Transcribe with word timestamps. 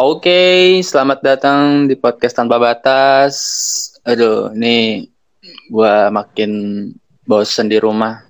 Oke, 0.00 0.80
selamat 0.80 1.20
datang 1.20 1.84
di 1.84 1.92
podcast 1.92 2.32
tanpa 2.32 2.56
batas. 2.56 3.36
Aduh, 4.00 4.48
ini 4.56 5.04
gua 5.68 6.08
makin 6.08 6.52
bosen 7.28 7.68
di 7.68 7.76
rumah. 7.76 8.24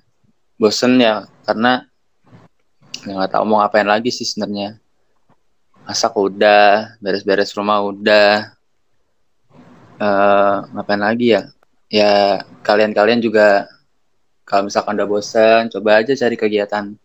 Bosen 0.59 0.99
ya 0.99 1.31
karena 1.47 1.87
ya 3.07 3.15
nggak 3.15 3.31
tahu 3.31 3.43
mau 3.47 3.63
ngapain 3.63 3.87
lagi 3.87 4.11
sih 4.11 4.27
sebenarnya. 4.27 4.83
Masak 5.87 6.11
udah, 6.11 6.99
beres-beres 6.99 7.55
rumah 7.55 7.79
udah. 7.87 8.51
Eh, 9.95 10.57
ngapain 10.75 10.99
lagi 10.99 11.39
ya? 11.39 11.55
Ya 11.87 12.43
kalian-kalian 12.67 13.23
juga 13.23 13.71
kalau 14.43 14.67
misalkan 14.67 14.99
udah 14.99 15.07
bosen, 15.07 15.71
coba 15.71 16.03
aja 16.03 16.19
cari 16.19 16.35
kegiatan 16.35 16.99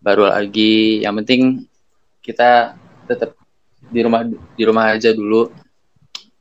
baru 0.00 0.32
lagi. 0.32 1.04
Yang 1.04 1.14
penting 1.20 1.42
kita 2.24 2.80
tetap 3.04 3.36
di 3.90 4.00
rumah 4.02 4.22
di 4.28 4.62
rumah 4.66 4.94
aja 4.94 5.12
dulu. 5.12 5.50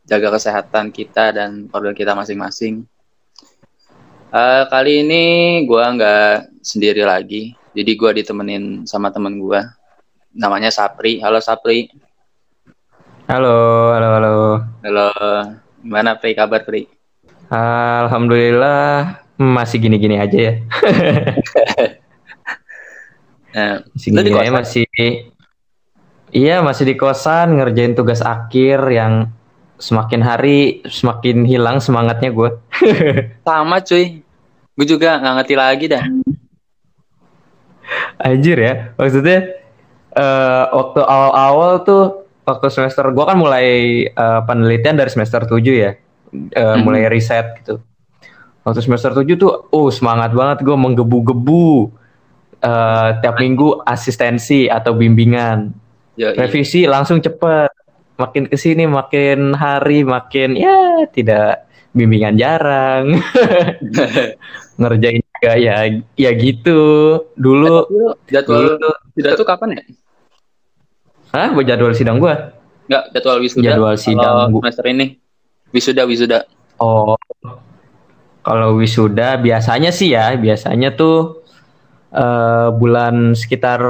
Jaga 0.06 0.38
kesehatan 0.38 0.94
kita 0.94 1.34
dan 1.34 1.66
keluarga 1.66 1.98
kita 1.98 2.14
masing-masing. 2.14 2.86
Uh, 4.30 4.70
kali 4.70 5.02
ini 5.02 5.24
gue 5.66 5.82
nggak 5.82 6.62
sendiri 6.62 7.02
lagi. 7.02 7.58
Jadi 7.74 7.92
gue 7.98 8.12
ditemenin 8.22 8.86
sama 8.86 9.10
temen 9.10 9.42
gue 9.42 9.62
namanya 10.36 10.70
Sapri. 10.70 11.18
Halo 11.24 11.42
Sapri. 11.42 11.90
Halo 13.26 13.90
halo 13.98 14.08
halo. 14.22 14.34
Halo. 14.86 15.10
Gimana 15.82 16.18
Pri? 16.18 16.38
Kabar 16.38 16.62
Pri? 16.62 16.86
Alhamdulillah 17.50 19.22
masih 19.38 19.78
gini-gini 19.82 20.18
aja 20.18 20.38
ya. 20.38 20.54
Nah, 23.54 23.86
masih 23.94 24.10
gini 24.14 24.34
aja 24.34 24.54
masih 24.54 24.86
Iya 26.36 26.60
masih 26.60 26.84
di 26.84 26.96
kosan 27.00 27.56
ngerjain 27.56 27.96
tugas 27.96 28.20
akhir 28.20 28.92
yang 28.92 29.32
semakin 29.80 30.20
hari 30.20 30.84
semakin 30.84 31.48
hilang 31.48 31.80
semangatnya 31.80 32.28
gue. 32.28 32.60
Sama 33.48 33.80
cuy, 33.80 34.20
gue 34.76 34.86
juga 34.88 35.16
nggak 35.16 35.34
ngerti 35.40 35.56
lagi 35.56 35.86
dah. 35.88 36.04
Anjir 38.20 38.60
ya, 38.60 38.92
maksudnya 39.00 39.48
uh, 40.12 40.76
waktu 40.76 41.00
awal-awal 41.08 41.72
tuh 41.88 42.04
waktu 42.44 42.68
semester 42.68 43.08
gue 43.16 43.24
kan 43.24 43.40
mulai 43.40 43.68
uh, 44.12 44.44
penelitian 44.44 45.00
dari 45.00 45.08
semester 45.16 45.48
7 45.48 45.56
ya, 45.72 45.96
uh, 45.96 46.76
hmm. 46.76 46.84
mulai 46.84 47.08
riset 47.08 47.64
gitu. 47.64 47.80
Waktu 48.68 48.84
semester 48.84 49.16
7 49.16 49.24
tuh, 49.40 49.72
oh 49.72 49.88
semangat 49.88 50.36
banget 50.36 50.68
gue 50.68 50.76
menggebu-gebu 50.76 51.96
uh, 52.60 53.10
tiap 53.24 53.40
minggu 53.40 53.88
asistensi 53.88 54.68
atau 54.68 55.00
bimbingan 55.00 55.85
Ya, 56.16 56.32
Revisi 56.36 56.88
langsung 56.88 57.20
cepet. 57.20 57.72
Makin 58.16 58.48
ke 58.48 58.56
sini 58.56 58.88
makin 58.88 59.52
hari 59.52 60.08
makin 60.08 60.56
ya 60.56 61.04
tidak 61.12 61.68
bimbingan 61.92 62.40
jarang. 62.40 63.20
Ngerjain 64.80 65.20
juga 65.20 65.52
ya 65.60 65.88
ya 66.16 66.32
gitu. 66.36 66.80
Dulu 67.36 67.88
jadwal 68.32 68.80
dulu, 68.80 68.90
tidak 69.20 69.32
tuh 69.36 69.48
kapan 69.48 69.76
ya? 69.76 69.82
Hah, 71.36 71.52
buat 71.52 71.68
jadwal 71.68 71.92
sidang 71.92 72.24
gua? 72.24 72.56
Enggak, 72.88 73.04
jadwal 73.12 73.38
wisuda. 73.44 73.66
Jadwal 73.68 73.96
sidang 74.00 74.48
semester 74.56 74.86
ini. 74.88 75.06
Wisuda, 75.76 76.04
wisuda. 76.08 76.40
Oh. 76.80 77.20
Kalau 78.46 78.78
wisuda 78.78 79.42
biasanya 79.42 79.92
sih 79.92 80.14
ya, 80.14 80.32
biasanya 80.40 80.94
tuh 80.94 81.44
uh, 82.16 82.72
bulan 82.72 83.34
sekitar 83.34 83.82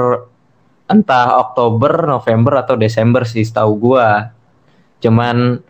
entah 0.86 1.38
Oktober, 1.42 2.06
November 2.06 2.62
atau 2.62 2.74
Desember 2.78 3.26
sih 3.26 3.42
setahu 3.42 3.72
gua. 3.78 4.30
Cuman 5.02 5.60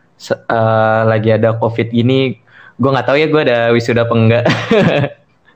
uh, 0.48 1.00
lagi 1.08 1.32
ada 1.32 1.56
COVID 1.56 1.92
ini, 1.92 2.36
gua 2.76 2.96
nggak 2.96 3.06
tahu 3.08 3.16
ya 3.16 3.26
gua 3.28 3.42
ada 3.44 3.58
wisuda 3.72 4.04
apa 4.04 4.14
enggak. 4.14 4.44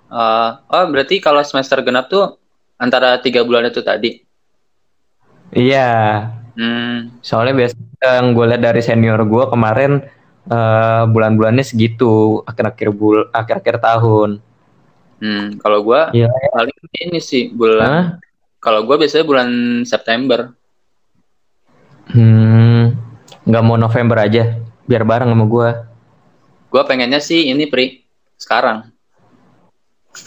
uh, 0.09 0.49
oh 0.75 0.85
berarti 0.89 1.21
kalau 1.21 1.45
semester 1.45 1.81
genap 1.85 2.09
tuh 2.09 2.41
antara 2.81 3.21
tiga 3.21 3.45
bulan 3.45 3.69
itu 3.69 3.85
tadi? 3.85 4.25
Iya. 5.53 5.91
Hmm. 6.57 7.21
Soalnya 7.21 7.55
biasa 7.67 7.77
yang 8.01 8.33
gue 8.33 8.45
lihat 8.49 8.63
dari 8.65 8.81
senior 8.81 9.21
gue 9.29 9.45
kemarin 9.53 10.01
uh, 10.49 11.05
bulan-bulannya 11.09 11.65
segitu 11.65 12.41
akhir-akhir 12.49 12.89
bul 12.97 13.29
akhir-akhir 13.31 13.77
tahun. 13.81 14.31
Hmm, 15.21 15.61
kalau 15.61 15.85
gue 15.85 16.01
ya. 16.17 16.33
paling 16.57 16.77
ini 16.97 17.21
sih 17.21 17.53
bulan 17.53 17.89
huh? 17.93 18.07
Kalau 18.61 18.85
gue 18.85 18.97
biasanya 19.01 19.25
bulan 19.25 19.49
September. 19.89 20.53
Hmm, 22.13 22.93
nggak 23.49 23.65
mau 23.65 23.81
November 23.81 24.21
aja, 24.21 24.61
biar 24.85 25.03
bareng 25.09 25.33
sama 25.33 25.47
gue. 25.49 25.69
Gue 26.69 26.83
pengennya 26.85 27.25
sih 27.25 27.49
ini 27.49 27.65
pri 27.65 28.05
sekarang. 28.37 28.93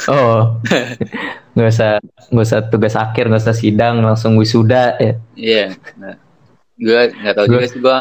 Oh, 0.09 0.57
nggak 1.53 1.69
usah 1.69 2.01
nggak 2.33 2.45
usah 2.49 2.59
tugas 2.73 2.95
akhir, 2.97 3.29
nggak 3.29 3.43
usah 3.45 3.53
sidang, 3.55 4.01
langsung 4.01 4.33
wisuda 4.41 4.97
ya. 4.97 5.13
Iya, 5.37 5.65
nah, 6.01 6.17
gue 6.73 7.01
nggak 7.13 7.35
tahu 7.37 7.47
juga 7.53 7.65
sih 7.69 7.79
gue. 7.79 7.97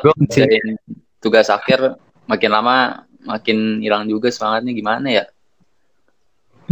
tugas 1.22 1.47
akhir 1.53 1.94
makin 2.26 2.50
lama 2.50 3.06
makin 3.22 3.78
hilang 3.78 4.09
juga 4.09 4.32
semangatnya 4.32 4.72
gimana 4.75 5.06
ya? 5.12 5.25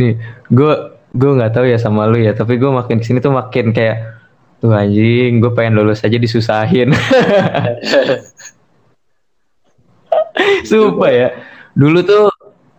Nih, 0.00 0.16
gue 0.48 0.74
gue 1.10 1.30
nggak 1.34 1.52
tahu 1.58 1.66
ya 1.66 1.78
sama 1.78 2.06
lu 2.06 2.22
ya 2.22 2.30
tapi 2.34 2.54
gue 2.54 2.70
makin 2.70 3.02
ke 3.02 3.04
sini 3.06 3.18
tuh 3.18 3.34
makin 3.34 3.74
kayak 3.74 4.20
tuh 4.60 4.70
anjing 4.76 5.40
gue 5.40 5.50
pengen 5.56 5.80
lulus 5.80 6.04
aja 6.04 6.20
disusahin. 6.20 6.92
Sumpah 10.68 11.10
ya. 11.10 11.28
Dulu 11.72 12.04
tuh 12.04 12.28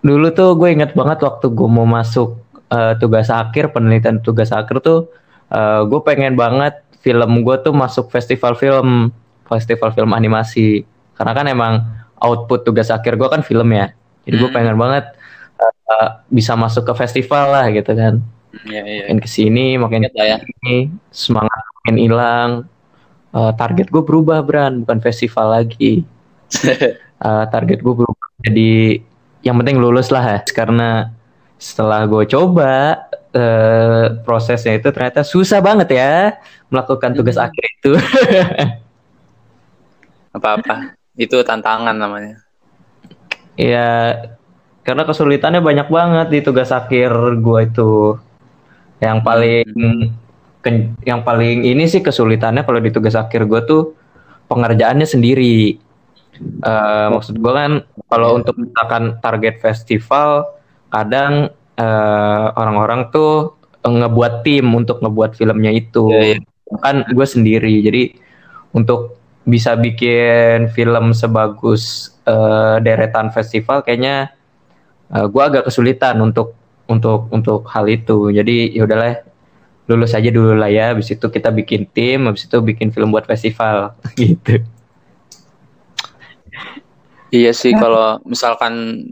dulu 0.06 0.30
tuh 0.32 0.54
gue 0.56 0.70
inget 0.70 0.94
banget 0.94 1.26
waktu 1.26 1.50
gue 1.50 1.70
mau 1.70 1.90
masuk 1.90 2.38
uh, 2.70 2.94
tugas 3.02 3.34
akhir 3.34 3.74
penelitian 3.74 4.22
tugas 4.22 4.54
akhir 4.54 4.82
tuh 4.86 5.10
uh, 5.50 5.86
gue 5.90 6.00
pengen 6.06 6.38
banget 6.38 6.82
film 7.02 7.42
gue 7.42 7.56
tuh 7.66 7.74
masuk 7.74 8.14
festival 8.14 8.54
film 8.54 9.10
festival 9.50 9.90
film 9.92 10.14
animasi. 10.14 10.86
Karena 11.18 11.34
kan 11.34 11.46
emang 11.50 11.74
output 12.22 12.62
tugas 12.62 12.94
akhir 12.94 13.18
gue 13.18 13.28
kan 13.28 13.42
film 13.42 13.74
ya. 13.74 13.90
Jadi 14.30 14.36
gue 14.38 14.50
hmm. 14.54 14.56
pengen 14.56 14.78
banget 14.78 15.18
uh, 15.66 16.10
bisa 16.28 16.58
masuk 16.58 16.88
ke 16.90 16.94
festival 16.98 17.54
lah 17.54 17.66
gitu 17.70 17.92
kan. 17.94 18.20
Ya, 18.68 18.84
ya. 18.84 19.08
makin 19.08 19.20
ke 19.24 19.30
sini 19.32 19.80
makin 19.80 20.12
ya, 20.12 20.38
ke 20.42 20.46
sini 20.48 20.92
semangat 21.14 21.62
makin 21.82 21.96
hilang. 21.98 22.52
Uh, 23.32 23.56
target 23.56 23.88
gue 23.88 24.04
berubah 24.04 24.44
Bran 24.44 24.84
bukan 24.84 25.00
festival 25.00 25.56
lagi. 25.56 26.04
Uh, 27.22 27.46
target 27.54 27.80
gue 27.80 27.94
berubah 27.96 28.28
jadi 28.44 29.00
yang 29.42 29.56
penting 29.62 29.80
lulus 29.80 30.12
lah 30.12 30.22
ya 30.22 30.40
karena 30.52 31.16
setelah 31.62 32.04
gue 32.10 32.26
coba 32.28 33.08
uh, 33.32 34.20
prosesnya 34.26 34.76
itu 34.78 34.90
ternyata 34.92 35.24
susah 35.24 35.62
banget 35.64 35.96
ya 35.96 36.36
melakukan 36.68 37.16
tugas 37.16 37.38
hmm. 37.40 37.46
akhir 37.48 37.64
itu. 37.80 37.92
Apa-apa. 40.36 40.96
Itu 41.16 41.44
tantangan 41.44 41.96
namanya. 41.96 42.40
Ya 43.60 44.16
karena 44.82 45.06
kesulitannya 45.06 45.62
banyak 45.62 45.88
banget 45.94 46.28
di 46.34 46.40
tugas 46.42 46.74
akhir 46.74 47.14
gue 47.38 47.60
itu. 47.66 48.18
Yang 49.02 49.20
paling 49.26 49.68
ke, 50.62 50.70
yang 51.06 51.22
paling 51.22 51.66
ini 51.66 51.86
sih 51.86 52.02
kesulitannya 52.02 52.66
kalau 52.66 52.82
di 52.82 52.90
tugas 52.94 53.14
akhir 53.14 53.46
gue 53.46 53.62
tuh 53.66 53.84
pengerjaannya 54.50 55.06
sendiri. 55.06 55.78
Uh, 56.66 57.14
maksud 57.14 57.38
gue 57.38 57.54
kan 57.54 57.86
kalau 58.10 58.42
untuk 58.42 58.58
misalkan 58.58 59.22
target 59.22 59.62
festival 59.62 60.50
kadang 60.90 61.54
uh, 61.78 62.48
orang-orang 62.58 63.14
tuh 63.14 63.54
ngebuat 63.86 64.42
tim 64.42 64.66
untuk 64.74 65.02
ngebuat 65.06 65.38
filmnya 65.38 65.70
itu. 65.74 66.10
Yeah, 66.10 66.42
yeah. 66.42 66.80
kan 66.82 67.06
gue 67.06 67.28
sendiri. 67.30 67.86
Jadi 67.86 68.04
untuk 68.74 69.22
bisa 69.46 69.78
bikin 69.78 70.70
film 70.74 71.14
sebagus 71.14 72.14
uh, 72.26 72.78
deretan 72.82 73.34
festival 73.34 73.82
kayaknya 73.82 74.30
uh, 75.12 75.18
eh, 75.20 75.26
gue 75.28 75.44
agak 75.44 75.64
kesulitan 75.68 76.18
untuk 76.24 76.56
untuk 76.88 77.28
untuk 77.32 77.68
hal 77.72 77.86
itu 77.88 78.32
jadi 78.32 78.72
ya 78.72 78.84
udahlah 78.88 79.24
lulus 79.88 80.16
aja 80.16 80.32
dulu 80.32 80.56
lah 80.56 80.72
ya 80.72 80.96
habis 80.96 81.12
itu 81.12 81.28
kita 81.28 81.52
bikin 81.52 81.88
tim 81.92 82.28
habis 82.28 82.48
itu 82.48 82.58
bikin 82.64 82.96
film 82.96 83.12
buat 83.12 83.28
festival 83.28 83.96
gitu 84.20 84.64
iya 87.32 87.52
sih 87.52 87.76
kalau 87.76 88.20
misalkan 88.24 89.06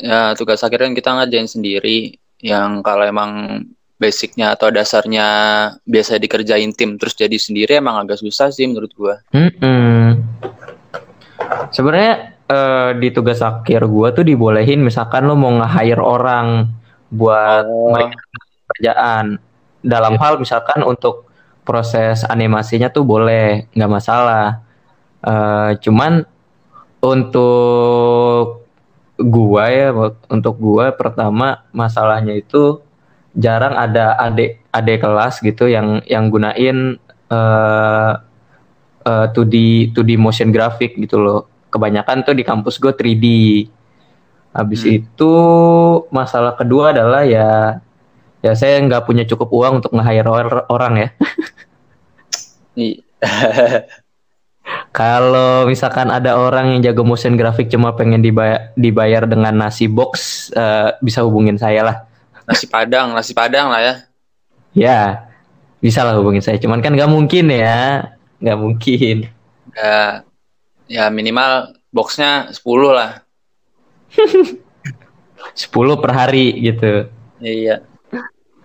ya, 0.00 0.32
tugas 0.36 0.64
akhir 0.64 0.88
kan 0.88 0.92
kita 0.96 1.12
ngerjain 1.12 1.48
sendiri 1.48 2.16
yang 2.44 2.84
kalau 2.84 3.04
emang 3.04 3.64
basicnya 3.94 4.52
atau 4.52 4.68
dasarnya 4.68 5.26
biasa 5.86 6.20
dikerjain 6.20 6.74
tim 6.76 7.00
terus 7.00 7.16
jadi 7.16 7.38
sendiri 7.40 7.78
emang 7.78 7.96
agak 8.04 8.20
susah 8.20 8.50
sih 8.50 8.66
menurut 8.66 8.92
gua. 8.92 9.22
Mm 9.30 9.50
-hmm. 9.54 10.08
Sebenarnya 11.70 12.33
uh, 12.50 12.90
di 12.96 13.08
tugas 13.14 13.40
akhir 13.40 13.86
gue 13.86 14.08
tuh 14.12 14.24
dibolehin 14.26 14.82
misalkan 14.82 15.28
lo 15.28 15.38
mau 15.38 15.52
nge-hire 15.62 16.02
orang 16.02 16.68
buat 17.12 17.64
oh. 17.68 17.92
mereka 17.94 18.18
kerjaan 18.74 19.38
dalam 19.84 20.16
yeah. 20.16 20.22
hal 20.24 20.34
misalkan 20.40 20.80
untuk 20.82 21.28
proses 21.64 22.24
animasinya 22.28 22.88
tuh 22.92 23.04
boleh 23.04 23.68
nggak 23.72 23.92
masalah 23.92 24.64
Eh, 25.24 25.70
cuman 25.80 26.20
untuk 27.00 28.68
gua 29.16 29.64
ya 29.72 29.88
untuk 30.28 30.54
gua 30.60 30.92
pertama 30.92 31.64
masalahnya 31.72 32.36
itu 32.36 32.84
jarang 33.32 33.72
ada 33.72 34.20
adik 34.20 34.60
adik 34.68 35.00
kelas 35.00 35.40
gitu 35.40 35.64
yang 35.64 36.04
yang 36.04 36.28
gunain 36.28 37.00
uh, 37.32 38.12
uh, 39.08 39.26
2D 39.32 39.88
2D 39.96 40.20
motion 40.20 40.52
graphic 40.52 40.92
gitu 41.00 41.16
loh. 41.16 41.48
Kebanyakan 41.74 42.22
tuh 42.22 42.38
di 42.38 42.46
kampus 42.46 42.78
gue 42.78 42.94
3D. 42.94 43.26
Habis 44.54 44.86
Hmm. 44.86 44.94
itu 45.02 45.34
masalah 46.14 46.54
kedua 46.54 46.94
adalah 46.94 47.26
ya 47.26 47.82
ya 48.38 48.54
saya 48.54 48.78
nggak 48.78 49.02
punya 49.02 49.26
cukup 49.26 49.50
uang 49.50 49.82
untuk 49.82 49.90
nge-hire 49.90 50.30
or- 50.30 50.68
orang 50.70 50.94
ya. 50.94 51.08
I- 52.78 53.02
Kalau 54.94 55.66
misalkan 55.66 56.08
ada 56.08 56.38
orang 56.38 56.78
yang 56.78 56.80
jago 56.80 57.02
motion 57.02 57.34
graphic 57.34 57.68
cuma 57.68 57.92
pengen 57.98 58.22
dibayar, 58.22 58.70
dibayar 58.78 59.26
dengan 59.26 59.52
nasi 59.52 59.90
box, 59.90 60.48
eh, 60.54 60.94
bisa 61.02 61.20
hubungin 61.26 61.58
saya 61.58 61.82
lah. 61.82 61.96
nasi 62.44 62.68
padang, 62.68 63.16
nasi 63.16 63.32
padang 63.32 63.72
lah 63.72 63.80
ya. 63.80 63.94
Ya, 64.72 65.00
bisa 65.80 66.04
lah 66.04 66.14
hubungin 66.14 66.44
saya. 66.44 66.60
Cuman 66.60 66.84
kan 66.84 66.92
nggak 66.92 67.08
mungkin 67.08 67.48
ya, 67.50 68.08
nggak 68.38 68.58
mungkin. 68.60 69.16
Ya, 69.74 70.22
ya 70.88 71.08
minimal 71.08 71.74
boxnya 71.94 72.52
10 72.52 72.64
lah. 72.90 73.22
10 75.54 76.02
per 76.02 76.10
hari 76.10 76.46
gitu. 76.64 77.08
Iya. 77.40 77.84
Ya, 77.84 78.20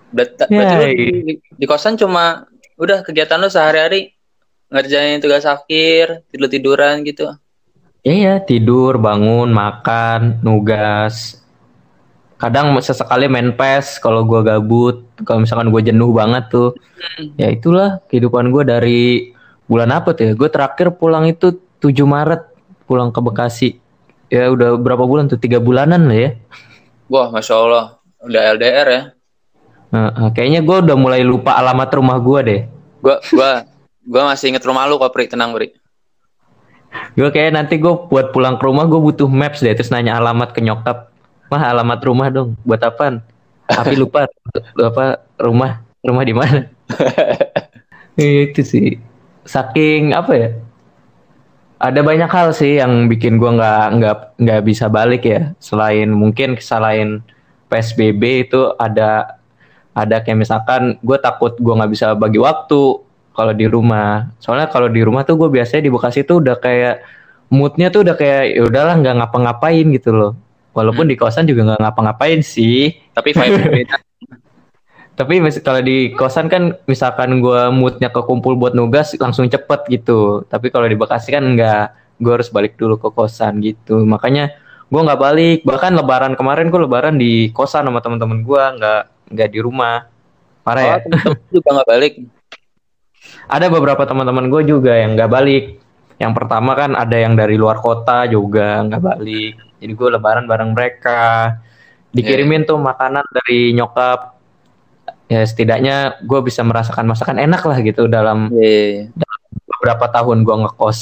Berarti 0.10 0.44
lu 0.50 0.64
iya. 0.64 0.90
di, 0.90 1.34
di 1.38 1.66
kosan 1.70 1.94
cuma 1.94 2.50
udah 2.80 3.06
kegiatan 3.06 3.38
lu 3.38 3.52
sehari-hari 3.52 4.18
ngerjain 4.70 5.22
tugas 5.22 5.46
akhir, 5.46 6.26
tidur-tiduran 6.34 7.02
gitu. 7.06 7.30
Ya 8.06 8.16
ya, 8.16 8.36
tidur, 8.40 8.96
bangun, 8.98 9.52
makan, 9.52 10.40
nugas. 10.40 11.44
Kadang 12.40 12.72
sesekali 12.80 13.28
main 13.28 13.52
PES 13.52 14.00
kalau 14.00 14.24
gua 14.24 14.40
gabut, 14.40 15.04
kalau 15.28 15.44
misalkan 15.44 15.68
gue 15.68 15.82
jenuh 15.84 16.16
banget 16.16 16.48
tuh. 16.48 16.72
Ya 17.36 17.52
itulah 17.52 18.00
kehidupan 18.08 18.48
gue 18.56 18.64
dari 18.64 19.04
bulan 19.68 19.92
apa 19.92 20.16
tuh 20.16 20.32
ya? 20.32 20.34
Gue 20.40 20.48
terakhir 20.48 20.96
pulang 20.96 21.28
itu 21.28 21.60
7 21.80 21.96
Maret 22.04 22.42
pulang 22.88 23.10
ke 23.12 23.20
Bekasi. 23.24 23.70
Ya 24.30 24.52
udah 24.54 24.78
berapa 24.78 25.04
bulan 25.08 25.26
tuh? 25.26 25.42
Tiga 25.42 25.58
bulanan 25.58 26.06
lah 26.06 26.18
ya. 26.18 26.30
Wah, 27.10 27.34
masya 27.34 27.58
Allah, 27.58 27.86
udah 28.22 28.42
LDR 28.54 28.88
ya. 28.88 29.02
Nah, 29.90 30.30
kayaknya 30.30 30.62
gue 30.62 30.78
udah 30.86 30.98
mulai 31.00 31.26
lupa 31.26 31.58
alamat 31.58 31.90
rumah 31.98 32.22
gue 32.22 32.40
deh. 32.46 32.62
Gua, 33.02 33.18
gua, 33.34 33.66
gua 34.06 34.22
masih 34.30 34.54
inget 34.54 34.62
rumah 34.62 34.86
lu 34.86 35.02
kok, 35.02 35.10
Pri. 35.10 35.26
Tenang, 35.26 35.50
Pri. 35.58 35.74
Gue 37.18 37.30
kayak 37.34 37.58
nanti 37.58 37.82
gue 37.82 37.90
buat 37.90 38.30
pulang 38.30 38.62
ke 38.62 38.64
rumah 38.70 38.86
gue 38.86 39.02
butuh 39.02 39.26
maps 39.26 39.66
deh. 39.66 39.74
Terus 39.74 39.90
nanya 39.90 40.22
alamat 40.22 40.54
ke 40.54 40.62
nyokap. 40.62 41.10
Mah 41.50 41.64
alamat 41.74 42.00
rumah 42.06 42.30
dong. 42.30 42.54
Buat 42.62 42.86
apaan? 42.86 43.26
Tapi 43.66 43.98
lupa 44.02 44.30
apa 44.78 45.26
rumah 45.42 45.82
rumah 46.06 46.24
di 46.26 46.34
mana? 46.36 46.62
Iya, 48.20 48.52
itu 48.52 48.68
sih. 48.68 49.00
Saking 49.48 50.12
apa 50.12 50.36
ya? 50.36 50.50
Ada 51.80 52.04
banyak 52.04 52.28
hal 52.28 52.52
sih 52.52 52.76
yang 52.84 53.08
bikin 53.08 53.40
gua 53.40 53.56
nggak 53.56 53.86
nggak 53.96 54.16
nggak 54.36 54.62
bisa 54.68 54.86
balik 54.92 55.24
ya. 55.24 55.56
Selain 55.64 56.12
mungkin 56.12 56.60
selain 56.60 57.24
PSBB 57.72 58.52
itu 58.52 58.76
ada 58.76 59.40
ada 59.96 60.20
kayak 60.20 60.44
misalkan 60.44 61.00
gue 61.00 61.18
takut 61.20 61.56
gua 61.60 61.80
nggak 61.80 61.92
bisa 61.92 62.06
bagi 62.20 62.36
waktu 62.36 63.00
kalau 63.32 63.54
di 63.56 63.64
rumah. 63.64 64.28
Soalnya 64.44 64.68
kalau 64.68 64.92
di 64.92 65.00
rumah 65.00 65.24
tuh 65.24 65.40
gue 65.40 65.48
biasanya 65.48 65.88
di 65.88 65.92
Bekasi 65.92 66.28
tuh 66.28 66.44
udah 66.44 66.60
kayak 66.60 67.00
moodnya 67.48 67.88
tuh 67.88 68.04
udah 68.04 68.16
kayak 68.20 68.60
ya 68.60 68.62
udahlah 68.68 69.00
nggak 69.00 69.16
ngapa-ngapain 69.24 69.88
gitu 69.96 70.12
loh. 70.12 70.32
Walaupun 70.76 71.08
di 71.08 71.16
kosan 71.16 71.48
juga 71.48 71.64
nggak 71.64 71.80
ngapa-ngapain 71.80 72.44
sih. 72.44 72.92
Tapi 73.16 73.32
vibe 73.32 73.64
beda. 73.72 73.96
Tapi 75.20 75.44
kalau 75.60 75.84
di 75.84 76.16
kosan 76.16 76.48
kan 76.48 76.80
misalkan 76.88 77.44
gua 77.44 77.68
moodnya 77.68 78.08
kekumpul 78.08 78.56
buat 78.56 78.72
nugas 78.72 79.12
langsung 79.20 79.52
cepet 79.52 79.92
gitu. 79.92 80.48
Tapi 80.48 80.72
kalau 80.72 80.88
di 80.88 80.96
Bekasi 80.96 81.36
kan 81.36 81.44
enggak, 81.44 81.92
gua 82.24 82.40
harus 82.40 82.48
balik 82.48 82.80
dulu 82.80 82.96
ke 82.96 83.12
kosan 83.12 83.60
gitu. 83.60 84.00
Makanya 84.08 84.56
gua 84.88 85.04
nggak 85.04 85.20
balik. 85.20 85.60
Bahkan 85.68 85.92
Lebaran 86.00 86.40
kemarin 86.40 86.72
gua 86.72 86.88
Lebaran 86.88 87.20
di 87.20 87.52
kosan 87.52 87.84
sama 87.84 88.00
teman-teman 88.00 88.48
gua, 88.48 88.72
nggak 88.80 89.02
nggak 89.36 89.50
di 89.52 89.60
rumah. 89.60 90.08
Parah 90.64 90.84
ya. 90.88 90.96
Oh, 90.96 91.00
temen-temen 91.04 91.52
juga 91.52 91.70
nggak 91.76 91.90
balik. 91.92 92.14
Ada 93.56 93.66
beberapa 93.68 94.04
teman-teman 94.08 94.46
gue 94.48 94.62
juga 94.64 94.94
yang 94.96 95.20
nggak 95.20 95.32
balik. 95.32 95.66
Yang 96.20 96.34
pertama 96.36 96.76
kan 96.76 96.96
ada 97.00 97.16
yang 97.16 97.36
dari 97.36 97.56
luar 97.56 97.80
kota 97.80 98.28
juga 98.28 98.84
nggak 98.88 99.04
balik. 99.04 99.54
Jadi 99.80 99.92
gue 99.96 100.10
Lebaran 100.12 100.46
bareng 100.48 100.72
mereka. 100.76 101.56
Dikirimin 102.12 102.64
tuh 102.68 102.80
makanan 102.80 103.24
dari 103.32 103.72
nyokap. 103.76 104.39
Ya 105.30 105.46
setidaknya 105.46 106.18
gue 106.26 106.40
bisa 106.42 106.66
merasakan 106.66 107.06
masakan 107.06 107.38
enak 107.38 107.62
lah 107.62 107.78
gitu 107.86 108.10
dalam 108.10 108.50
Iya, 108.50 109.14
beberapa 109.70 110.10
tahun 110.10 110.42
gue 110.42 110.56
ngekos. 110.66 111.00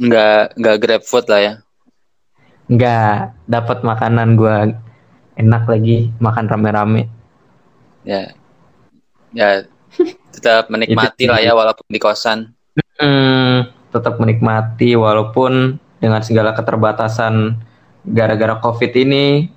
nggak 0.00 0.56
nggak 0.56 0.76
grab 0.80 1.02
food 1.04 1.28
lah 1.28 1.40
ya. 1.40 1.54
Nggak 2.72 3.36
dapat 3.44 3.78
makanan 3.84 4.28
gue 4.40 4.56
enak 5.36 5.64
lagi 5.68 6.08
makan 6.16 6.48
rame-rame. 6.48 7.04
Ya, 8.00 8.32
ya 9.36 9.68
tetap 10.32 10.72
menikmati 10.72 11.28
lah 11.28 11.44
ya 11.44 11.52
walaupun 11.52 11.84
di 11.92 12.00
kosan. 12.00 12.56
Hmm, 12.96 13.68
tetap 13.92 14.16
menikmati 14.16 14.96
walaupun 14.96 15.76
dengan 16.00 16.24
segala 16.24 16.56
keterbatasan 16.56 17.60
gara-gara 18.08 18.56
COVID 18.56 18.92
ini 18.96 19.52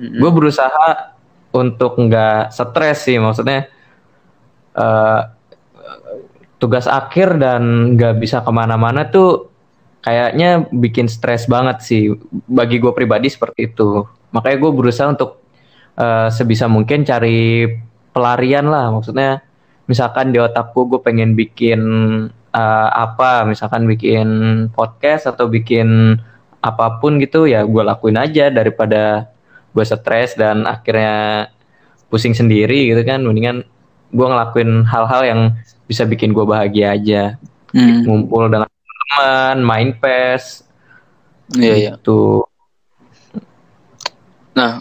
Mm-mm. 0.00 0.16
gue 0.16 0.30
berusaha 0.32 1.13
untuk 1.54 1.94
nggak 1.96 2.50
stres 2.50 3.06
sih 3.06 3.22
maksudnya 3.22 3.70
eh, 4.74 5.20
tugas 6.58 6.90
akhir 6.90 7.38
dan 7.38 7.94
nggak 7.94 8.18
bisa 8.18 8.42
ke 8.42 8.50
mana-mana 8.50 9.06
tuh 9.06 9.54
kayaknya 10.04 10.68
bikin 10.68 11.06
stres 11.08 11.48
banget 11.48 11.80
sih 11.80 12.12
bagi 12.50 12.76
gue 12.76 12.92
pribadi 12.92 13.32
seperti 13.32 13.72
itu. 13.72 14.04
Makanya 14.36 14.56
gue 14.60 14.72
berusaha 14.74 15.08
untuk 15.08 15.40
eh, 15.96 16.28
sebisa 16.34 16.66
mungkin 16.66 17.06
cari 17.06 17.70
pelarian 18.14 18.70
lah 18.70 18.94
maksudnya 18.94 19.42
misalkan 19.90 20.30
di 20.30 20.38
otakku 20.38 20.86
gue 20.86 21.00
pengen 21.02 21.34
bikin 21.34 21.80
eh, 22.54 22.88
apa 22.90 23.44
misalkan 23.48 23.84
bikin 23.90 24.28
podcast 24.72 25.30
atau 25.30 25.50
bikin 25.50 26.18
apa 26.64 26.96
pun 26.96 27.20
gitu 27.20 27.44
ya 27.44 27.60
gue 27.68 27.82
lakuin 27.84 28.16
aja 28.16 28.48
daripada 28.48 29.33
gue 29.74 29.84
stres 29.84 30.38
dan 30.38 30.64
akhirnya 30.64 31.50
pusing 32.06 32.32
sendiri 32.32 32.88
gitu 32.88 33.02
kan 33.02 33.20
mendingan 33.20 33.66
gue 34.08 34.26
ngelakuin 34.26 34.86
hal-hal 34.86 35.22
yang 35.26 35.40
bisa 35.84 36.06
bikin 36.06 36.30
gue 36.30 36.46
bahagia 36.46 36.94
aja 36.94 37.22
Hmm, 37.74 38.06
ngumpul 38.06 38.46
dengan 38.46 38.70
teman 38.70 39.56
main 39.60 39.90
pes 39.92 40.62
Iya, 41.50 41.74
iya. 41.74 41.92
gitu 41.98 42.46
Nah, 44.54 44.78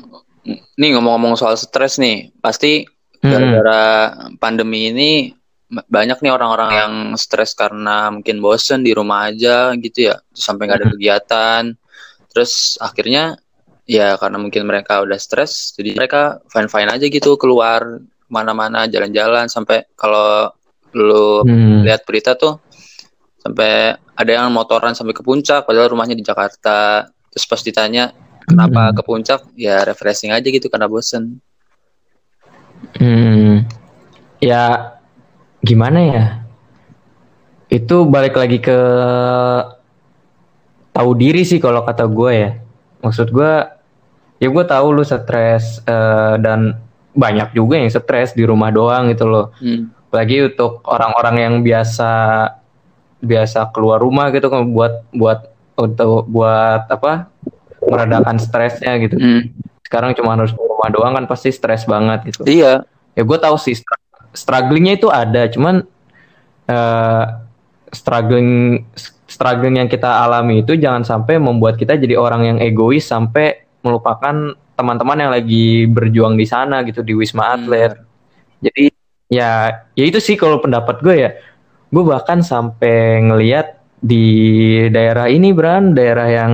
nih 0.78 0.90
ngomong-ngomong 0.94 1.34
soal 1.34 1.58
stres 1.58 1.98
nih, 1.98 2.30
pasti 2.38 2.86
Hmm. 3.18 3.32
gara-gara 3.32 3.84
pandemi 4.38 4.94
ini 4.94 5.12
banyak 5.72 6.22
nih 6.22 6.30
orang-orang 6.30 6.72
yang 6.72 6.94
stres 7.18 7.58
karena 7.58 8.14
mungkin 8.14 8.38
bosen 8.38 8.86
di 8.86 8.94
rumah 8.94 9.34
aja 9.34 9.74
gitu 9.74 10.14
ya, 10.14 10.22
terus 10.30 10.44
sampai 10.46 10.70
nggak 10.70 10.78
ada 10.78 10.86
Hmm. 10.86 10.94
kegiatan. 10.94 11.64
Terus 12.30 12.78
akhirnya 12.78 13.42
ya 13.84 14.16
karena 14.16 14.40
mungkin 14.40 14.64
mereka 14.64 15.04
udah 15.04 15.20
stres, 15.20 15.76
jadi 15.76 15.96
mereka 15.96 16.40
fine-fine 16.48 16.90
aja 16.92 17.06
gitu 17.08 17.36
keluar 17.36 18.00
mana-mana 18.32 18.88
jalan-jalan 18.88 19.46
sampai 19.52 19.86
kalau 19.94 20.50
lu 20.94 21.44
Hmm. 21.44 21.82
lihat 21.84 22.06
berita 22.06 22.38
tuh 22.38 22.62
sampai 23.42 23.98
ada 24.14 24.32
yang 24.32 24.54
motoran 24.54 24.94
sampai 24.94 25.12
ke 25.12 25.26
puncak 25.26 25.66
padahal 25.66 25.92
rumahnya 25.92 26.16
di 26.16 26.24
Jakarta. 26.24 27.10
Terus 27.34 27.46
pas 27.50 27.62
ditanya 27.66 28.14
kenapa 28.46 28.94
Hmm. 28.94 28.96
ke 28.96 29.02
puncak, 29.02 29.40
ya 29.58 29.82
refreshing 29.84 30.30
aja 30.30 30.46
gitu 30.46 30.70
karena 30.70 30.86
bosen. 30.86 31.42
Hmm, 33.02 33.66
ya 34.38 34.94
gimana 35.66 36.00
ya? 36.00 36.26
Itu 37.74 38.06
balik 38.06 38.38
lagi 38.38 38.62
ke 38.62 38.80
tahu 40.94 41.12
diri 41.18 41.42
sih 41.42 41.58
kalau 41.58 41.82
kata 41.82 42.06
gue 42.06 42.32
ya. 42.32 42.52
Maksud 43.04 43.28
gue, 43.30 43.54
ya 44.40 44.48
gue 44.48 44.64
tahu 44.66 44.88
lu 44.96 45.04
stres 45.04 45.84
eh, 45.84 46.36
dan 46.40 46.80
banyak 47.14 47.54
juga 47.54 47.78
yang 47.78 47.92
stres 47.92 48.34
di 48.34 48.48
rumah 48.48 48.74
doang 48.74 49.12
gitu 49.12 49.28
loh. 49.30 49.54
Hmm. 49.60 49.94
Apalagi 50.10 50.50
untuk 50.50 50.82
orang-orang 50.88 51.36
yang 51.42 51.56
biasa 51.62 52.12
biasa 53.24 53.72
keluar 53.72 54.04
rumah 54.04 54.32
gitu 54.36 54.52
kan 54.52 54.68
buat 54.68 55.08
buat 55.16 55.52
untuk 55.80 56.28
buat 56.28 56.88
apa 56.90 57.28
meredakan 57.84 58.38
stresnya 58.40 58.98
gitu. 59.04 59.20
Hmm. 59.20 59.52
Sekarang 59.84 60.16
cuma 60.18 60.34
harus 60.40 60.56
di 60.56 60.64
rumah 60.64 60.90
doang 60.90 61.14
kan 61.14 61.26
pasti 61.30 61.54
stres 61.54 61.86
banget 61.86 62.34
gitu 62.34 62.48
Iya, 62.50 62.82
ya 63.14 63.22
gue 63.22 63.38
tahu 63.38 63.56
sih 63.62 63.78
str- 63.78 64.02
strugglingnya 64.34 64.98
itu 64.98 65.08
ada 65.12 65.46
cuman 65.52 65.86
eh 66.66 67.26
struggling 67.94 68.82
struggling 69.34 69.82
yang 69.82 69.90
kita 69.90 70.06
alami 70.06 70.62
itu 70.62 70.78
jangan 70.78 71.02
sampai 71.02 71.42
membuat 71.42 71.82
kita 71.82 71.98
jadi 71.98 72.14
orang 72.14 72.42
yang 72.46 72.58
egois 72.62 73.10
sampai 73.10 73.66
melupakan 73.82 74.54
teman-teman 74.78 75.18
yang 75.18 75.32
lagi 75.34 75.90
berjuang 75.90 76.38
di 76.38 76.46
sana 76.46 76.86
gitu 76.86 77.02
di 77.02 77.18
Wisma 77.18 77.50
Hmm, 77.50 77.54
Atlet. 77.66 77.94
Jadi 78.62 78.86
ya 79.34 79.82
ya 79.98 80.04
itu 80.06 80.22
sih 80.22 80.38
kalau 80.38 80.62
pendapat 80.62 81.02
gue 81.02 81.16
ya. 81.18 81.32
Gue 81.94 82.04
bahkan 82.06 82.42
sampai 82.42 83.22
ngeliat 83.22 83.78
di 84.02 84.26
daerah 84.90 85.30
ini 85.30 85.54
Bran, 85.54 85.94
daerah 85.94 86.28
yang 86.30 86.54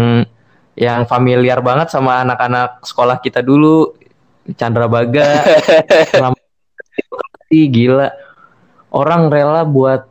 yang 0.79 1.03
familiar 1.07 1.59
banget 1.59 1.91
sama 1.91 2.23
anak-anak 2.23 2.83
sekolah 2.83 3.19
kita 3.19 3.39
dulu, 3.43 3.95
Chandra 4.55 4.87
Baga, 4.87 5.43
gila. 7.51 8.07
Orang 8.89 9.31
rela 9.31 9.63
buat 9.63 10.07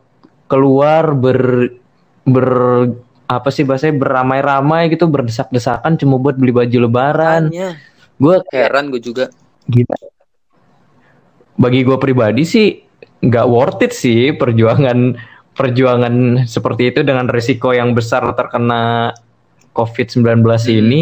keluar 0.49 1.13
ber 1.13 1.69
ber 2.33 2.47
apa 3.29 3.49
sih 3.53 3.61
bahasanya 3.61 4.01
beramai-ramai 4.01 4.89
gitu 4.89 5.05
berdesak-desakan 5.05 6.01
cuma 6.01 6.17
buat 6.17 6.33
beli 6.33 6.49
baju 6.49 6.77
lebaran. 6.89 7.53
Gue 8.17 8.35
heran 8.49 8.89
gue 8.89 9.01
juga. 9.01 9.29
Gila. 9.69 9.97
Bagi 11.59 11.85
gue 11.85 11.97
pribadi 12.01 12.43
sih 12.47 12.81
nggak 13.19 13.47
worth 13.51 13.83
it 13.85 13.93
sih 13.93 14.31
perjuangan 14.33 15.13
perjuangan 15.53 16.47
seperti 16.47 16.95
itu 16.95 17.03
dengan 17.03 17.27
risiko 17.27 17.75
yang 17.75 17.91
besar 17.91 18.23
terkena 18.31 19.11
COVID-19 19.75 20.39
Hmm. 20.39 20.71
ini 20.71 20.99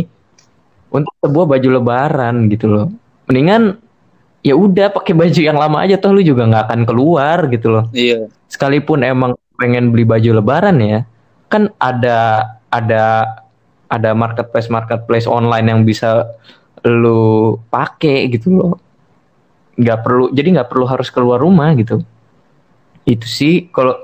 untuk 0.90 1.14
sebuah 1.22 1.46
baju 1.46 1.70
lebaran 1.80 2.50
gitu 2.50 2.66
loh. 2.68 2.88
Mendingan 3.30 3.78
ya 4.42 4.56
udah 4.58 4.90
pakai 4.92 5.14
baju 5.14 5.40
yang 5.40 5.60
lama 5.60 5.84
aja 5.84 6.00
toh 6.00 6.12
lu 6.16 6.24
juga 6.24 6.48
nggak 6.48 6.64
akan 6.72 6.82
keluar 6.90 7.38
gitu 7.54 7.68
loh. 7.70 7.86
Iya. 7.94 8.28
Sekalipun 8.50 9.06
emang 9.06 9.38
pengen 9.58 9.94
beli 9.94 10.06
baju 10.06 10.42
lebaran 10.42 10.78
ya, 10.82 11.06
kan 11.48 11.72
ada 11.80 12.44
ada 12.68 13.04
ada 13.88 14.10
marketplace 14.12 14.68
marketplace 14.68 15.28
online 15.28 15.68
yang 15.72 15.82
bisa 15.88 16.28
lu 16.84 17.56
pakai 17.72 18.28
gitu 18.32 18.52
loh. 18.54 18.76
Nggak 19.80 20.00
perlu 20.04 20.26
jadi 20.36 20.48
nggak 20.60 20.70
perlu 20.70 20.86
harus 20.88 21.08
keluar 21.12 21.40
rumah 21.40 21.72
gitu. 21.76 22.04
Itu 23.08 23.28
sih 23.28 23.72
kalau 23.72 23.96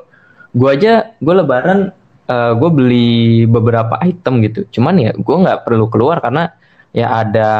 gua 0.55 0.75
aja 0.75 1.15
gue 1.19 1.33
lebaran 1.33 1.91
gue 2.31 2.69
beli 2.71 3.43
beberapa 3.45 3.99
item 3.99 4.39
gitu. 4.47 4.63
Cuman 4.71 4.95
ya 4.97 5.11
gue 5.11 5.37
nggak 5.43 5.67
perlu 5.67 5.91
keluar 5.91 6.23
karena 6.23 6.55
ya 6.95 7.21
ada 7.25 7.51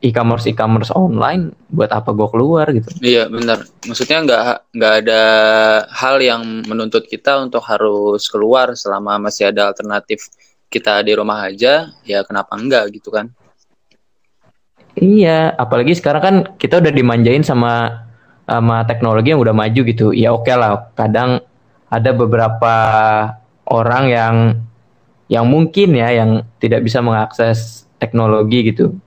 e-commerce 0.00 0.48
e-commerce 0.48 0.88
online 0.96 1.52
buat 1.68 1.92
apa 1.92 2.10
gue 2.16 2.28
keluar 2.32 2.66
gitu 2.72 2.88
Iya 3.04 3.28
benar. 3.28 3.68
Maksudnya 3.84 4.18
nggak 4.24 4.42
nggak 4.72 4.94
ada 5.04 5.22
hal 5.92 6.16
yang 6.24 6.42
menuntut 6.64 7.04
kita 7.04 7.40
untuk 7.44 7.60
harus 7.68 8.24
keluar 8.32 8.72
selama 8.72 9.20
masih 9.20 9.52
ada 9.52 9.68
alternatif 9.68 10.32
kita 10.72 11.04
di 11.04 11.12
rumah 11.12 11.44
aja. 11.48 11.92
Ya 12.08 12.24
kenapa 12.24 12.56
enggak 12.56 12.88
gitu 12.96 13.12
kan? 13.12 13.28
Iya, 14.98 15.54
apalagi 15.54 15.94
sekarang 15.94 16.22
kan 16.22 16.36
kita 16.58 16.82
udah 16.82 16.92
dimanjain 16.92 17.46
sama 17.46 18.04
sama 18.44 18.82
teknologi 18.84 19.30
yang 19.30 19.40
udah 19.40 19.54
maju 19.54 19.80
gitu. 19.86 20.10
Ya 20.10 20.34
oke 20.34 20.50
lah, 20.50 20.90
kadang 20.98 21.44
ada 21.86 22.10
beberapa 22.10 22.74
orang 23.70 24.04
yang 24.10 24.34
yang 25.30 25.46
mungkin 25.46 25.94
ya 25.94 26.10
yang 26.10 26.42
tidak 26.58 26.82
bisa 26.82 26.98
mengakses 26.98 27.86
teknologi 28.02 28.74
gitu. 28.74 28.98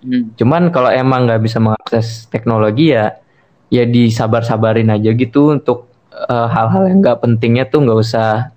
Hmm. 0.00 0.32
Cuman 0.34 0.72
kalau 0.72 0.88
emang 0.88 1.28
nggak 1.28 1.42
bisa 1.44 1.60
mengakses 1.60 2.24
teknologi 2.32 2.96
ya 2.96 3.20
ya 3.68 3.84
disabar-sabarin 3.84 4.88
aja 4.88 5.12
gitu 5.12 5.54
untuk 5.54 5.86
eh, 6.10 6.48
hal-hal 6.48 6.88
yang 6.88 6.98
nggak 7.04 7.20
pentingnya 7.20 7.68
tuh 7.68 7.84
nggak 7.84 7.98
usah 8.00 8.50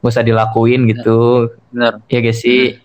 nggak 0.00 0.12
usah 0.12 0.24
dilakuin 0.24 0.84
gitu. 0.88 1.48
Benar. 1.72 2.04
Ya 2.06 2.20
guys 2.20 2.40
sih. 2.40 2.76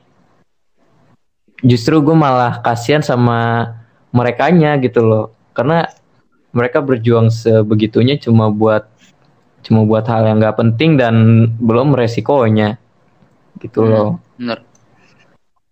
Justru 1.63 2.03
gue 2.03 2.15
malah 2.15 2.59
kasihan 2.61 3.01
sama 3.01 3.71
merekanya 4.11 4.75
gitu 4.79 5.01
loh. 5.03 5.25
Karena 5.55 5.87
mereka 6.51 6.79
berjuang 6.79 7.31
sebegitunya 7.31 8.15
cuma 8.15 8.47
buat 8.51 8.87
cuma 9.65 9.81
buat 9.81 10.05
hal 10.05 10.29
yang 10.29 10.37
nggak 10.39 10.55
penting 10.55 10.95
dan 10.95 11.15
belum 11.57 11.95
resikonya. 11.95 12.77
Gitu 13.59 13.81
Hmm. 13.81 13.91
loh. 13.91 14.09
Benar. 14.39 14.59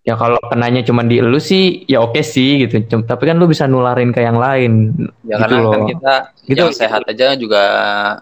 Ya 0.04 0.20
kalau 0.20 0.36
kenanya 0.52 0.84
cuma 0.84 1.00
di 1.00 1.16
elu 1.16 1.40
sih 1.40 1.88
ya 1.88 2.04
oke 2.04 2.20
sih 2.20 2.68
gitu. 2.68 2.84
Cum- 2.92 3.08
Tapi 3.08 3.24
kan 3.24 3.40
lu 3.40 3.48
bisa 3.48 3.64
nularin 3.64 4.12
ke 4.12 4.20
yang 4.20 4.36
lain. 4.36 4.92
Ya 5.24 5.40
Gitu 5.40 5.48
karena 5.48 5.56
kan 5.56 5.64
loh. 5.64 5.86
kita 5.88 6.14
Gitu. 6.44 6.60
yang 6.60 6.76
sehat 6.76 7.02
aja 7.08 7.26
juga 7.40 7.62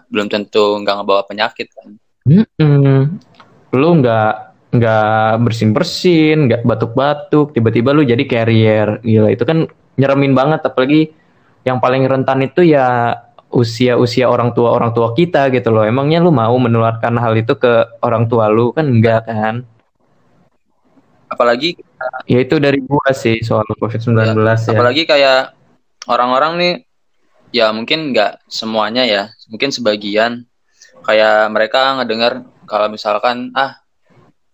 belum 0.07 0.31
tentu 0.31 0.79
nggak 0.79 0.95
ngebawa 1.03 1.21
penyakit 1.27 1.67
kan. 1.75 1.91
Mm-mm. 2.23 3.19
Lu 3.75 3.89
nggak 3.99 4.33
nggak 4.73 5.43
bersin 5.43 5.69
bersin, 5.75 6.47
nggak 6.47 6.63
batuk 6.63 6.95
batuk, 6.95 7.51
tiba-tiba 7.51 7.91
lu 7.93 8.01
jadi 8.07 8.23
carrier, 8.25 9.03
gila 9.05 9.29
itu 9.29 9.43
kan 9.45 9.67
nyeremin 9.99 10.33
banget, 10.33 10.65
apalagi 10.65 11.13
yang 11.67 11.77
paling 11.77 12.07
rentan 12.07 12.41
itu 12.47 12.65
ya 12.65 13.13
usia 13.53 14.01
usia 14.01 14.25
orang 14.31 14.55
tua 14.57 14.73
orang 14.73 14.95
tua 14.95 15.13
kita 15.13 15.51
gitu 15.53 15.69
loh. 15.69 15.83
Emangnya 15.85 16.23
lu 16.23 16.31
mau 16.33 16.55
menularkan 16.57 17.19
hal 17.21 17.37
itu 17.37 17.53
ke 17.59 17.99
orang 18.01 18.25
tua 18.31 18.49
lu 18.49 18.71
kan 18.71 18.87
enggak 18.87 19.27
kan? 19.29 19.67
Apalagi 21.33 21.69
Ya 22.29 22.39
itu 22.39 22.55
dari 22.61 22.79
gua 22.83 23.09
sih 23.11 23.41
soal 23.41 23.65
COVID-19 23.79 24.15
ya. 24.37 24.55
apalagi 24.75 25.03
kayak 25.09 25.57
orang-orang 26.07 26.53
nih 26.59 26.73
ya 27.53 27.69
mungkin 27.73 28.13
nggak 28.13 28.45
semuanya 28.47 29.03
ya 29.03 29.23
mungkin 29.49 29.73
sebagian. 29.73 30.45
Kayak 31.03 31.51
mereka 31.51 31.99
ngedengar 31.99 32.45
kalau 32.69 32.87
misalkan 32.87 33.51
ah 33.57 33.81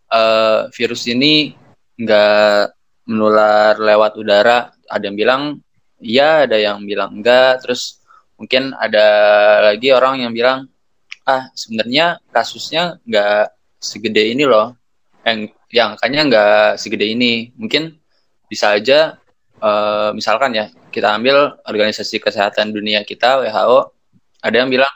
eh, 0.09 0.59
virus 0.74 1.05
ini 1.12 1.53
nggak 2.00 2.74
menular 3.09 3.75
lewat 3.77 4.17
udara. 4.17 4.71
Ada 4.89 5.12
yang 5.12 5.17
bilang 5.17 5.41
iya 6.01 6.48
ada 6.48 6.57
yang 6.57 6.81
bilang 6.88 7.19
enggak. 7.19 7.62
Terus 7.65 8.01
mungkin 8.39 8.71
ada 8.74 9.05
lagi 9.74 9.91
orang 9.91 10.24
yang 10.25 10.33
bilang 10.33 10.65
ah 11.27 11.51
sebenarnya 11.53 12.17
kasusnya 12.33 12.98
nggak 13.05 13.53
segede 13.77 14.33
ini 14.33 14.48
loh. 14.48 14.74
Yang 15.21 15.58
yang 15.69 15.95
angkanya 15.97 16.21
nggak 16.29 16.67
segede 16.81 17.05
ini. 17.09 17.53
Mungkin 17.57 17.93
bisa 18.49 18.73
aja 18.77 19.17
eh, 19.59 20.09
misalkan 20.13 20.53
ya 20.57 20.69
kita 20.89 21.13
ambil 21.13 21.61
organisasi 21.65 22.17
kesehatan 22.17 22.73
dunia 22.73 23.05
kita 23.05 23.45
WHO 23.45 23.79
ada 24.41 24.55
yang 24.55 24.69
bilang 24.71 24.89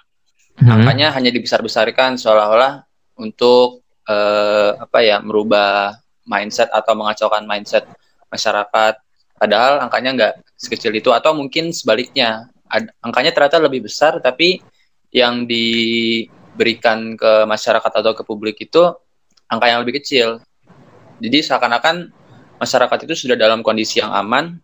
Hmm. 0.53 0.69
angkanya 0.69 1.09
hanya 1.17 1.33
dibesar-besarkan 1.33 2.13
seolah-olah 2.21 2.85
untuk 3.17 3.81
eh, 4.05 4.71
apa 4.77 5.01
ya 5.01 5.17
merubah 5.17 5.97
mindset 6.29 6.69
atau 6.69 6.93
mengacaukan 6.93 7.41
mindset 7.49 7.89
masyarakat. 8.29 9.01
Padahal 9.33 9.81
angkanya 9.81 10.09
nggak 10.13 10.33
sekecil 10.53 10.93
itu 10.93 11.09
atau 11.09 11.33
mungkin 11.33 11.73
sebaliknya. 11.73 12.53
Ad- 12.69 12.93
angkanya 13.01 13.33
ternyata 13.33 13.65
lebih 13.65 13.89
besar 13.89 14.21
tapi 14.21 14.61
yang 15.09 15.45
diberikan 15.49 17.17
ke 17.17 17.49
masyarakat 17.49 17.91
atau 18.01 18.13
ke 18.13 18.21
publik 18.25 18.57
itu 18.61 18.81
angka 19.49 19.65
yang 19.69 19.81
lebih 19.85 20.01
kecil 20.01 20.41
jadi 21.19 21.37
seakan-akan 21.45 22.09
masyarakat 22.57 22.99
itu 23.09 23.27
sudah 23.27 23.35
dalam 23.35 23.59
kondisi 23.59 23.99
yang 23.99 24.13
aman. 24.15 24.57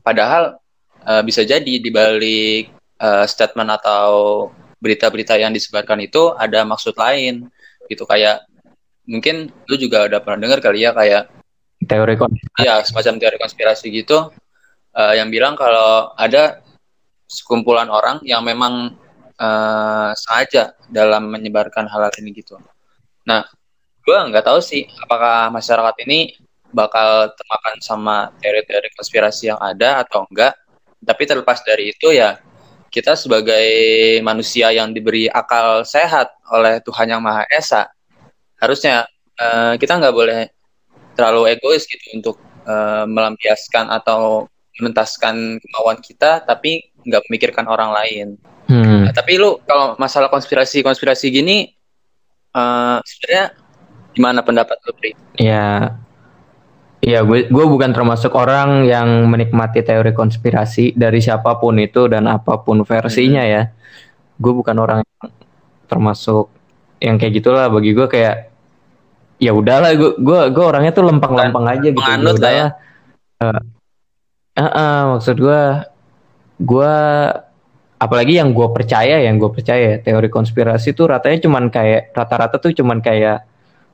Padahal 0.00 0.56
eh, 1.02 1.22
bisa 1.26 1.42
jadi 1.42 1.74
di 1.82 1.90
balik 1.90 2.70
eh, 3.02 3.24
statement 3.26 3.70
atau 3.82 4.48
berita-berita 4.78 5.34
yang 5.40 5.50
disebarkan 5.50 6.06
itu 6.06 6.32
ada 6.38 6.62
maksud 6.62 6.94
lain. 6.94 7.50
Gitu 7.90 8.06
kayak 8.06 8.46
mungkin 9.06 9.50
lu 9.66 9.76
juga 9.78 10.06
udah 10.06 10.20
pernah 10.22 10.38
dengar 10.46 10.58
kali 10.62 10.82
ya 10.82 10.90
kayak 10.90 11.30
Teori 11.86 12.18
kon- 12.18 12.34
ya 12.58 12.80
semacam 12.82 13.20
teori 13.20 13.36
konspirasi 13.36 13.92
gitu. 13.92 14.32
Eh, 14.96 15.14
yang 15.20 15.28
bilang 15.28 15.54
kalau 15.58 16.16
ada 16.16 16.64
sekumpulan 17.26 17.90
orang 17.92 18.22
yang 18.24 18.40
memang 18.40 18.96
eh, 19.36 20.10
sengaja 20.16 20.72
dalam 20.88 21.28
menyebarkan 21.28 21.84
hal, 21.90 22.08
-hal 22.08 22.12
ini 22.22 22.32
gitu. 22.32 22.56
Nah, 23.28 23.44
gue 24.06 24.18
nggak 24.30 24.46
tahu 24.46 24.62
sih 24.62 24.86
apakah 25.02 25.50
masyarakat 25.50 25.96
ini 26.06 26.38
bakal 26.70 27.34
termakan 27.34 27.76
sama 27.82 28.16
teori-teori 28.38 28.94
konspirasi 28.94 29.50
yang 29.50 29.58
ada 29.58 30.06
atau 30.06 30.28
enggak. 30.30 30.54
Tapi 31.02 31.22
terlepas 31.26 31.58
dari 31.66 31.90
itu 31.90 32.14
ya 32.14 32.38
kita 32.92 33.18
sebagai 33.18 33.66
manusia 34.22 34.70
yang 34.70 34.94
diberi 34.94 35.26
akal 35.26 35.82
sehat 35.82 36.32
oleh 36.54 36.78
Tuhan 36.80 37.12
yang 37.12 37.20
Maha 37.20 37.44
Esa 37.50 37.90
harusnya 38.62 39.04
eh, 39.36 39.74
kita 39.76 39.98
nggak 39.98 40.14
boleh 40.14 40.40
terlalu 41.18 41.56
egois 41.56 41.84
gitu 41.84 42.06
untuk 42.14 42.36
eh, 42.64 43.04
melampiaskan 43.04 43.90
atau 43.90 44.46
menuntaskan 44.78 45.58
kemauan 45.60 45.98
kita 45.98 46.46
tapi 46.46 46.94
nggak 47.02 47.26
memikirkan 47.26 47.66
orang 47.66 47.90
lain. 47.90 48.28
Hmm. 48.66 49.06
Nah, 49.06 49.12
tapi 49.14 49.38
lu 49.38 49.62
kalau 49.66 49.94
masalah 49.98 50.30
konspirasi-konspirasi 50.30 51.26
gini 51.30 51.70
eh 52.56 52.98
sebenarnya 53.04 53.65
gimana 54.16 54.40
pendapat 54.40 54.80
lu, 54.88 54.92
Pri? 54.96 55.12
Ya, 55.36 56.00
ya 57.04 57.20
gue 57.20 57.52
gue 57.52 57.64
bukan 57.68 57.92
termasuk 57.92 58.32
orang 58.32 58.88
yang 58.88 59.28
menikmati 59.28 59.84
teori 59.84 60.16
konspirasi 60.16 60.96
dari 60.96 61.20
siapa 61.20 61.60
pun 61.60 61.76
itu 61.76 62.08
dan 62.08 62.24
apa 62.24 62.64
pun 62.64 62.80
versinya 62.88 63.44
ya. 63.44 63.68
Gue 64.40 64.56
bukan 64.56 64.76
orang 64.80 65.04
yang 65.04 65.28
termasuk 65.84 66.48
yang 67.04 67.20
kayak 67.20 67.44
gitulah. 67.44 67.68
Bagi 67.68 67.92
gue 67.92 68.08
kayak 68.08 68.36
ya 69.36 69.52
udahlah 69.52 69.92
gue 69.92 70.16
gue 70.16 70.40
gue 70.48 70.64
orangnya 70.64 70.96
tuh 70.96 71.04
lempeng-lempeng 71.04 71.68
aja 71.68 71.88
gitu 71.92 72.00
Penganut 72.00 72.40
lah 72.40 72.52
ya. 72.56 72.66
Uh, 73.36 73.60
uh, 74.56 74.64
uh, 74.64 74.98
maksud 75.16 75.36
gue 75.36 75.62
gue 76.56 76.94
apalagi 77.96 78.40
yang 78.40 78.52
gue 78.52 78.68
percaya 78.72 79.20
yang 79.24 79.36
gue 79.40 79.50
percaya 79.52 80.00
teori 80.00 80.28
konspirasi 80.28 80.92
tuh 80.92 81.12
ratanya 81.12 81.48
cuman 81.48 81.68
kayak 81.68 82.12
rata-rata 82.16 82.56
tuh 82.60 82.72
cuman 82.72 83.00
kayak 83.00 83.44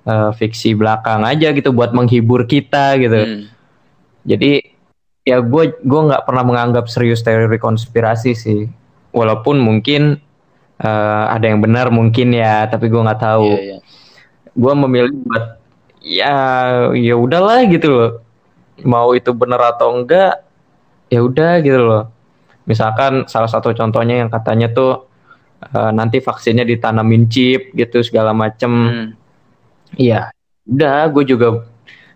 uh, 0.05 0.31
fiksi 0.33 0.75
belakang 0.75 1.23
aja 1.23 1.51
gitu 1.51 1.71
buat 1.71 1.91
menghibur 1.93 2.45
kita 2.45 2.97
gitu 2.99 3.19
Hmm. 3.23 3.45
jadi 4.23 4.63
ya 5.23 5.39
gue 5.39 5.79
gue 5.79 6.01
nggak 6.11 6.27
pernah 6.27 6.43
menganggap 6.43 6.91
serius 6.91 7.23
teori 7.23 7.59
konspirasi 7.59 8.35
sih 8.35 8.67
walaupun 9.15 9.59
mungkin 9.59 10.19
uh, 10.79 11.25
ada 11.31 11.47
yang 11.47 11.63
benar 11.63 11.95
mungkin 11.95 12.35
ya 12.35 12.67
tapi 12.67 12.91
gue 12.91 12.99
nggak 12.99 13.23
tahu 13.23 13.47
Iya, 13.55 13.61
iya. 13.63 13.79
gue 14.53 14.73
memilih 14.75 15.15
buat 15.23 15.45
ya 16.03 16.35
ya 16.99 17.15
udahlah 17.15 17.63
gitu 17.71 17.89
loh 17.91 18.11
mau 18.83 19.15
itu 19.15 19.31
benar 19.31 19.79
atau 19.79 19.95
enggak 19.95 20.43
ya 21.07 21.23
udah 21.23 21.63
gitu 21.63 21.79
loh 21.79 22.05
misalkan 22.67 23.27
salah 23.31 23.47
satu 23.47 23.71
contohnya 23.71 24.27
yang 24.27 24.31
katanya 24.31 24.75
tuh 24.75 25.07
eh, 25.63 25.91
nanti 25.95 26.19
vaksinnya 26.19 26.67
ditanamin 26.67 27.31
chip 27.31 27.71
gitu 27.75 28.03
segala 28.03 28.35
macem 28.35 28.71
Hmm. 28.73 29.09
Iya 29.99 30.31
udah 30.69 31.11
gue 31.11 31.25
juga 31.27 31.67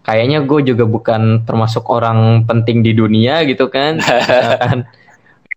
kayaknya 0.07 0.47
gue 0.47 0.61
juga 0.71 0.85
bukan 0.87 1.43
termasuk 1.43 1.83
orang 1.91 2.47
penting 2.47 2.81
di 2.81 2.95
dunia 2.95 3.43
gitu 3.45 3.67
kan 3.67 3.99
misalkan 4.03 4.87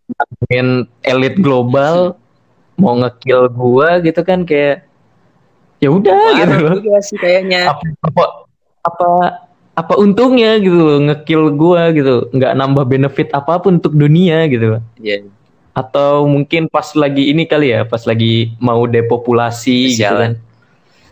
ngomongin 0.10 0.68
elit 1.06 1.36
global 1.38 2.18
mau 2.80 2.98
ngekill 2.98 3.52
gue 3.52 4.10
gitu 4.10 4.22
kan 4.26 4.42
kayak 4.48 4.90
ya 5.80 5.90
udah 5.90 6.20
gitu 6.44 6.56
loh 6.60 6.76
juga 6.84 7.00
sih 7.00 7.18
kayaknya. 7.18 7.72
apa 7.72 7.84
apa 8.04 8.24
apa, 8.84 9.10
apa 9.80 9.94
untungnya 9.96 10.60
gitu 10.60 10.76
loh 10.76 11.00
ngekill 11.08 11.56
gua 11.56 11.92
gitu 11.96 12.28
nggak 12.36 12.52
nambah 12.56 12.84
benefit 12.88 13.32
apa 13.32 13.64
pun 13.64 13.80
untuk 13.80 13.96
dunia 13.96 14.44
gitu 14.52 14.78
loh. 14.78 14.82
Iya. 15.00 15.24
atau 15.72 16.28
mungkin 16.28 16.68
pas 16.68 16.92
lagi 16.92 17.32
ini 17.32 17.48
kali 17.48 17.72
ya 17.72 17.88
pas 17.88 18.04
lagi 18.04 18.52
mau 18.60 18.84
depopulasi 18.84 19.96
gitu 19.96 20.04
Kesialan. 20.04 20.20
kan 20.20 20.34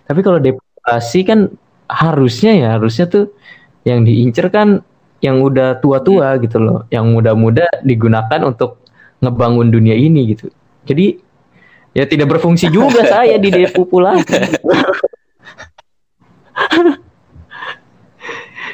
tapi 0.03 0.19
kalau 0.19 0.39
depopulasi 0.87 1.27
kan 1.27 1.51
harusnya 1.91 2.55
ya 2.55 2.79
harusnya 2.79 3.11
tuh 3.11 3.35
yang 3.83 4.07
diincer 4.07 4.47
kan 4.47 4.79
yang 5.19 5.43
udah 5.43 5.83
tua-tua 5.83 6.39
gitu 6.39 6.63
loh 6.63 6.87
yang 6.87 7.11
muda-muda 7.11 7.67
digunakan 7.83 8.39
untuk 8.47 8.79
ngebangun 9.19 9.67
dunia 9.67 9.99
ini 9.99 10.31
gitu. 10.31 10.47
Jadi 10.87 11.19
ya 11.91 12.07
tidak 12.07 12.39
berfungsi 12.39 12.71
juga 12.71 13.03
saya 13.11 13.35
di 13.35 13.51
depopulasi. 13.51 14.31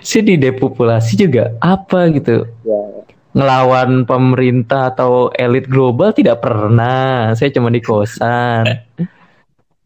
Sih 0.04 0.22
di 0.22 0.38
depopulasi 0.38 1.18
juga 1.18 1.58
apa 1.58 2.14
gitu? 2.14 2.46
Ya. 2.62 3.02
ngelawan 3.34 4.06
pemerintah 4.06 4.94
atau 4.94 5.34
elit 5.34 5.66
global 5.66 6.14
tidak 6.14 6.46
pernah. 6.46 7.34
Saya 7.34 7.50
cuma 7.50 7.74
di 7.74 7.82
kosan. 7.82 8.70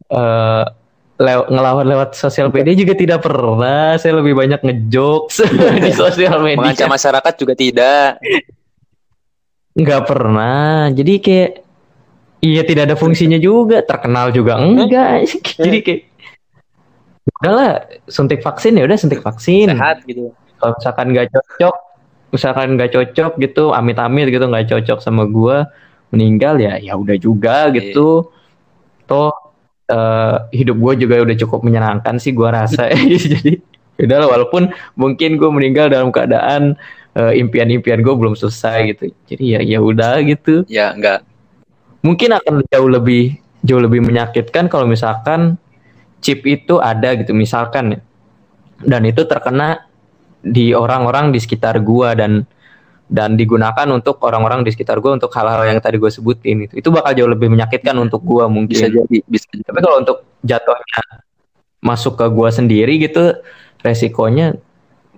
Eh, 0.08 0.64
lew- 1.18 1.48
ngelawan 1.50 1.86
lewat 1.86 2.14
sosial 2.14 2.48
media 2.54 2.74
juga 2.78 2.94
tidak 2.94 3.26
pernah. 3.26 3.98
Saya 3.98 4.22
lebih 4.22 4.38
banyak 4.38 4.60
ngejokes 4.62 5.42
di 5.84 5.92
sosial 5.92 6.38
media. 6.40 6.62
Mengancam 6.62 6.90
masyarakat 6.94 7.34
juga 7.34 7.54
tidak. 7.58 8.22
nggak 9.78 10.02
pernah. 10.06 10.90
Jadi 10.90 11.14
kayak 11.22 11.50
iya 12.42 12.62
tidak 12.62 12.90
ada 12.90 12.96
fungsinya 12.96 13.38
juga. 13.38 13.82
Terkenal 13.82 14.30
juga 14.30 14.58
enggak. 14.58 15.26
Jadi 15.66 15.78
kayak 15.82 16.02
udahlah 17.28 17.86
suntik 18.08 18.40
vaksin 18.40 18.78
ya 18.78 18.86
udah 18.86 18.98
suntik 18.98 19.20
vaksin. 19.20 19.74
Sehat 19.74 20.02
gitu. 20.08 20.32
kalau 20.58 20.74
misalkan 20.74 21.06
nggak 21.14 21.28
cocok 21.30 21.76
misalkan 22.34 22.68
nggak 22.74 22.90
cocok 22.90 23.32
gitu 23.38 23.64
amit-amit 23.70 24.26
gitu 24.26 24.42
nggak 24.50 24.66
cocok 24.74 24.98
sama 24.98 25.22
gua 25.30 25.70
meninggal 26.10 26.58
ya 26.58 26.80
ya 26.82 26.98
udah 26.98 27.14
juga 27.20 27.70
gitu. 27.70 28.32
Toh 29.06 29.47
eh, 29.88 30.36
hidup 30.54 30.76
gue 30.78 31.08
juga 31.08 31.24
udah 31.24 31.36
cukup 31.36 31.60
menyenangkan 31.64 32.20
sih 32.20 32.36
gua 32.36 32.64
rasa. 32.64 32.92
Jadi 33.32 33.58
udah 33.98 34.30
walaupun 34.30 34.70
mungkin 34.94 35.40
gue 35.40 35.50
meninggal 35.50 35.90
dalam 35.90 36.14
keadaan 36.14 36.78
eh, 37.18 37.32
impian-impian 37.40 38.04
gue 38.04 38.14
belum 38.14 38.38
selesai 38.38 38.94
gitu. 38.94 39.04
Jadi 39.26 39.44
ya 39.58 39.60
ya 39.64 39.78
udah 39.82 40.22
gitu. 40.22 40.62
Ya 40.70 40.94
enggak. 40.94 41.24
mungkin 41.98 42.30
akan 42.30 42.62
jauh 42.70 42.86
lebih 42.86 43.42
jauh 43.66 43.82
lebih 43.82 43.98
menyakitkan 44.06 44.70
kalau 44.70 44.86
misalkan 44.86 45.58
chip 46.22 46.46
itu 46.46 46.78
ada 46.78 47.18
gitu 47.18 47.34
misalkan. 47.34 47.98
Dan 48.78 49.02
itu 49.02 49.26
terkena 49.26 49.82
di 50.38 50.70
orang-orang 50.70 51.34
di 51.34 51.42
sekitar 51.42 51.82
gua 51.82 52.14
dan 52.14 52.46
dan 53.08 53.40
digunakan 53.40 53.88
untuk 53.88 54.20
orang-orang 54.20 54.60
di 54.60 54.70
sekitar 54.70 55.00
gua 55.00 55.16
untuk 55.16 55.32
hal-hal 55.32 55.64
yang 55.64 55.80
tadi 55.80 55.96
gue 55.96 56.12
sebutin 56.12 56.68
itu. 56.68 56.76
Itu 56.76 56.92
bakal 56.92 57.16
jauh 57.16 57.30
lebih 57.32 57.48
menyakitkan 57.48 57.96
untuk 57.96 58.20
gua 58.20 58.46
mungkin. 58.46 58.76
Bisa 58.76 58.92
jadi. 58.92 59.18
Bisa 59.24 59.48
jadi. 59.48 59.64
tapi 59.64 59.80
kalau 59.80 59.96
untuk 60.04 60.18
jatuhnya 60.44 61.02
masuk 61.80 62.20
ke 62.20 62.26
gua 62.28 62.52
sendiri 62.52 63.00
gitu 63.00 63.32
resikonya 63.80 64.58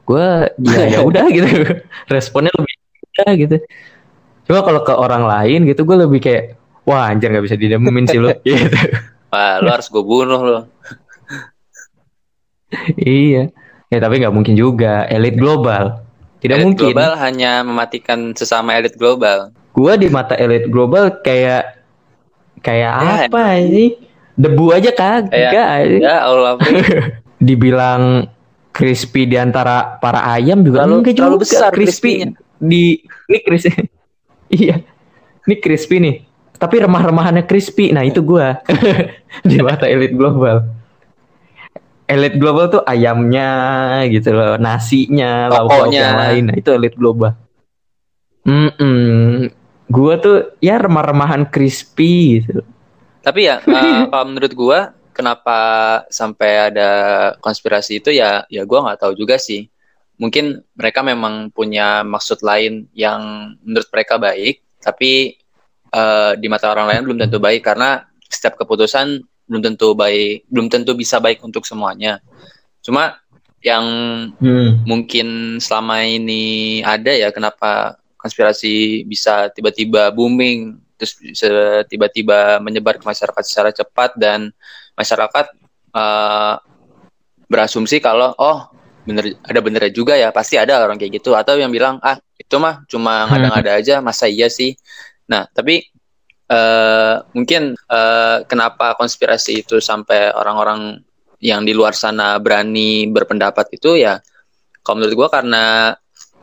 gua 0.07 0.47
ya 0.63 0.87
ya 0.87 0.99
udah 1.09 1.27
gitu. 1.35 1.51
Responnya 2.07 2.55
lebih 2.55 2.75
ya 3.19 3.29
gitu. 3.35 3.57
Cuma 4.47 4.63
kalau 4.63 4.81
ke 4.87 4.95
orang 4.95 5.27
lain 5.27 5.67
gitu 5.67 5.83
gue 5.83 5.97
lebih 5.99 6.19
kayak 6.23 6.59
wah 6.87 7.11
anjir 7.11 7.31
nggak 7.31 7.45
bisa 7.47 7.59
didemumin 7.59 8.07
sih 8.07 8.19
lo 8.23 8.35
gitu. 8.47 8.79
Wah, 9.31 9.63
lo 9.63 9.69
harus 9.71 9.87
gue 9.91 10.03
bunuh 10.03 10.41
lo. 10.43 10.61
iya. 12.99 13.51
Ya 13.91 13.99
tapi 13.99 14.23
nggak 14.23 14.35
mungkin 14.35 14.55
juga. 14.55 15.07
Elit 15.11 15.35
global 15.35 16.10
tidak 16.41 16.57
elit 16.57 16.65
mungkin. 16.67 16.85
global 16.89 17.11
hanya 17.17 17.61
mematikan 17.61 18.33
sesama 18.33 18.75
elit 18.75 18.95
global. 18.95 19.53
gua 19.71 19.95
di 19.95 20.09
mata 20.09 20.35
elit 20.35 20.67
global 20.67 21.21
kayak 21.21 21.79
kayak 22.59 22.91
Ya, 22.91 23.17
apa 23.25 23.43
ini? 23.57 23.97
Debu 24.35 24.73
aja 24.73 24.91
kagak 24.91 25.31
Kayak- 25.31 26.01
Ya 26.01 26.17
Allah. 26.23 26.57
dibilang 27.41 28.29
crispy 28.71 29.25
di 29.25 29.35
antara 29.35 29.97
para 29.97 30.25
ayam 30.31 30.61
juga 30.61 30.83
Terlalu- 30.83 30.99
enggak 30.99 31.15
terlalu 31.15 31.35
juga. 31.35 31.45
besar 31.47 31.71
crispy 31.71 32.13
di 32.57 33.01
ini 33.27 33.39
crispy 33.41 33.71
iya. 34.61 34.77
Ini 35.41 35.55
crispy 35.57 35.97
nih. 35.99 36.17
Tapi 36.53 36.77
remah-remahannya 36.79 37.45
crispy. 37.45 37.89
Nah 37.89 38.05
itu 38.05 38.21
gua. 38.21 38.61
Di 39.49 39.57
mata 39.59 39.89
elit 39.89 40.13
global 40.13 40.69
elit 42.13 42.35
global 42.41 42.67
tuh 42.75 42.83
ayamnya 42.93 43.47
gitu 44.15 44.29
loh 44.39 44.53
nasinya 44.59 45.47
lauk 45.55 45.73
lauk 45.79 45.95
Pokoknya. 45.95 46.01
yang 46.03 46.15
lain 46.23 46.43
nah 46.51 46.57
itu 46.61 46.71
elit 46.79 46.95
global 47.01 47.33
Mm-mm. 48.47 49.49
gua 49.91 50.15
tuh 50.25 50.37
ya 50.65 50.77
remah-remahan 50.81 51.45
crispy 51.53 52.41
gitu 52.43 52.61
Tapi 53.23 53.41
ya 53.49 53.57
eh, 53.79 54.01
kalau 54.11 54.25
menurut 54.33 54.53
gua 54.57 54.79
kenapa 55.13 55.59
sampai 56.09 56.73
ada 56.73 56.91
konspirasi 57.43 58.01
itu 58.01 58.11
ya 58.15 58.45
ya 58.49 58.63
gua 58.65 58.85
nggak 58.89 59.01
tahu 59.07 59.13
juga 59.19 59.37
sih. 59.41 59.69
Mungkin 60.21 60.61
mereka 60.77 61.01
memang 61.01 61.49
punya 61.53 62.05
maksud 62.05 62.45
lain 62.45 62.89
yang 62.93 63.55
menurut 63.65 63.89
mereka 63.93 64.15
baik, 64.21 64.61
tapi 64.81 65.37
eh, 65.93 66.33
di 66.41 66.47
mata 66.49 66.73
orang 66.73 66.87
lain 66.93 67.03
belum 67.09 67.19
tentu 67.27 67.39
baik 67.41 67.63
karena 67.65 68.05
setiap 68.31 68.57
keputusan 68.61 69.21
belum 69.51 69.63
tentu 69.67 69.99
baik, 69.99 70.47
belum 70.47 70.71
tentu 70.71 70.95
bisa 70.95 71.19
baik 71.19 71.43
untuk 71.43 71.67
semuanya. 71.67 72.23
Cuma 72.81 73.19
yang 73.61 73.85
Hmm. 74.41 74.81
mungkin 74.89 75.59
selama 75.61 76.07
ini 76.07 76.81
ada 76.81 77.13
ya 77.13 77.29
kenapa 77.29 77.99
konspirasi 78.17 79.05
bisa 79.05 79.53
tiba-tiba 79.53 80.09
booming 80.15 80.81
terus 80.97 81.17
bisa 81.21 81.85
tiba-tiba 81.89 82.61
menyebar 82.61 82.97
ke 82.97 83.05
masyarakat 83.05 83.45
secara 83.45 83.71
cepat 83.73 84.17
dan 84.17 84.49
masyarakat 84.97 85.47
eh, 85.93 86.55
berasumsi 87.51 88.01
kalau 88.01 88.33
oh 88.39 88.71
bener 89.05 89.37
ada 89.43 89.61
benernya 89.65 89.93
juga 89.93 90.15
ya 90.15 90.31
pasti 90.31 90.55
ada 90.61 90.81
orang 90.81 91.01
kayak 91.01 91.21
gitu 91.21 91.35
atau 91.35 91.57
yang 91.57 91.73
bilang 91.73 91.99
ah 92.05 92.21
itu 92.37 92.57
mah 92.61 92.85
cuma 92.87 93.27
ngada-ngada 93.27 93.81
aja 93.81 93.95
masa 94.05 94.29
iya 94.29 94.47
sih 94.47 94.77
nah 95.27 95.49
tapi 95.51 95.89
eh, 96.51 97.15
mungkin 97.33 97.79
eh, 97.79 98.37
kenapa 98.45 98.99
konspirasi 98.99 99.63
itu 99.63 99.79
sampai 99.79 100.35
orang-orang 100.35 100.99
yang 101.41 101.65
di 101.65 101.73
luar 101.73 101.97
sana 101.97 102.37
berani 102.37 103.09
berpendapat 103.09 103.73
itu 103.73 103.97
ya 103.97 104.19
kalau 104.83 105.01
menurut 105.01 105.15
gua 105.17 105.29
karena 105.31 105.95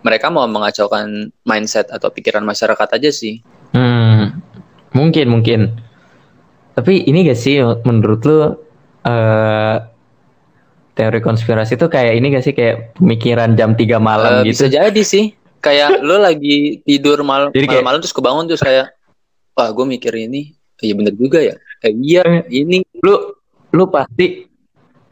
mereka 0.02 0.32
mau 0.32 0.48
mengacaukan 0.48 1.30
mindset 1.44 1.92
atau 1.92 2.08
pikiran 2.10 2.42
masyarakat 2.42 2.88
aja 2.98 3.12
sih 3.12 3.44
Hmm, 3.68 4.42
mungkin 4.96 5.28
mungkin. 5.30 5.76
Tapi 6.74 7.04
ini 7.06 7.28
gak 7.28 7.38
sih 7.38 7.60
menurut 7.84 8.22
lu 8.24 8.40
eh 9.04 9.78
teori 10.98 11.20
konspirasi 11.22 11.78
itu 11.78 11.86
kayak 11.86 12.14
ini 12.18 12.34
gak 12.34 12.42
sih 12.42 12.54
kayak 12.58 12.98
pemikiran 12.98 13.54
jam 13.54 13.78
3 13.78 14.02
malam 14.02 14.42
Eh, 14.42 14.50
gitu? 14.50 14.66
Bisa 14.66 14.82
jadi 14.82 15.02
sih. 15.06 15.38
Kayak 15.62 16.02
lo 16.02 16.18
lagi 16.18 16.82
tidur 16.82 17.22
mal 17.22 17.54
malam-malam 17.54 18.02
terus 18.02 18.16
kebangun 18.16 18.50
terus 18.50 18.62
kayak, 18.66 18.97
wah 19.58 19.70
gue 19.74 19.86
mikir 19.90 20.14
ini, 20.14 20.54
iya 20.78 20.94
bener 20.94 21.18
juga 21.18 21.42
ya. 21.42 21.58
Eh, 21.82 21.94
iya 21.98 22.22
ini. 22.48 22.86
Lu 23.02 23.34
lu 23.74 23.90
pasti 23.90 24.46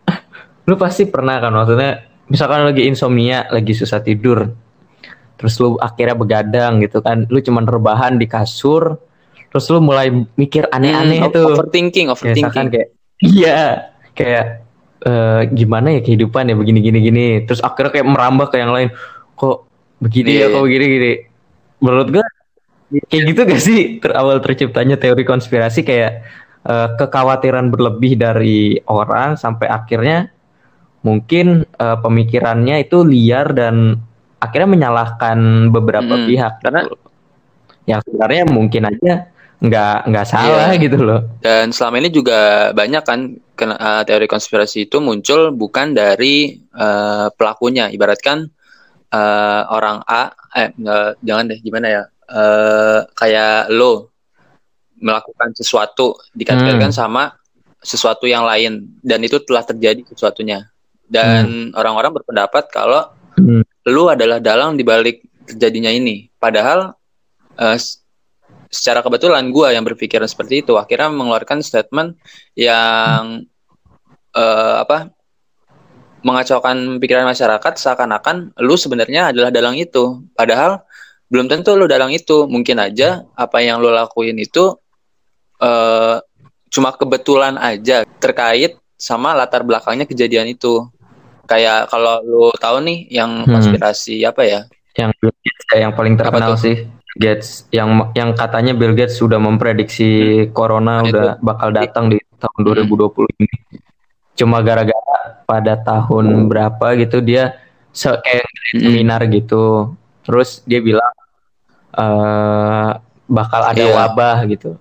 lu 0.69 0.75
pasti 0.77 1.09
pernah 1.09 1.41
kan? 1.41 1.49
Maksudnya 1.49 1.91
misalkan 2.25 2.61
lagi 2.63 2.85
insomnia 2.85 3.49
lagi 3.49 3.73
susah 3.73 4.01
tidur 4.01 4.49
terus 5.35 5.57
lu 5.59 5.75
akhirnya 5.77 6.13
begadang 6.13 6.77
gitu 6.79 7.01
kan? 7.01 7.25
Lu 7.25 7.41
cuman 7.41 7.65
rebahan 7.65 8.15
di 8.15 8.25
kasur 8.25 9.01
terus 9.49 9.65
lu 9.67 9.79
mulai 9.79 10.11
mikir 10.35 10.69
aneh-aneh 10.69 11.25
Hmm, 11.25 11.31
tuh. 11.31 11.47
overthinking, 11.51 12.07
Ya, 12.07 12.13
misalkan 12.13 12.29
overthinking. 12.37 12.67
kayak 12.69 12.89
iya 13.19 13.57
kayak 14.11 14.45
eh, 15.01 15.41
gimana 15.49 15.87
ya 15.91 16.01
kehidupan 16.01 16.49
ya 16.49 16.55
begini 16.55 16.79
gini 16.79 16.99
gini. 17.01 17.25
Terus 17.43 17.59
akhirnya 17.59 17.91
kayak 17.91 18.07
merambah 18.07 18.47
ke 18.47 18.57
yang 18.59 18.71
lain. 18.71 18.89
Kok 19.33 19.57
begini 19.99 20.29
ya 20.29 20.37
Iya, 20.37 20.53
kok 20.53 20.61
begini 20.63 20.85
gini. 20.87 21.11
Menurut 21.79 22.07
gua 22.11 22.25
kayak 23.09 23.23
gitu 23.33 23.39
gak 23.43 23.61
sih 23.61 23.79
terawal 23.97 24.37
terciptanya 24.39 24.95
teori 24.95 25.23
konspirasi 25.23 25.81
kayak 25.81 26.21
eh, 26.63 26.89
kekhawatiran 26.95 27.69
berlebih 27.69 28.13
dari 28.15 28.59
orang 28.85 29.35
sampai 29.35 29.67
akhirnya 29.67 30.29
mungkin 31.01 31.65
eh, 31.65 31.97
pemikirannya 31.99 32.81
itu 32.81 33.01
liar 33.01 33.53
dan 33.53 33.97
akhirnya 34.37 34.69
menyalahkan 34.69 35.37
beberapa 35.69 36.13
Mm-mm. 36.13 36.27
pihak 36.29 36.53
Karena- 36.61 36.85
yang 37.85 38.01
sebenarnya 38.01 38.43
mungkin 38.49 38.83
aja 38.85 39.29
nggak 39.55 39.97
nggak 40.09 40.27
salah 40.27 40.73
Iya. 40.73 40.81
gitu 40.83 40.97
loh 40.99 41.21
Dan 41.39 41.69
selama 41.71 42.01
ini 42.01 42.09
juga 42.11 42.69
banyak 42.73 43.03
kan 43.05 43.19
eh, 43.55 44.01
teori 44.03 44.27
konspirasi 44.27 44.85
itu 44.85 44.97
muncul 44.99 45.53
bukan 45.53 45.93
dari 45.93 46.53
eh, 46.59 47.27
pelakunya. 47.33 47.87
Ibaratkan 47.89 48.45
eh, 49.09 49.61
orang 49.69 50.01
A, 50.03 50.33
eh 50.51 50.69
nggak- 50.75 51.13
jangan 51.23 51.45
deh, 51.47 51.59
gimana 51.61 51.87
ya? 51.87 52.03
Eh, 52.25 52.99
kayak 53.13 53.69
lo 53.69 54.09
melakukan 54.97 55.53
sesuatu 55.53 56.17
dikaitkan 56.33 56.89
Hmm. 56.89 56.89
sama 56.89 57.23
sesuatu 57.85 58.25
yang 58.25 58.41
lain 58.49 58.97
dan 59.05 59.21
itu 59.21 59.37
telah 59.45 59.61
terjadi 59.61 60.01
sesuatunya. 60.09 60.65
Dan 61.05 61.69
orang-orang 61.77 62.17
berpendapat 62.17 62.73
kalau 62.73 63.13
Hmm. 63.37 63.61
lu 63.85 64.09
adalah 64.09 64.41
dalang 64.41 64.73
di 64.73 64.81
balik 64.81 65.21
terjadinya 65.45 65.93
ini. 65.93 66.33
Padahal 66.41 66.97
s- 67.77 68.01
secara 68.73 69.05
kebetulan 69.05 69.45
gua 69.53 69.69
yang 69.69 69.85
berpikiran 69.85 70.25
seperti 70.25 70.65
itu 70.65 70.73
akhirnya 70.81 71.13
mengeluarkan 71.13 71.61
statement 71.61 72.17
yang 72.57 73.45
eh, 74.35 74.75
apa 74.81 75.13
mengacaukan 76.25 76.97
pikiran 76.97 77.29
masyarakat 77.29 77.73
seakan-akan 77.77 78.57
lu 78.65 78.73
sebenarnya 78.73 79.29
adalah 79.29 79.53
dalang 79.53 79.77
itu. 79.77 80.25
Padahal 80.33 80.81
belum 81.27 81.45
tentu 81.47 81.73
lu 81.73 81.85
dalang 81.85 82.11
itu. 82.11 82.45
Mungkin 82.45 82.77
aja 82.77 83.25
apa 83.33 83.59
yang 83.59 83.79
lu 83.79 83.89
lakuin 83.89 84.37
itu 84.37 84.75
eh, 85.57 86.15
cuma 86.69 86.89
kebetulan 86.91 87.55
aja 87.55 88.03
terkait 88.19 88.75
sama 88.95 89.31
latar 89.31 89.63
belakangnya 89.63 90.03
kejadian 90.03 90.47
itu. 90.47 90.83
Kayak 91.45 91.87
kalau 91.87 92.19
lu 92.25 92.45
tahu 92.57 92.81
nih 92.81 93.05
yang 93.11 93.45
Hmm. 93.45 93.53
konspirasi 93.53 94.23
apa 94.23 94.41
ya? 94.43 94.61
yang 94.95 95.11
ya, 95.19 95.75
yang 95.75 95.91
paling 95.91 96.15
terkenal 96.15 96.55
sih 96.55 96.87
Gates 97.15 97.67
yang 97.67 98.11
yang 98.11 98.31
katanya 98.31 98.71
Bill 98.71 98.95
Gates 98.95 99.19
sudah 99.19 99.35
memprediksi 99.39 100.07
corona 100.51 100.99
Nah, 100.99 101.07
udah 101.07 101.27
bakal 101.39 101.71
datang 101.71 102.07
di 102.07 102.15
tahun 102.39 102.59
2020 102.63 103.27
ini. 103.39 103.55
Cuma 104.35 104.59
gara-gara 104.59 105.43
pada 105.43 105.75
tahun 105.75 106.47
berapa 106.47 106.95
gitu 106.95 107.19
dia 107.19 107.59
se- 107.91 108.19
kayak 108.19 108.47
Mm-mm. 108.71 108.83
seminar 108.83 109.21
gitu. 109.27 109.95
Terus 110.25 110.65
dia 110.65 110.81
bilang 110.81 111.13
eh 111.95 112.91
bakal 113.25 113.61
ada 113.61 113.83
Iya. 113.85 113.93
wabah 113.95 114.37
gitu. 114.49 114.75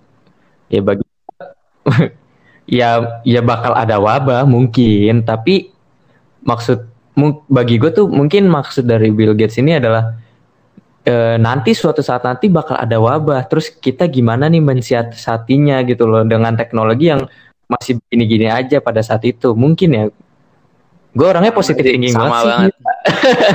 Ya 0.72 0.80
bagi 0.80 1.04
ya 2.80 3.20
ya 3.22 3.40
bakal 3.44 3.72
ada 3.76 4.00
wabah 4.00 4.42
mungkin, 4.48 5.22
tapi 5.22 5.70
maksud 6.42 6.88
bagi 7.46 7.78
gue 7.78 7.92
tuh 7.94 8.10
mungkin 8.10 8.50
maksud 8.50 8.84
dari 8.90 9.14
Bill 9.14 9.38
Gates 9.38 9.56
ini 9.62 9.78
adalah 9.78 10.18
eh, 11.06 11.36
nanti 11.38 11.70
suatu 11.76 12.00
saat 12.02 12.24
nanti 12.26 12.48
bakal 12.50 12.74
ada 12.80 12.96
wabah. 12.98 13.46
Terus 13.46 13.70
kita 13.70 14.08
gimana 14.10 14.48
nih 14.50 14.64
mensiasatinya 14.64 15.84
gitu 15.86 16.08
loh 16.08 16.24
dengan 16.26 16.56
teknologi 16.58 17.12
yang 17.12 17.22
masih 17.64 18.00
gini-gini 18.10 18.48
aja 18.50 18.80
pada 18.80 19.00
saat 19.04 19.22
itu. 19.24 19.52
Mungkin 19.54 19.88
ya. 19.92 20.04
Gue 21.14 21.26
orangnya 21.30 21.54
positif 21.54 21.86
sama 22.10 22.42
banget 22.42 22.42
sih. 22.42 22.50
banget. 22.50 22.72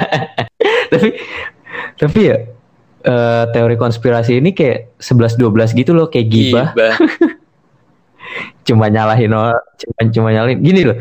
tapi 0.96 1.10
tapi 1.96 2.20
ya 2.32 2.38
eh, 3.04 3.44
teori 3.52 3.76
konspirasi 3.76 4.40
ini 4.40 4.52
kayak 4.56 5.00
11-12 5.00 5.80
gitu 5.80 5.92
loh 5.96 6.08
kayak 6.08 6.28
gibah. 6.28 6.68
Gibah. 6.74 6.96
cuma 8.68 8.86
nyalahin 8.92 9.34
orang 9.34 9.62
cuma 9.80 10.00
cuma 10.14 10.30
nyalahin. 10.34 10.60
Gini 10.62 10.82
loh 10.86 10.98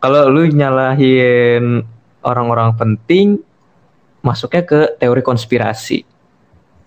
kalau 0.00 0.30
lu 0.30 0.46
nyalahin 0.48 1.82
orang-orang 2.22 2.76
penting 2.76 3.40
masuknya 4.22 4.62
ke 4.66 4.80
teori 4.98 5.22
konspirasi. 5.22 6.02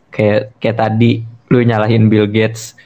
Kayak 0.10 0.58
kayak 0.58 0.77
tadi 0.77 1.21
lu 1.49 1.62
nyalahin 1.65 2.08
Bill 2.10 2.29
Gates 2.29 2.77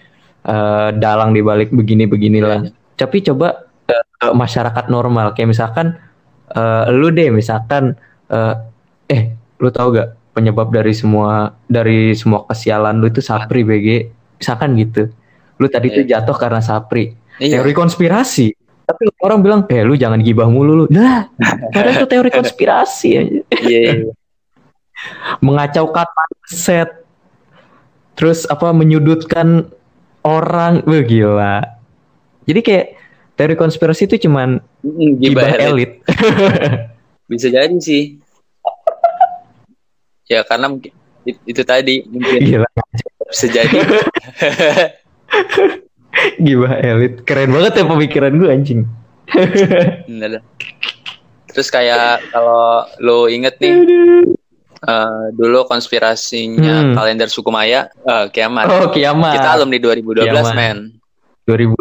eh, 0.47 0.89
dalang 0.95 1.35
di 1.35 1.43
balik 1.43 1.71
begini 1.71 2.07
beginilah 2.07 2.71
tapi 2.95 3.19
coba 3.25 3.67
ke 3.83 3.97
masyarakat 4.31 4.87
normal 4.87 5.35
kayak 5.35 5.51
misalkan 5.51 5.99
eh, 6.51 6.85
lu 6.91 7.11
deh 7.11 7.29
misalkan 7.31 7.99
eh, 8.31 8.55
eh 9.11 9.23
lu 9.59 9.69
tahu 9.71 9.99
gak 9.99 10.09
penyebab 10.33 10.73
dari 10.73 10.93
semua 10.97 11.53
dari 11.69 12.17
semua 12.17 12.43
kesialan 12.49 12.97
lu 12.97 13.07
itu 13.07 13.21
sapri 13.21 13.61
BG 13.61 14.09
misalkan 14.41 14.73
gitu. 14.81 15.13
Lu 15.61 15.69
tadi 15.69 15.93
tuh 15.93 16.03
jatuh 16.03 16.35
karena 16.35 16.59
sapri. 16.59 17.13
Iya. 17.41 17.61
teori 17.61 17.73
konspirasi. 17.73 18.53
Tapi 18.83 19.09
orang 19.23 19.39
bilang 19.39 19.61
eh 19.71 19.81
lu 19.81 19.95
jangan 19.95 20.19
gibah 20.19 20.49
mulu 20.49 20.85
lu. 20.85 20.85
Nah 20.89 21.29
karena 21.71 21.97
itu 21.97 22.05
teori 22.09 22.29
konspirasi 22.33 23.09
Iya, 23.13 23.79
iya. 23.79 23.93
mengacaukan 25.45 26.07
mindset. 26.09 26.89
Terus 28.13 28.45
apa 28.49 28.69
menyudutkan 28.73 29.69
orang. 30.21 30.85
Wah, 30.85 31.03
gila. 31.05 31.55
Jadi 32.45 32.59
kayak 32.61 32.87
teori 33.33 33.55
konspirasi 33.57 34.05
itu 34.05 34.27
cuman 34.29 34.61
gibah 35.17 35.57
elit. 35.57 36.03
Bisa 37.31 37.49
jadi 37.49 37.73
sih. 37.79 38.22
Ya 40.33 40.41
karena 40.41 40.65
mungkin 40.67 40.89
it- 41.23 41.43
itu 41.45 41.61
tadi 41.61 42.01
mungkin 42.05 42.39
gila 42.41 42.69
bisa 43.23 43.45
jadi. 43.47 43.77
gibah 46.39 46.77
elit 46.77 47.21
keren 47.23 47.49
banget 47.49 47.73
ya 47.75 47.85
pemikiran 47.85 48.33
gue 48.33 48.45
anjing 48.47 48.81
Bener. 50.07 50.45
Terus 51.49 51.67
kayak 51.67 52.29
kalau 52.29 52.85
lo 52.99 53.25
inget 53.25 53.57
nih 53.57 53.73
eh, 54.79 55.23
dulu 55.31 55.65
konspirasinya 55.65 56.75
Hmm. 56.83 56.93
kalender 56.93 57.27
suku 57.27 57.49
Maya 57.49 57.89
eh, 57.89 58.25
kiamat. 58.29 58.65
oh 58.67 58.89
kiamat 58.89 59.33
Kita 59.33 59.49
alumni 59.53 59.77
2012 59.79 60.21
Kiamat. 60.23 60.53
men. 60.53 60.77
2000 61.43 61.73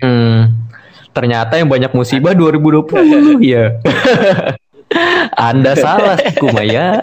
hmm. 0.00 0.40
ternyata 1.12 1.56
yang 1.56 1.68
banyak 1.68 1.92
musibah 1.92 2.32
2020 2.32 3.38
ya 3.46 3.76
Anda 5.32 5.72
salah 5.74 6.16
Kumaya. 6.34 7.00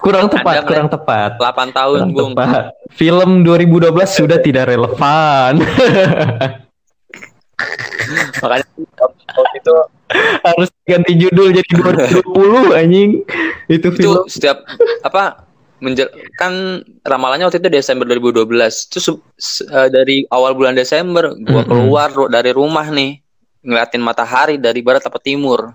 Kurang 0.00 0.28
tepat 0.28 0.54
Anda, 0.58 0.66
kurang 0.66 0.88
tepat. 0.88 1.30
8 1.36 1.44
tahun 1.70 1.98
kurang 2.08 2.12
Bung. 2.12 2.32
tepat. 2.34 2.64
Film 2.90 3.30
2012 3.42 3.84
sudah 4.08 4.38
tidak 4.38 4.64
relevan. 4.66 5.60
Makanya 8.40 8.66
waktu 9.36 9.56
itu 9.56 9.74
harus 10.44 10.68
ganti 10.84 11.12
judul 11.16 11.48
jadi 11.50 11.70
2020 12.22 12.74
anjing. 12.74 13.10
Itu 13.66 13.88
itu 13.88 13.96
film. 13.96 14.24
setiap 14.26 14.62
apa 15.00 15.44
menjel 15.80 16.08
kan 16.34 16.52
ramalannya 17.02 17.44
waktu 17.44 17.60
itu 17.60 17.68
Desember 17.68 18.08
2012 18.08 18.48
itu 18.88 18.98
se- 18.98 19.20
se- 19.36 19.66
eh, 19.66 19.88
dari 19.88 20.24
awal 20.26 20.54
bulan 20.54 20.72
Desember 20.72 21.34
gua 21.36 21.60
keluar 21.62 22.08
ru- 22.08 22.30
dari 22.30 22.50
rumah 22.50 22.88
nih 22.88 23.20
ngeliatin 23.60 24.00
matahari 24.00 24.56
dari 24.56 24.80
barat 24.80 25.02
apa 25.02 25.18
timur 25.18 25.72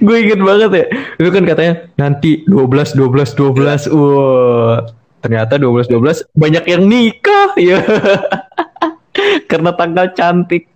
gue 0.00 0.16
inget 0.20 0.40
banget 0.40 0.70
ya. 0.72 0.86
Itu 1.20 1.30
kan 1.32 1.44
katanya 1.48 1.74
nanti 1.96 2.44
12 2.46 2.96
12 2.96 3.34
12 3.36 3.90
wah 3.92 4.84
ternyata 5.20 5.60
12 5.60 5.92
12 5.92 6.24
banyak 6.36 6.64
yang 6.68 6.82
nikah 6.88 7.50
ya. 7.56 7.80
Karena 9.50 9.74
tanggal 9.74 10.14
cantik. 10.14 10.70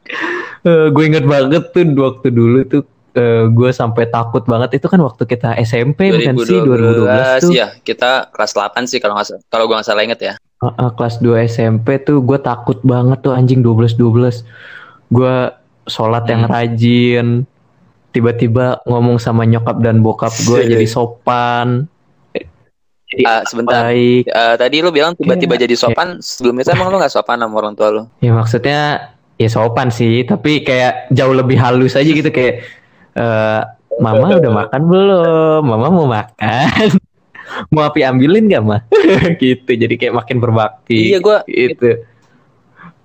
Eh, 0.65 0.89
gue 0.91 1.05
inget 1.05 1.25
banget 1.25 1.71
tuh 1.73 1.85
waktu 1.97 2.29
dulu 2.33 2.59
tuh 2.67 2.83
eh, 3.15 3.47
gue 3.49 3.71
sampai 3.73 4.09
takut 4.11 4.45
banget. 4.45 4.81
Itu 4.81 4.89
kan 4.89 5.01
waktu 5.01 5.25
kita 5.25 5.57
SMP 5.63 6.13
bukan 6.13 6.35
sih? 6.45 6.59
2012 6.61 7.45
tuh. 7.45 7.53
Ya 7.53 7.73
kita 7.85 8.33
kelas 8.33 8.53
8 8.57 8.91
sih 8.91 8.99
kalau 9.01 9.17
nggak 9.17 9.49
kalau 9.49 9.65
gua 9.69 9.81
nggak 9.81 9.89
salah 9.89 10.05
inget 10.05 10.21
ya 10.21 10.35
Uh, 10.65 10.73
uh, 10.81 10.91
kelas 10.91 11.21
2 11.21 11.45
SMP 11.45 12.01
tuh 12.01 12.25
gue 12.25 12.41
takut 12.41 12.81
banget 12.81 13.21
tuh 13.21 13.37
anjing 13.37 13.61
12 13.61 13.93
12. 13.93 14.41
Gue 15.09 15.53
sholat 15.85 16.25
yang 16.25 16.49
Hmm. 16.49 16.51
rajin. 16.51 17.27
Tiba-tiba 18.11 18.81
ngomong 18.85 19.19
sama 19.19 19.45
nyokap 19.45 19.77
dan 19.79 20.01
bokap 20.01 20.33
gue 20.41 20.65
jadi 20.65 20.87
sopan. 20.87 21.85
Eh, 22.33 22.47
Ah, 23.23 23.45
sebentar. 23.45 23.85
baik. 23.85 24.25
Eh, 24.25 24.55
tadi 24.57 24.77
lu 24.81 24.89
bilang 24.89 25.13
tiba-tiba 25.13 25.55
Iya. 25.55 25.69
jadi 25.69 25.75
sopan. 25.77 26.09
Sebelum 26.19 26.57
itu 26.57 26.73
emang 26.73 26.89
lu 26.89 26.97
gak 26.97 27.13
sopan 27.13 27.37
sama 27.37 27.55
orang 27.55 27.75
tua 27.75 27.89
lu? 27.91 28.03
Ya 28.19 28.33
maksudnya 28.33 28.79
ya 29.35 29.49
sopan 29.49 29.91
sih, 29.91 30.25
tapi 30.25 30.63
kayak 30.63 31.11
jauh 31.11 31.35
lebih 31.35 31.55
halus 31.55 31.93
aja 31.93 32.07
gitu 32.07 32.31
kayak 32.31 32.65
eh 33.15 33.63
Mama 33.95 34.27
udah 34.35 34.51
makan 34.51 34.81
belum? 34.91 35.63
Mama 35.63 35.87
mau 35.87 36.07
makan. 36.09 36.91
mau 37.71 37.87
api 37.87 38.01
ambilin 38.03 38.51
gak 38.51 38.65
mah? 38.65 38.81
gitu. 39.43 39.71
Jadi 39.71 39.95
kayak 39.95 40.15
makin 40.25 40.39
berbakti. 40.43 41.15
Iya, 41.15 41.19
gua 41.23 41.43
Itu. 41.47 42.03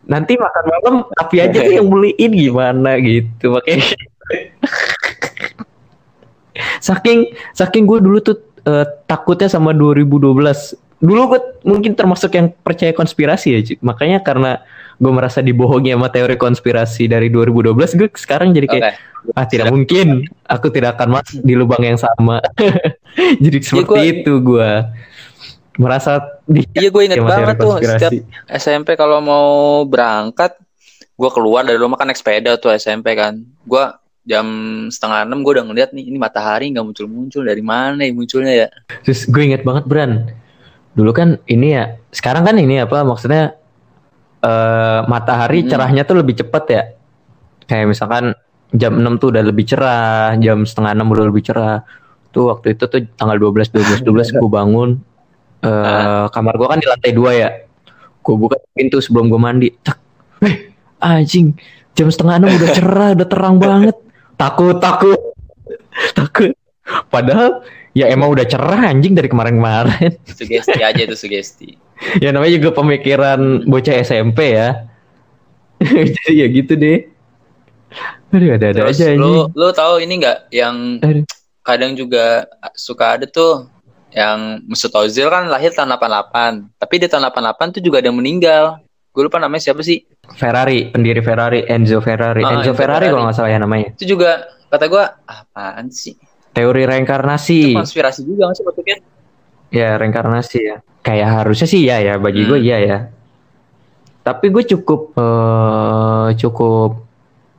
Nanti 0.10 0.34
makan 0.42 0.64
malam 0.66 0.96
api 1.22 1.38
aja 1.38 1.60
deh 1.62 1.78
yang 1.78 1.90
beliin 1.94 2.32
gimana 2.34 2.98
gitu. 2.98 3.54
Makanya 3.54 3.86
saking 6.80 7.36
saking 7.56 7.84
gue 7.88 8.00
dulu 8.04 8.18
tuh 8.20 8.38
eh, 8.68 8.86
takutnya 9.08 9.48
sama 9.48 9.72
2012 9.72 11.00
dulu 11.00 11.22
gue 11.36 11.42
mungkin 11.64 11.96
termasuk 11.96 12.36
yang 12.36 12.52
percaya 12.52 12.92
konspirasi 12.92 13.48
ya 13.56 13.60
makanya 13.80 14.20
karena 14.20 14.60
gue 15.00 15.12
merasa 15.16 15.40
dibohongi 15.40 15.96
sama 15.96 16.12
teori 16.12 16.36
konspirasi 16.36 17.08
dari 17.08 17.32
2012 17.32 17.96
gue 17.96 18.08
sekarang 18.20 18.52
jadi 18.52 18.68
kayak 18.68 18.84
Oke. 19.00 19.32
ah 19.32 19.46
tidak 19.48 19.72
mungkin 19.72 20.28
aku 20.44 20.68
tidak 20.68 21.00
akan 21.00 21.20
masuk 21.20 21.40
di 21.40 21.54
lubang 21.56 21.84
yang 21.84 22.00
sama. 22.00 22.44
Jadi 23.44 23.58
seperti 23.64 23.88
gua- 23.88 24.04
itu 24.04 24.34
gue 24.44 24.70
merasa 25.80 26.20
di 26.44 26.68
Iya 26.76 26.92
gue 26.92 27.04
inget 27.08 27.20
banget 27.24 27.56
tuh 27.56 27.80
setiap. 27.80 28.12
SMP 28.52 29.00
kalau 29.00 29.24
mau 29.24 29.48
berangkat 29.88 30.60
gue 31.16 31.30
keluar 31.32 31.64
dari 31.64 31.80
rumah 31.80 31.96
kan 31.96 32.08
naik 32.12 32.20
sepeda 32.20 32.60
tuh 32.60 32.76
SMP 32.76 33.16
kan. 33.16 33.40
Gue 33.64 33.84
jam 34.28 34.46
setengah 34.92 35.24
enam 35.24 35.44
gue 35.44 35.52
udah 35.56 35.66
ngeliat 35.68 35.90
nih 35.96 36.12
ini 36.12 36.18
matahari 36.20 36.70
nggak 36.76 36.86
muncul 36.86 37.08
muncul 37.08 37.42
dari 37.48 37.64
mana 37.64 38.04
ya 38.04 38.12
munculnya 38.12 38.54
ya? 38.56 38.68
Terus 39.08 39.28
gue 39.28 39.44
inget 39.48 39.64
banget 39.64 39.88
Bran. 39.88 40.32
Dulu 40.96 41.12
kan 41.16 41.40
ini 41.48 41.76
ya 41.76 41.96
Sekarang 42.12 42.44
kan 42.44 42.58
ini 42.58 42.82
apa 42.82 43.06
maksudnya 43.06 43.59
eh 44.40 45.00
Matahari 45.06 45.64
Hmm. 45.64 45.70
cerahnya 45.70 46.04
tuh 46.08 46.24
lebih 46.24 46.36
cepet 46.40 46.64
ya. 46.72 46.84
Kayak 47.68 47.86
misalkan 47.92 48.34
Jam 48.70 49.02
6 49.02 49.18
tuh 49.18 49.34
udah 49.34 49.44
lebih 49.46 49.66
cerah 49.66 50.38
Jam 50.38 50.62
setengah 50.62 50.94
6 50.94 51.10
udah 51.10 51.26
lebih 51.28 51.44
cerah. 51.44 51.82
Tuh 52.30 52.54
waktu 52.54 52.78
itu 52.78 52.86
tuh 52.86 53.02
tanggal 53.18 53.38
12 53.42 53.74
12 53.74 54.06
12 54.06 54.38
gue 54.38 54.50
bangun 54.50 54.90
eh 55.60 56.26
Kamar 56.30 56.54
gue 56.56 56.68
kan 56.70 56.80
di 56.80 56.88
lantai 56.88 57.12
2 57.12 57.42
ya. 57.42 57.50
Gue 58.22 58.36
buka 58.38 58.56
pintu 58.78 59.02
sebelum 59.02 59.28
gue 59.28 59.42
mandi 59.42 59.70
Cek 59.74 59.98
Eh 60.46 60.56
anjing 61.02 61.58
Jam 61.98 62.08
setengah 62.14 62.40
6 62.46 62.58
udah 62.62 62.70
cerah 62.72 63.10
Udah 63.18 63.28
terang 63.28 63.56
banget. 63.58 63.96
Takut 64.38 64.78
takut 64.80 65.20
Takut. 66.16 66.56
Padahal 67.12 67.66
ya 67.92 68.08
emang 68.08 68.32
udah 68.32 68.46
cerah 68.46 68.88
anjing 68.88 69.18
dari 69.18 69.28
kemarin-kemarin. 69.28 70.16
sugesti 70.30 70.80
aja 70.80 71.02
itu 71.02 71.18
sugesti 71.18 71.76
ya 72.24 72.30
namanya 72.32 72.54
juga 72.56 72.70
pemikiran 72.74 73.40
bocah 73.68 73.96
SMP 74.00 74.56
ya. 74.56 74.88
Jadi 75.84 76.34
ya 76.36 76.48
gitu 76.48 76.74
deh. 76.76 77.08
Aduh 78.30 78.54
ada-ada 78.54 78.86
terus 78.86 79.02
aja 79.02 79.16
lu 79.18 79.50
anjing. 79.50 79.58
lu 79.58 79.68
tahu 79.74 79.94
ini 80.06 80.14
nggak 80.22 80.38
yang 80.54 80.76
Aduh. 81.02 81.26
kadang 81.66 81.98
juga 81.98 82.46
suka 82.78 83.18
ada 83.18 83.26
tuh 83.26 83.66
yang 84.14 84.62
Mesut 84.70 84.94
Ozil 84.94 85.26
kan 85.30 85.50
lahir 85.50 85.74
tahun 85.74 85.98
88 85.98 86.78
tapi 86.78 86.96
di 87.02 87.08
tahun 87.10 87.26
88 87.34 87.78
tuh 87.78 87.82
juga 87.82 87.98
ada 88.02 88.14
yang 88.14 88.18
meninggal 88.22 88.78
gue 89.10 89.24
lupa 89.26 89.42
namanya 89.42 89.66
siapa 89.66 89.82
sih 89.82 90.06
Ferrari, 90.38 90.94
pendiri 90.94 91.26
Ferrari, 91.26 91.66
Enzo 91.66 91.98
Ferrari. 92.06 92.46
Ah, 92.46 92.62
Enzo 92.62 92.70
Enzo 92.70 92.74
Ferrari 92.78 93.10
Ferrari. 93.10 93.10
kalau 93.10 93.24
nggak 93.26 93.38
salah 93.42 93.50
ya 93.50 93.58
namanya. 93.58 93.88
itu 93.98 94.06
juga 94.06 94.30
kata 94.70 94.86
gue 94.86 95.04
apaan 95.26 95.86
sih 95.90 96.14
Teori 96.54 96.82
itu 96.86 96.90
reinkarnasi. 96.90 97.62
konspirasi 97.74 98.22
juga 98.30 98.50
nggak 98.50 98.58
sih 98.58 98.66
bentuknya 98.66 98.98
Ya 99.70 99.98
reinkarnasi 99.98 100.60
ya. 100.62 100.78
Kayak 101.00 101.30
harusnya 101.44 101.68
sih 101.68 101.82
ya 101.88 101.98
ya 102.04 102.14
bagi 102.20 102.44
gue 102.44 102.60
Hmm. 102.60 102.68
iya 102.68 102.78
ya. 102.84 102.98
Tapi 104.24 104.52
gue 104.52 104.64
cukup 104.68 105.16
eh, 105.16 106.28
cukup 106.38 106.92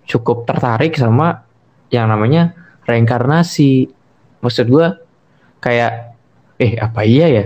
cukup 0.04 0.38
tertarik 0.44 0.92
sama 0.98 1.42
yang 1.88 2.10
namanya 2.10 2.52
reinkarnasi. 2.84 3.88
Maksud 4.44 4.66
gue 4.68 4.86
kayak 5.58 6.14
eh 6.60 6.76
apa 6.76 7.00
iya 7.02 7.26
ya? 7.32 7.44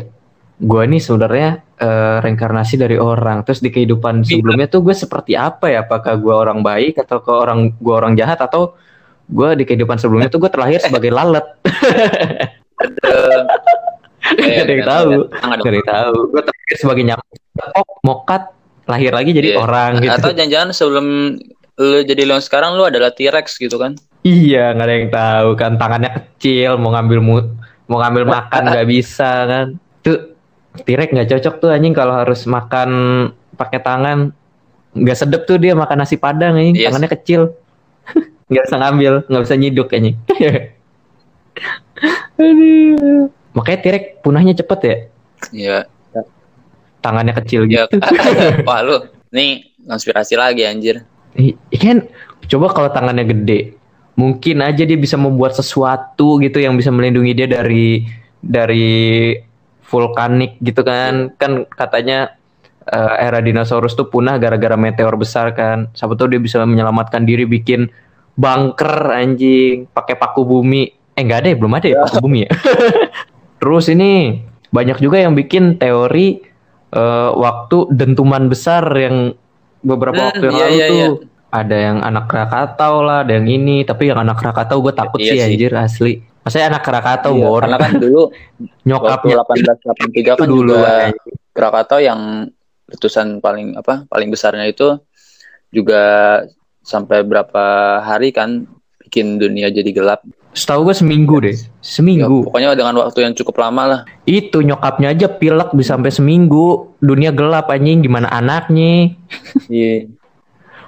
Gue 0.59 0.83
nih 0.91 1.03
sebenarnya 1.03 1.63
eh, 1.79 2.17
reinkarnasi 2.21 2.75
dari 2.75 2.99
orang. 2.99 3.47
Terus 3.47 3.63
di 3.63 3.71
kehidupan 3.71 4.27
sebelumnya 4.27 4.67
tuh 4.67 4.83
gue 4.83 4.95
seperti 4.95 5.39
apa 5.39 5.71
ya? 5.71 5.87
Apakah 5.87 6.19
gue 6.19 6.35
orang 6.35 6.61
baik 6.61 6.99
atau 7.01 7.23
ke 7.23 7.31
orang 7.31 7.71
gue 7.79 7.95
orang 7.95 8.19
jahat 8.19 8.43
atau 8.43 8.75
gue 9.25 9.57
di 9.57 9.65
kehidupan 9.65 9.97
sebelumnya 9.97 10.29
tuh 10.29 10.43
gue 10.43 10.51
terlahir 10.53 10.83
sebagai 10.83 11.15
lalat? 11.15 11.47
Gak 14.25 14.65
ada 14.65 14.73
yang 14.73 14.87
tahu. 14.87 15.11
Gak 15.29 15.69
ada 15.69 15.77
yang 15.77 15.89
tahu. 15.91 16.17
Gue 16.33 16.43
terlahir 16.43 16.77
sebagai 16.81 17.03
nyamuk, 17.05 17.29
tepok, 17.53 17.89
mokat, 18.01 18.43
lahir 18.85 19.13
lagi 19.13 19.31
jadi 19.31 19.49
Iya. 19.53 19.59
orang 19.61 19.91
gitu. 20.01 20.13
Atau 20.17 20.31
jangan-jangan 20.33 20.71
sebelum 20.73 21.07
lu 21.75 21.99
jadi 22.07 22.23
leon 22.25 22.41
sekarang 22.41 22.79
lu 22.79 22.87
adalah 22.87 23.11
T-Rex 23.11 23.59
gitu 23.59 23.77
kan? 23.77 23.99
Iya, 24.23 24.73
nggak 24.73 24.87
ada 24.87 24.95
yang 24.95 25.11
tahu 25.11 25.49
kan. 25.55 25.73
Tangannya 25.77 26.11
kecil, 26.15 26.81
mau 26.81 26.93
ngambil 26.93 27.19
mu- 27.21 27.53
mau 27.85 28.01
ngambil 28.01 28.25
makan 28.25 28.63
nggak 28.73 28.89
bisa 28.89 29.31
kan. 29.45 29.67
Tuh 30.01 30.33
Tirek 30.75 31.13
nggak 31.13 31.29
cocok 31.31 31.55
tuh 31.61 31.71
anjing 31.71 31.93
kalau 31.93 32.17
harus 32.17 32.49
makan 32.49 32.91
pakai 33.55 33.79
tangan. 33.79 34.33
Nggak 34.95 35.19
sedep 35.19 35.43
tuh 35.45 35.59
dia 35.59 35.75
makan 35.75 36.01
nasi 36.01 36.17
padang 36.17 36.57
anjing. 36.57 36.81
Yes. 36.81 36.89
Tangannya 36.89 37.11
kecil. 37.13 37.43
nggak 38.51 38.65
bisa 38.65 38.77
ngambil, 38.81 39.13
nggak 39.29 39.43
bisa 39.45 39.55
nyiduk 39.55 39.89
anjing. 39.91 40.17
Aduh. 42.41 43.31
Makanya 43.55 43.79
Tirek 43.81 44.05
punahnya 44.21 44.53
cepet 44.53 44.81
ya. 44.83 44.97
Iya. 45.55 45.79
Tangannya 47.01 47.35
kecil 47.37 47.69
Ya, 47.69 47.85
gitu. 47.87 48.01
wah 48.69 48.81
lu 48.81 48.97
nih 49.31 49.77
konspirasi 49.85 50.35
lagi 50.35 50.65
anjir. 50.65 51.05
I- 51.37 51.59
kan 51.77 52.09
coba 52.49 52.73
kalau 52.73 52.89
tangannya 52.91 53.27
gede, 53.29 53.77
mungkin 54.17 54.63
aja 54.65 54.83
dia 54.87 54.99
bisa 54.99 55.15
membuat 55.21 55.53
sesuatu 55.53 56.41
gitu 56.41 56.59
yang 56.63 56.75
bisa 56.79 56.89
melindungi 56.89 57.33
dia 57.37 57.49
dari 57.51 58.09
dari 58.41 59.35
vulkanik 59.85 60.57
gitu 60.65 60.81
kan. 60.81 61.35
Kan 61.37 61.69
katanya 61.69 62.35
eh, 62.89 63.15
era 63.21 63.45
dinosaurus 63.45 63.93
tuh 63.95 64.09
punah 64.09 64.41
gara-gara 64.41 64.75
meteor 64.75 65.15
besar 65.21 65.53
kan. 65.53 65.93
Siapa 65.93 66.17
tahu 66.17 66.33
dia 66.33 66.41
bisa 66.41 66.63
menyelamatkan 66.65 67.23
diri 67.29 67.45
bikin 67.45 67.87
bunker 68.35 69.13
anjing 69.13 69.87
pakai 69.93 70.17
paku 70.17 70.43
bumi. 70.43 70.89
Eh 71.15 71.23
enggak 71.23 71.45
ada 71.45 71.49
ya, 71.53 71.57
belum 71.61 71.75
ada 71.77 71.87
ya 71.87 71.97
paku 72.09 72.19
bumi 72.25 72.49
ya. 72.49 72.51
Terus 73.65 73.89
ini 73.89 74.45
banyak 74.69 75.01
juga 75.01 75.25
yang 75.25 75.33
bikin 75.33 75.81
teori 75.81 76.37
eh, 76.93 77.31
waktu 77.33 77.89
dentuman 77.97 78.53
besar 78.53 78.85
yang 78.93 79.33
beberapa 79.81 80.21
Hmm, 80.21 80.29
waktu 80.29 80.45
yang 80.45 80.57
iya, 80.61 80.65
lalu 80.69 80.77
iya, 80.77 80.87
tuh 80.93 81.01
iya. 81.01 81.09
ada 81.49 81.77
yang 81.81 81.99
anak 82.05 82.25
Krakatau 82.29 82.95
lah, 83.01 83.19
ada 83.25 83.33
yang 83.41 83.49
ini. 83.49 83.89
Tapi 83.89 84.13
yang 84.13 84.21
anak 84.21 84.37
Krakatau 84.37 84.85
gue 84.85 84.93
takut 84.93 85.17
Iya 85.17 85.33
sih 85.33 85.39
sih. 85.41 85.47
anjir 85.57 85.73
asli. 85.73 86.13
Maksudnya 86.45 86.67
anak 86.77 86.83
Krakatau 86.85 87.33
Iya, 87.41 87.49
karena 87.57 87.77
kan 87.81 87.93
dulu 87.97 88.23
nyokapnya 88.93 89.35
1883 89.49 90.45
kan 90.45 90.45
dulu 90.45 90.77
juga 90.77 90.93
anjing. 91.09 91.37
Krakatau 91.57 92.01
yang 92.05 92.21
letusan 92.85 93.41
paling 93.41 93.81
apa 93.81 94.05
paling 94.13 94.29
besarnya 94.29 94.69
itu 94.69 95.01
juga 95.73 96.03
sampai 96.85 97.25
berapa 97.25 97.65
hari 98.05 98.29
kan 98.29 98.69
bikin 99.01 99.41
dunia 99.41 99.73
jadi 99.73 99.89
gelap. 99.89 100.21
Setahu 100.55 100.87
gue 100.87 100.95
seminggu 100.95 101.43
deh, 101.43 101.59
Ya, 101.59 101.67
seminggu. 101.83 102.47
pokoknya 102.47 102.79
dengan 102.79 102.95
waktu 103.03 103.27
yang 103.27 103.35
cukup 103.35 103.59
lama 103.59 103.83
lah. 103.85 104.01
Itu 104.23 104.63
nyokapnya 104.63 105.11
aja 105.11 105.27
pilek 105.27 105.75
bisa 105.75 105.99
sampai 105.99 106.15
seminggu. 106.15 106.95
Dunia 107.03 107.35
gelap 107.35 107.67
anjing, 107.69 108.01
gimana 108.01 108.31
anaknya? 108.31 109.19
Iya. 109.67 110.07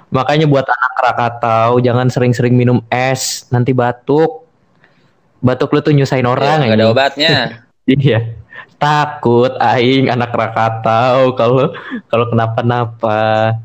Makanya 0.07 0.47
buat 0.47 0.63
anak 0.63 0.91
Krakatau 0.95 1.83
jangan 1.83 2.07
sering-sering 2.07 2.55
minum 2.55 2.79
es, 2.87 3.43
nanti 3.51 3.75
batuk. 3.75 4.47
Batuk 5.37 5.75
lu 5.75 5.83
tuh 5.83 5.91
nyusahin 5.91 6.23
orang 6.23 6.63
Nggak 6.63 6.71
ada 6.71 6.79
anjing. 6.79 6.93
obatnya. 6.95 7.35
Iya. 7.87 8.19
Takut 8.75 9.51
aing 9.57 10.07
anak 10.07 10.31
Krakatau 10.31 11.35
kalau 11.35 11.71
kalau 12.07 12.25
kenapa-napa. 12.27 13.55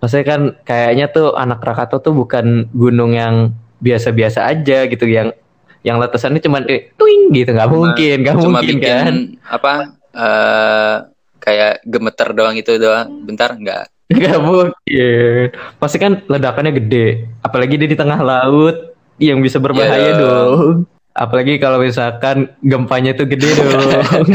Maksudnya 0.00 0.24
kan 0.26 0.40
kayaknya 0.64 1.08
tuh 1.08 1.32
anak 1.32 1.60
Krakatau 1.60 2.00
tuh 2.00 2.12
bukan 2.12 2.68
gunung 2.72 3.12
yang 3.12 3.56
biasa-biasa 3.82 4.46
aja 4.46 4.86
gitu 4.86 5.04
yang 5.04 5.34
yang 5.82 5.98
letusannya 5.98 6.38
cuma 6.38 6.62
eh, 6.64 6.94
tuing 6.94 7.34
gitu 7.34 7.50
nggak 7.50 7.66
mungkin 7.66 8.16
nggak 8.22 8.36
mungkin 8.38 8.62
bikin 8.78 8.80
kan? 8.80 9.14
apa 9.50 9.72
eh 10.14 10.94
kayak 11.42 11.82
gemeter 11.82 12.28
doang 12.30 12.54
itu 12.54 12.78
doang. 12.78 13.26
Bentar 13.26 13.50
nggak. 13.52 13.90
nggak 14.08 14.38
mungkin. 14.38 15.46
Pasti 15.76 15.98
kan 15.98 16.22
ledakannya 16.22 16.70
gede 16.72 17.06
apalagi 17.42 17.74
dia 17.74 17.90
di 17.90 17.98
tengah 17.98 18.22
laut 18.22 18.94
yang 19.18 19.42
bisa 19.42 19.58
berbahaya 19.58 20.14
Iya. 20.14 20.20
dong. 20.22 20.86
Apalagi 21.12 21.58
kalau 21.58 21.82
misalkan 21.82 22.46
gempanya 22.62 23.12
tuh 23.12 23.26
gede 23.26 23.50
dong. 23.58 24.26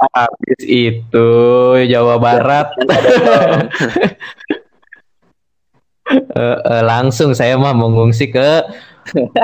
Habis 0.00 0.60
itu 0.64 1.28
Jawa 1.86 2.16
Barat 2.16 2.72
Eh, 6.30 6.58
eh, 6.62 6.82
langsung 6.86 7.34
saya 7.34 7.58
mah 7.58 7.74
mengungsi 7.74 8.30
ke 8.30 8.62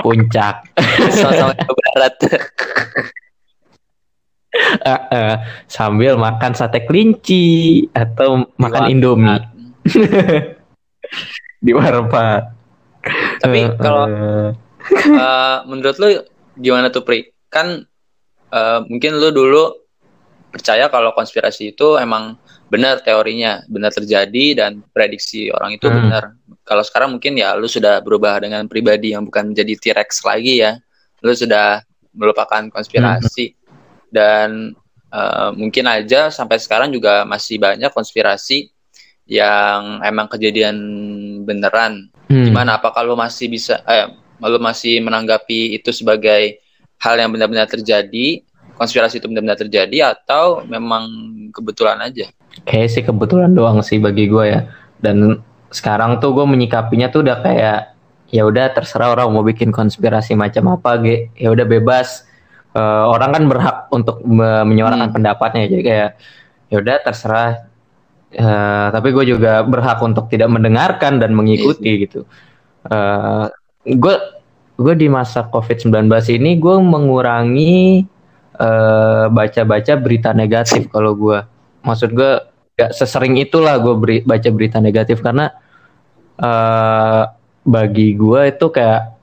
puncak. 0.05 0.63
Ke 1.59 1.73
barat. 1.75 2.15
uh, 4.87 4.93
uh, 5.17 5.35
sambil 5.67 6.15
makan 6.15 6.55
sate 6.55 6.87
kelinci 6.87 7.83
atau 7.91 8.47
makan 8.55 8.85
indomie. 8.87 9.43
di 11.65 11.73
warpat. 11.75 12.55
Tapi 13.43 13.59
kalau 13.83 14.07
uh, 14.07 15.59
menurut 15.67 15.97
lu 15.99 16.09
gimana 16.55 16.95
tuh 16.95 17.03
Pri? 17.03 17.35
Kan 17.51 17.83
uh, 18.55 18.79
mungkin 18.87 19.19
lu 19.19 19.35
dulu 19.35 19.75
percaya 20.55 20.87
kalau 20.87 21.11
konspirasi 21.19 21.75
itu 21.75 21.99
emang 21.99 22.39
benar 22.67 22.99
teorinya, 23.03 23.63
benar 23.71 23.95
terjadi 23.95 24.59
dan 24.59 24.83
prediksi 24.91 25.51
orang 25.55 25.79
itu 25.79 25.87
hmm. 25.87 25.97
benar. 25.97 26.25
Kalau 26.67 26.83
sekarang 26.83 27.15
mungkin 27.15 27.39
ya 27.39 27.55
lu 27.55 27.71
sudah 27.71 28.03
berubah 28.03 28.43
dengan 28.43 28.67
pribadi 28.67 29.15
yang 29.15 29.23
bukan 29.23 29.55
menjadi 29.55 29.75
T-Rex 29.79 30.27
lagi 30.27 30.63
ya. 30.67 30.75
Lu 31.23 31.31
sudah 31.33 31.83
melupakan 32.11 32.67
konspirasi 32.73 33.55
hmm. 33.55 33.59
dan 34.11 34.75
uh, 35.15 35.55
mungkin 35.55 35.87
aja 35.87 36.33
sampai 36.35 36.59
sekarang 36.59 36.91
juga 36.91 37.23
masih 37.23 37.63
banyak 37.63 37.93
konspirasi 37.95 38.73
yang 39.27 40.03
emang 40.03 40.27
kejadian 40.27 40.77
beneran. 41.47 42.11
Hmm. 42.27 42.51
Gimana 42.51 42.83
apa 42.83 42.91
kalau 42.91 43.15
masih 43.15 43.47
bisa 43.47 43.83
eh 43.87 44.11
lu 44.43 44.59
masih 44.59 45.01
menanggapi 45.01 45.79
itu 45.79 45.95
sebagai 45.95 46.61
hal 46.99 47.15
yang 47.17 47.31
benar-benar 47.33 47.69
terjadi 47.69 48.43
konspirasi 48.77 49.19
itu 49.19 49.27
benar-benar 49.27 49.57
terjadi 49.57 50.13
atau 50.13 50.63
memang 50.69 51.09
kebetulan 51.51 51.99
aja? 52.01 52.31
Kayak 52.65 52.89
sih 52.93 53.03
kebetulan 53.05 53.53
doang 53.53 53.83
sih 53.85 54.01
bagi 54.01 54.31
gue 54.31 54.45
ya. 54.47 54.61
Dan 54.99 55.43
sekarang 55.69 56.23
tuh 56.23 56.33
gue 56.33 56.47
menyikapinya 56.49 57.13
tuh 57.13 57.27
udah 57.27 57.43
kayak 57.45 57.97
ya 58.33 58.43
udah 58.43 58.75
terserah 58.75 59.15
orang 59.15 59.31
mau 59.31 59.47
bikin 59.47 59.71
konspirasi 59.71 60.35
macam 60.35 60.75
apa, 60.75 60.99
ge. 61.03 61.31
ya 61.37 61.53
udah 61.53 61.67
bebas. 61.67 62.27
Uh, 62.77 63.09
orang 63.09 63.33
kan 63.33 63.45
berhak 63.49 63.77
untuk 63.89 64.21
menyuarakan 64.69 65.09
hmm. 65.09 65.17
pendapatnya 65.17 65.65
jadi 65.65 65.83
kayak 65.83 66.11
ya 66.73 66.77
udah 66.81 66.97
terserah. 67.03 67.51
Uh, 68.37 68.93
tapi 68.93 69.15
gue 69.15 69.33
juga 69.33 69.65
berhak 69.65 70.03
untuk 70.03 70.29
tidak 70.29 70.51
mendengarkan 70.51 71.23
dan 71.23 71.33
mengikuti 71.33 71.81
yes. 71.81 71.89
Iya 71.89 72.03
gitu. 72.05 72.21
Uh, 72.87 73.47
gue 73.87 74.15
gue 74.77 74.95
di 74.99 75.09
masa 75.09 75.49
COVID-19 75.49 76.05
ini 76.37 76.61
gue 76.61 76.77
mengurangi 76.77 78.05
eh, 78.61 79.25
baca-baca 79.31 79.93
berita 80.01 80.31
negatif 80.33 80.89
kalau 80.89 81.13
gue 81.15 81.39
maksud 81.87 82.11
gue 82.13 82.33
gak 82.77 82.93
sesering 82.93 83.41
itulah 83.41 83.81
gue 83.81 83.95
beri, 83.97 84.17
baca 84.21 84.49
berita 84.53 84.79
negatif 84.85 85.25
karena 85.25 85.49
uh, 86.37 87.25
bagi 87.65 88.13
gue 88.13 88.53
itu 88.53 88.69
kayak 88.69 89.17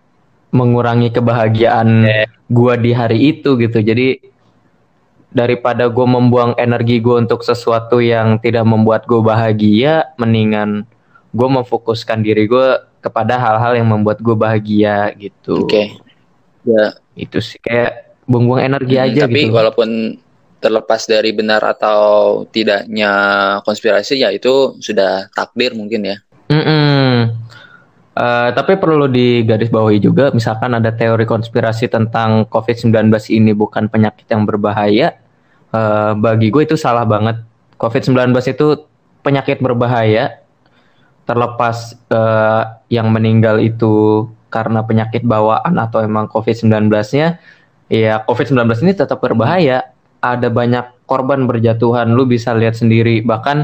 mengurangi 0.49 1.13
kebahagiaan 1.13 2.05
gue 2.49 2.73
di 2.81 2.91
hari 2.93 3.19
itu 3.29 3.53
gitu. 3.61 3.77
Jadi 3.77 4.21
daripada 5.29 5.85
gue 5.85 6.05
membuang 6.05 6.57
energi 6.57 6.97
gue 6.97 7.13
untuk 7.13 7.45
sesuatu 7.45 8.01
yang 8.01 8.41
tidak 8.41 8.65
membuat 8.65 9.05
gue 9.05 9.21
bahagia 9.21 10.13
mendingan 10.17 10.85
gue 11.33 11.49
memfokuskan 11.49 12.21
diri 12.21 12.45
gue 12.45 12.77
kepada 13.01 13.41
hal-hal 13.41 13.73
yang 13.73 13.89
membuat 13.89 14.21
gue 14.21 14.37
bahagia 14.37 15.09
gitu. 15.17 15.65
Oke. 15.65 15.69
Okay. 15.69 15.87
ya. 16.69 16.85
Itu 17.17 17.41
sih 17.41 17.57
kayak 17.57 18.02
buang-buang 18.29 18.63
energi 18.63 18.95
hmm, 18.95 19.05
aja 19.05 19.21
tapi 19.27 19.41
gitu. 19.47 19.55
walaupun 19.55 19.89
terlepas 20.63 21.03
dari 21.03 21.35
benar 21.35 21.59
atau 21.59 22.01
tidaknya 22.47 23.11
konspirasi 23.67 24.23
ya 24.23 24.31
itu 24.31 24.79
sudah 24.79 25.27
takdir 25.35 25.75
mungkin 25.75 26.07
ya. 26.07 26.17
Mm 26.47 26.63
-mm. 26.63 27.15
Uh, 28.13 28.53
tapi 28.53 28.77
perlu 28.77 29.09
digarisbawahi 29.09 29.97
juga, 29.97 30.29
misalkan 30.29 30.77
ada 30.77 30.93
teori 30.93 31.25
konspirasi 31.25 31.89
tentang 31.89 32.45
COVID-19 32.45 33.09
ini 33.33 33.57
bukan 33.57 33.89
penyakit 33.89 34.29
yang 34.29 34.45
berbahaya, 34.45 35.17
uh, 35.73 36.13
bagi 36.13 36.53
gue 36.53 36.61
itu 36.61 36.77
salah 36.77 37.09
banget. 37.09 37.41
COVID-19 37.81 38.37
itu 38.53 38.85
penyakit 39.25 39.65
berbahaya, 39.65 40.45
terlepas 41.25 41.97
uh, 42.13 42.77
yang 42.93 43.09
meninggal 43.09 43.57
itu 43.57 44.29
karena 44.53 44.85
penyakit 44.85 45.25
bawaan 45.25 45.73
atau 45.81 46.05
emang 46.05 46.29
COVID-19-nya, 46.29 47.41
ya 47.91 48.23
COVID-19 48.27 48.83
ini 48.83 48.93
tetap 48.95 49.19
berbahaya. 49.19 49.91
Ada 50.23 50.47
banyak 50.47 51.03
korban 51.03 51.43
berjatuhan. 51.43 52.15
Lu 52.15 52.23
bisa 52.23 52.55
lihat 52.55 52.79
sendiri. 52.79 53.19
Bahkan 53.23 53.57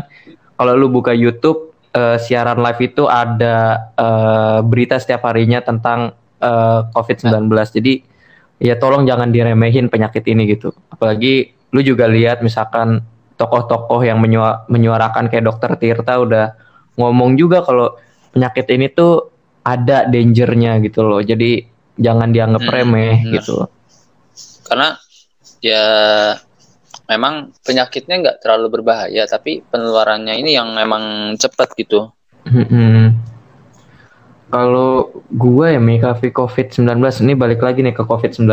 kalau 0.59 0.73
lu 0.75 0.91
buka 0.91 1.15
YouTube 1.15 1.71
uh, 1.95 2.19
siaran 2.19 2.59
live 2.59 2.81
itu 2.83 3.07
ada 3.07 3.87
uh, 3.95 4.59
berita 4.59 4.99
setiap 4.99 5.23
harinya 5.31 5.63
tentang 5.63 6.11
uh, 6.43 6.89
COVID-19. 6.91 7.47
Jadi 7.79 7.93
ya 8.59 8.75
tolong 8.75 9.07
jangan 9.07 9.31
diremehin 9.31 9.87
penyakit 9.87 10.27
ini 10.27 10.51
gitu. 10.51 10.75
Apalagi 10.91 11.55
lu 11.71 11.79
juga 11.79 12.11
lihat 12.11 12.43
misalkan 12.43 12.99
tokoh-tokoh 13.39 14.03
yang 14.03 14.19
menyuarakan 14.67 15.31
kayak 15.31 15.47
dokter 15.47 15.71
Tirta 15.79 16.19
udah 16.19 16.59
ngomong 16.99 17.39
juga 17.39 17.63
kalau 17.63 17.95
penyakit 18.35 18.67
ini 18.75 18.91
tuh 18.91 19.31
ada 19.63 20.03
dangernya 20.03 20.83
gitu 20.83 21.07
loh. 21.07 21.23
Jadi 21.23 21.63
jangan 21.95 22.35
dianggap 22.35 22.67
hmm, 22.67 22.73
remeh 22.75 23.15
hmm, 23.23 23.31
gitu 23.39 23.63
karena 24.69 24.95
ya 25.59 25.83
memang 27.09 27.51
penyakitnya 27.65 28.15
nggak 28.21 28.37
terlalu 28.45 28.79
berbahaya 28.79 29.25
tapi 29.25 29.65
penularannya 29.65 30.37
ini 30.37 30.53
yang 30.53 30.71
memang 30.77 31.35
cepat 31.41 31.73
gitu. 31.75 32.13
Hmm. 32.49 33.19
kalau 34.49 35.13
gue 35.29 35.67
ya 35.75 35.77
mekafi 35.77 36.33
covid 36.33 36.73
19 36.73 36.97
ini 37.21 37.37
balik 37.37 37.61
lagi 37.61 37.85
nih 37.85 37.93
ke 37.93 38.01
covid 38.01 38.33
19 38.33 38.49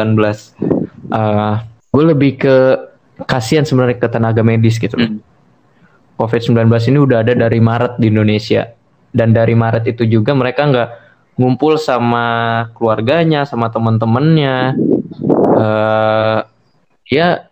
uh, 1.08 1.64
gue 1.64 2.04
lebih 2.04 2.36
ke 2.36 2.56
kasihan 3.24 3.64
sebenarnya 3.64 3.96
ke 3.96 4.08
tenaga 4.08 4.42
medis 4.44 4.76
gitu. 4.76 4.96
Hmm. 4.96 5.20
covid 6.16 6.40
19 6.40 6.68
ini 6.92 6.98
udah 7.00 7.24
ada 7.24 7.32
dari 7.36 7.60
Maret 7.60 8.00
di 8.00 8.08
Indonesia. 8.08 8.72
Dan 9.16 9.32
dari 9.32 9.56
Maret 9.56 9.88
itu 9.88 10.04
juga 10.04 10.36
mereka 10.36 10.68
nggak 10.68 10.90
ngumpul 11.40 11.80
sama 11.80 12.24
keluarganya 12.76 13.48
sama 13.48 13.72
teman-temannya 13.72 14.76
uh, 15.54 16.40
ya 17.06 17.46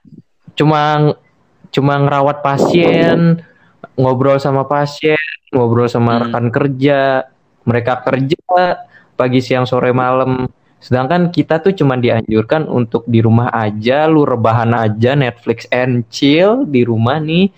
cuma 0.58 1.14
cuma 1.70 1.94
ngerawat 1.98 2.42
pasien 2.42 3.42
ngobrol 3.94 4.38
sama 4.38 4.66
pasien 4.66 5.18
ngobrol 5.54 5.86
sama 5.86 6.18
hmm. 6.18 6.22
rekan 6.26 6.46
kerja 6.50 7.00
mereka 7.64 8.02
kerja 8.02 8.38
pagi 9.14 9.40
siang 9.42 9.66
sore 9.66 9.94
malam 9.94 10.50
sedangkan 10.84 11.32
kita 11.32 11.64
tuh 11.64 11.72
cuma 11.72 11.96
dianjurkan 11.96 12.68
untuk 12.68 13.08
di 13.08 13.24
rumah 13.24 13.48
aja 13.48 14.04
lu 14.04 14.28
rebahan 14.28 14.76
aja 14.76 15.16
Netflix 15.16 15.64
and 15.72 16.04
chill 16.12 16.68
di 16.68 16.84
rumah 16.84 17.16
nih 17.22 17.48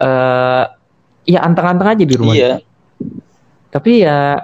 uh, 0.00 0.64
ya 1.28 1.44
anteng-anteng 1.44 1.92
aja 1.92 2.04
di 2.08 2.16
rumah 2.16 2.32
iya. 2.32 2.56
tapi 3.68 4.00
ya 4.00 4.40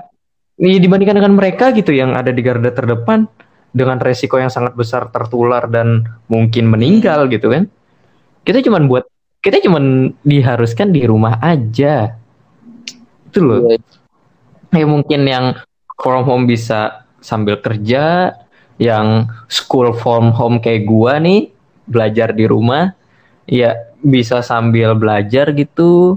ini 0.60 0.76
dibandingkan 0.78 1.16
dengan 1.16 1.32
mereka 1.32 1.72
gitu 1.72 1.96
yang 1.96 2.12
ada 2.12 2.28
di 2.28 2.44
garda 2.44 2.68
terdepan 2.70 3.24
dengan 3.74 3.98
resiko 3.98 4.38
yang 4.38 4.48
sangat 4.48 4.78
besar 4.78 5.10
tertular 5.10 5.66
dan 5.66 6.06
mungkin 6.30 6.70
meninggal 6.70 7.26
gitu 7.26 7.50
kan. 7.50 7.66
Kita 8.46 8.62
cuma 8.62 8.78
buat 8.86 9.04
kita 9.42 9.60
cuma 9.66 9.82
diharuskan 10.22 10.94
di 10.94 11.02
rumah 11.04 11.42
aja. 11.42 12.16
Itu 13.28 13.42
loh. 13.42 13.74
Ya 14.70 14.86
mungkin 14.86 15.26
yang 15.26 15.58
from 15.98 16.22
home 16.22 16.46
bisa 16.46 17.04
sambil 17.18 17.58
kerja 17.58 18.32
yang 18.78 19.26
school 19.50 19.90
from 19.92 20.30
home 20.30 20.62
kayak 20.62 20.86
gua 20.86 21.18
nih 21.18 21.50
belajar 21.84 22.32
di 22.32 22.48
rumah 22.48 22.94
ya 23.44 23.74
bisa 24.00 24.38
sambil 24.40 24.94
belajar 24.94 25.50
gitu. 25.50 26.16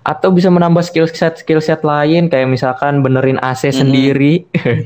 Atau 0.00 0.32
bisa 0.32 0.48
menambah 0.52 0.84
skill 0.84 1.08
set 1.08 1.40
skill 1.40 1.60
set 1.64 1.84
lain 1.84 2.28
kayak 2.28 2.48
misalkan 2.48 3.00
benerin 3.00 3.40
AC 3.40 3.64
mm 3.64 3.70
-hmm. 3.72 3.80
sendiri. 3.80 4.34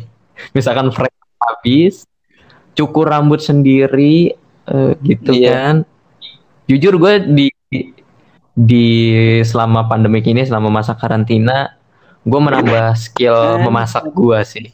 Misalkan 0.56 0.90
habis 1.48 2.08
cukur 2.74 3.06
rambut 3.08 3.40
sendiri 3.40 4.34
uh, 4.68 4.92
gitu 5.04 5.32
iya. 5.32 5.50
kan. 5.52 5.76
Jujur 6.66 6.96
gue 6.96 7.14
di 7.30 7.46
di 8.54 8.86
selama 9.42 9.90
pandemi 9.90 10.22
ini 10.22 10.46
selama 10.46 10.70
masa 10.70 10.94
karantina 10.94 11.74
gue 12.24 12.40
menambah 12.40 12.96
skill 12.96 13.60
memasak 13.60 14.08
gue 14.10 14.38
sih. 14.46 14.66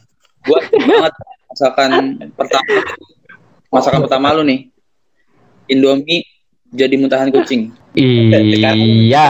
Gue 0.47 0.59
banget 0.87 1.13
masakan 1.51 1.91
pertama. 2.33 2.71
Masakan 3.71 3.99
pertama 4.07 4.27
lu 4.35 4.43
nih. 4.47 4.71
Indomie 5.67 6.27
jadi 6.71 6.95
muntahan 6.95 7.29
kucing. 7.29 7.75
Iya. 7.95 9.27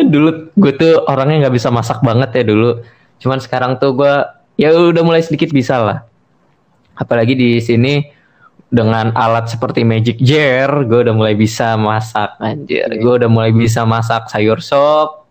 Dulu 0.12 0.56
gue 0.56 0.72
tuh 0.72 1.04
orangnya 1.04 1.46
nggak 1.46 1.56
bisa 1.60 1.68
masak 1.68 2.00
banget 2.00 2.32
ya 2.40 2.44
dulu. 2.48 2.80
Cuman 3.20 3.38
sekarang 3.44 3.76
tuh 3.76 3.92
gue 3.92 4.14
ya 4.60 4.76
udah 4.76 5.00
mulai 5.00 5.24
sedikit 5.24 5.48
bisa 5.56 5.80
lah. 5.80 5.98
Apalagi 6.92 7.32
di 7.32 7.56
sini 7.64 8.04
dengan 8.68 9.16
alat 9.16 9.48
seperti 9.48 9.82
Magic 9.88 10.20
Jar, 10.20 10.84
gue 10.84 11.00
udah 11.08 11.16
mulai 11.16 11.32
bisa 11.32 11.80
masak 11.80 12.36
anjir. 12.36 12.92
Gue 13.00 13.16
udah 13.16 13.30
mulai 13.32 13.56
bisa 13.56 13.88
masak 13.88 14.28
sayur 14.28 14.60
sop. 14.60 15.24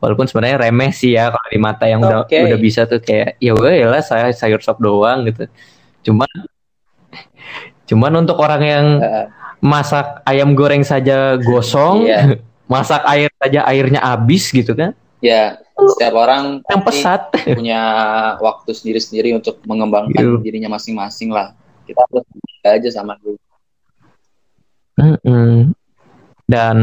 Walaupun 0.00 0.24
sebenarnya 0.24 0.68
remeh 0.68 0.92
sih 0.92 1.16
ya 1.16 1.28
kalau 1.28 1.48
di 1.48 1.60
mata 1.60 1.84
yang 1.84 2.00
udah 2.00 2.24
okay. 2.24 2.44
udah 2.44 2.60
bisa 2.60 2.84
tuh 2.84 3.00
kayak 3.00 3.40
ya 3.40 3.52
gue 3.56 3.72
ya 3.72 3.88
lah 3.88 4.00
saya 4.00 4.32
sayur 4.32 4.64
sop 4.64 4.80
doang 4.80 5.28
gitu. 5.28 5.44
Cuman 6.08 6.28
Cuman 7.84 8.12
untuk 8.24 8.40
orang 8.40 8.62
yang 8.64 8.86
Uh, 9.04 9.26
masak 9.64 10.20
ayam 10.28 10.52
goreng 10.52 10.84
saja 10.84 11.40
gosong, 11.40 12.04
Iya. 12.04 12.36
masak 12.72 13.00
air 13.08 13.32
saja 13.40 13.64
airnya 13.64 14.00
habis 14.00 14.48
gitu 14.52 14.76
kan? 14.76 14.92
Ya, 15.24 15.56
setiap 15.96 16.14
orang 16.14 16.60
Yang 16.68 16.82
pesat. 16.84 17.20
punya 17.56 17.80
waktu 18.38 18.70
sendiri-sendiri 18.70 19.32
untuk 19.34 19.64
mengembangkan 19.64 20.36
Iya. 20.36 20.42
dirinya 20.44 20.76
masing-masing 20.76 21.32
lah. 21.32 21.56
Kita 21.88 22.04
harus 22.04 22.24
aja 22.64 22.90
sama 22.92 23.16
dulu. 23.20 23.40
Mm-mm. 24.94 25.72
Dan 26.44 26.78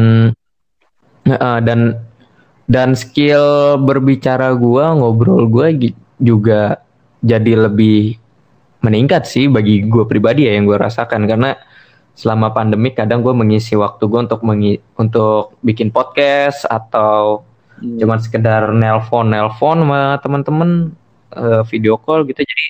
Heeh, 1.22 1.58
dan 1.62 2.02
dan 2.66 2.98
skill 2.98 3.78
berbicara 3.78 4.58
gua, 4.58 4.98
ngobrol 4.98 5.46
gua 5.46 5.70
juga 6.18 6.82
jadi 7.22 7.70
lebih 7.70 8.18
meningkat 8.82 9.30
sih 9.30 9.46
bagi 9.46 9.86
gua 9.86 10.10
pribadi 10.10 10.50
ya 10.50 10.58
yang 10.58 10.66
gua 10.66 10.90
rasakan 10.90 11.30
karena 11.30 11.54
selama 12.12 12.52
pandemi 12.52 12.92
kadang 12.92 13.24
gue 13.24 13.32
mengisi 13.32 13.72
waktu 13.74 14.04
gue 14.04 14.20
untuk 14.20 14.44
mengi- 14.44 14.84
untuk 15.00 15.56
bikin 15.64 15.90
podcast 15.90 16.68
atau 16.68 17.48
Hmm. 17.82 17.98
cuman 17.98 18.18
sekedar 18.22 18.70
nelpon 18.72 19.26
nelpon 19.28 19.82
sama 19.82 20.02
teman-teman 20.22 20.94
eh, 21.34 21.62
video 21.66 21.98
call 21.98 22.24
gitu 22.24 22.46
jadi 22.46 22.66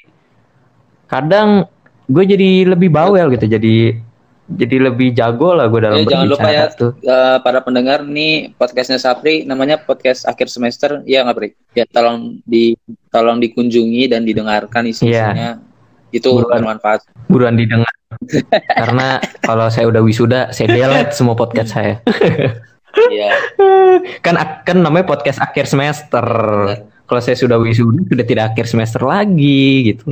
kadang 1.05 1.68
gue 2.07 2.24
jadi 2.24 2.49
lebih 2.68 2.88
bawel 2.88 3.28
gitu 3.30 3.43
jadi 3.45 3.99
jadi 4.51 4.91
lebih 4.91 5.16
jago 5.16 5.55
lah 5.55 5.68
gue 5.68 5.80
dalam 5.80 6.03
Ya, 6.03 6.07
jangan 6.07 6.28
lupa 6.28 6.47
ya, 6.47 6.68
tuh 6.68 6.91
Eh, 6.99 7.38
para 7.39 7.59
pendengar 7.59 8.03
nih 8.03 8.51
podcastnya 8.55 8.99
Sapri 8.99 9.43
namanya 9.43 9.80
podcast 9.80 10.24
akhir 10.24 10.47
semester 10.47 10.99
ya 11.03 11.24
nggak 11.24 11.36
Pri? 11.36 11.49
Ya 11.72 11.88
tolong 11.88 12.39
di 12.43 12.76
tolong 13.07 13.39
dikunjungi 13.39 14.12
dan 14.12 14.24
didengarkan 14.24 14.88
isi-isinya 14.88 15.59
itu 16.12 16.28
Iya. 16.28 16.36
Buruan. 16.36 16.55
bermanfaat. 16.59 16.99
buruan 17.28 17.55
didengar 17.55 17.91
karena 18.76 19.07
kalau 19.39 19.72
saya 19.72 19.88
udah 19.88 20.03
wisuda 20.03 20.51
saya 20.51 20.68
delete 20.68 21.16
semua 21.16 21.32
podcast 21.32 21.72
saya 21.72 22.03
Iya. 22.91 23.31
kan 24.19 24.35
kan 24.63 24.77
namanya 24.77 25.07
podcast 25.07 25.39
akhir 25.39 25.65
semester 25.65 26.25
kalau 27.05 27.21
saya 27.21 27.35
sudah 27.35 27.55
wisuda 27.55 28.03
sudah 28.05 28.25
tidak 28.25 28.45
akhir 28.51 28.65
semester 28.67 29.01
lagi 29.01 29.93
gitu 29.93 30.11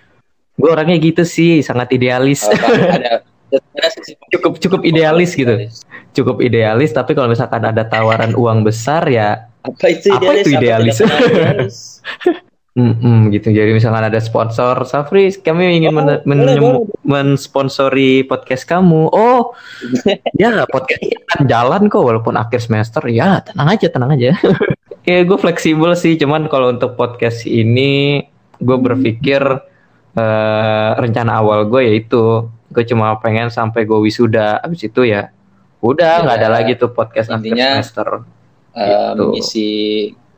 gue 0.58 0.70
orangnya 0.70 0.96
gitu 0.96 1.22
sih 1.22 1.60
sangat 1.60 1.92
idealis 1.92 2.46
Oh, 2.46 2.52
ada 2.96 3.22
ada 3.52 3.88
sisi 3.92 4.18
cukup 4.32 4.58
cukup 4.58 4.80
idealis 4.82 5.36
gitu 5.36 5.54
cukup 6.12 6.42
idealis 6.42 6.90
tapi 6.90 7.12
kalau 7.12 7.28
misalkan 7.28 7.62
ada 7.62 7.84
tawaran 7.84 8.34
uang 8.34 8.64
besar 8.64 9.06
ya 9.06 9.46
Apa 9.62 9.86
itu 9.90 10.10
Apa 10.10 10.32
idealis? 10.34 10.42
itu 10.42 10.50
Apa 10.50 10.58
idealis? 10.58 10.94
tidak 10.96 11.06
pernah 11.06 11.30
idealis? 11.30 11.76
mm 12.76 13.32
gitu. 13.32 13.48
Jadi 13.50 13.72
misalkan 13.72 14.04
ada 14.04 14.20
sponsor 14.20 14.84
Safri 14.84 15.32
kami 15.32 15.80
ingin 15.80 15.90
Oh, 15.90 15.96
men- 15.96 16.20
men- 16.28 16.84
mensponsori 17.02 18.22
podcast 18.22 18.68
kamu. 18.68 19.08
Oh 19.08 19.56
ya 20.40 20.68
podcast 20.68 21.00
akan 21.26 21.42
jalan 21.48 21.82
kok 21.88 22.04
walaupun 22.04 22.36
akhir 22.36 22.60
semester. 22.60 23.00
Ya 23.08 23.40
tenang 23.40 23.72
aja 23.72 23.88
tenang 23.88 24.12
aja. 24.12 24.36
Ya 25.06 25.22
gue 25.22 25.38
fleksibel 25.38 25.94
sih 25.94 26.18
cuman 26.18 26.50
kalau 26.50 26.74
untuk 26.74 26.98
podcast 26.98 27.46
ini 27.46 28.26
gue 28.58 28.74
berpikir 28.74 29.38
eh, 30.12 30.90
rencana 30.98 31.38
awal 31.38 31.70
gue 31.70 31.86
yaitu 31.86 32.42
gue 32.66 32.84
cuma 32.84 33.14
pengen 33.16 33.46
sampai 33.46 33.86
gue 33.86 33.94
wisuda. 33.96 34.58
Abis 34.58 34.82
itu 34.84 35.06
ya 35.06 35.30
udah 35.78 36.26
nggak 36.26 36.36
Ya, 36.36 36.40
ada 36.42 36.48
lagi 36.50 36.74
tuh 36.74 36.90
podcast 36.90 37.30
akhir 37.30 37.38
intinya, 37.38 37.78
semester. 37.78 38.08
Eh, 38.74 38.82
Gitu. 38.82 39.22
mengisi 39.22 39.70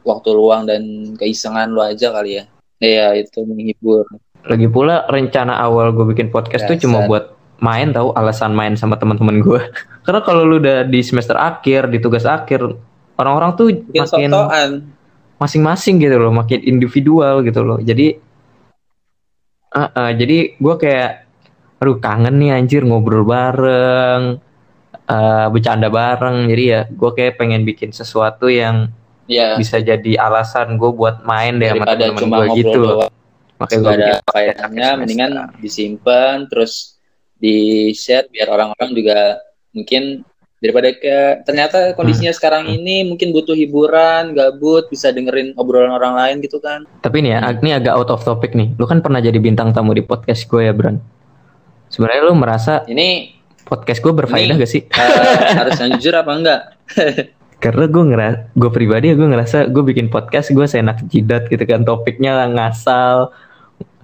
waktu 0.03 0.29
luang 0.35 0.67
dan 0.69 1.15
keisengan 1.17 1.73
lo 1.73 1.83
aja 1.83 2.13
kali 2.13 2.43
ya. 2.43 2.45
Iya, 2.79 3.07
itu 3.27 3.43
menghibur. 3.43 4.07
Lagi 4.47 4.71
pula 4.71 5.03
rencana 5.11 5.59
awal 5.59 5.91
gue 5.91 6.07
bikin 6.15 6.31
podcast 6.31 6.71
tuh 6.71 6.79
Dasar. 6.79 6.85
cuma 6.87 6.99
buat 7.11 7.35
main 7.59 7.91
tahu 7.91 8.15
alasan 8.15 8.55
main 8.55 8.79
sama 8.79 8.95
teman-teman 8.95 9.43
gue. 9.43 9.61
Karena 10.07 10.21
kalau 10.23 10.47
lu 10.47 10.63
udah 10.63 10.87
di 10.87 11.03
semester 11.03 11.35
akhir, 11.35 11.91
di 11.91 11.99
tugas 11.99 12.23
akhir, 12.23 12.63
orang-orang 13.19 13.51
tuh 13.59 13.67
Bikin 13.75 14.07
makin 14.07 14.31
masing-masing 15.39 16.03
gitu 16.03 16.17
loh, 16.19 16.31
makin 16.35 16.63
individual 16.63 17.43
gitu 17.43 17.63
loh. 17.67 17.79
Jadi 17.83 18.29
Ah, 19.69 19.93
ah, 19.93 20.11
jadi 20.17 20.57
gue 20.57 20.75
kayak 20.81 21.29
aduh 21.79 22.01
kangen 22.01 22.41
nih 22.41 22.57
anjir 22.57 22.83
ngobrol 22.89 23.23
bareng, 23.29 24.41
eh, 25.05 25.47
bercanda 25.53 25.93
bareng. 25.93 26.49
Jadi 26.49 26.63
ya 26.65 26.81
gue 26.89 27.11
kayak 27.13 27.37
pengen 27.37 27.63
bikin 27.69 27.93
sesuatu 27.93 28.49
yang 28.49 28.89
Ya, 29.29 29.55
bisa 29.55 29.77
jadi 29.79 30.13
alasan 30.17 30.75
gue 30.75 30.89
buat 30.89 31.21
main 31.23 31.61
deh 31.61 31.69
sama 31.71 31.85
cuma 32.17 32.37
gue 32.41 32.49
ngobrol 32.49 32.57
gitu 32.57 32.81
doang. 32.81 33.13
Makanya 33.59 33.79
gue 33.79 33.93
ada 33.93 34.11
semester. 34.25 34.97
mendingan 34.97 35.31
disimpan 35.59 36.37
terus 36.49 36.97
di 37.37 37.57
share 37.93 38.27
biar 38.27 38.49
orang-orang 38.49 38.91
juga 38.91 39.19
mungkin 39.71 40.25
daripada 40.59 40.91
ke 40.91 41.17
ternyata 41.45 41.95
kondisinya 41.95 42.33
Hmm. 42.33 42.39
sekarang 42.41 42.65
ini 42.67 43.07
mungkin 43.07 43.31
butuh 43.31 43.55
hiburan, 43.55 44.33
gabut, 44.33 44.89
bisa 44.89 45.13
dengerin 45.13 45.55
obrolan 45.55 45.93
orang 45.93 46.17
lain 46.17 46.37
gitu 46.41 46.59
kan. 46.59 46.83
Tapi 46.99 47.23
nih 47.23 47.31
ya, 47.31 47.39
ag- 47.45 47.63
ini 47.63 47.71
agak 47.71 47.95
out 47.95 48.11
of 48.11 48.25
topic 48.25 48.57
nih. 48.57 48.75
Lu 48.75 48.83
kan 48.83 48.99
pernah 48.99 49.21
jadi 49.21 49.39
bintang 49.39 49.71
tamu 49.71 49.93
di 49.93 50.03
podcast 50.03 50.49
gue 50.49 50.65
ya, 50.65 50.73
Bran. 50.73 50.99
Sebenarnya 51.87 52.23
lu 52.23 52.35
merasa 52.35 52.83
Ini 52.85 53.39
podcast 53.63 54.01
gue 54.01 54.11
berfaedah 54.11 54.51
Ini- 54.51 54.59
gak 54.59 54.67
sih? 54.69 54.83
eh, 54.83 55.55
harus 55.55 55.79
yang 55.79 55.91
jujur 55.95 56.15
apa 56.17 56.33
enggak? 56.33 56.61
Karena 57.59 57.91
gue 57.91 58.05
ngerasa, 58.15 58.39
gue 58.55 58.71
pribadi 58.71 59.11
gue 59.19 59.29
ngerasa 59.29 59.59
gue 59.71 59.83
bikin 59.83 60.07
podcast 60.09 60.55
gue 60.55 60.67
seenak 60.67 61.03
jidat 61.11 61.51
gitu 61.51 61.63
kan. 61.67 61.83
Topiknya 61.83 62.47
ngasal. 62.55 63.35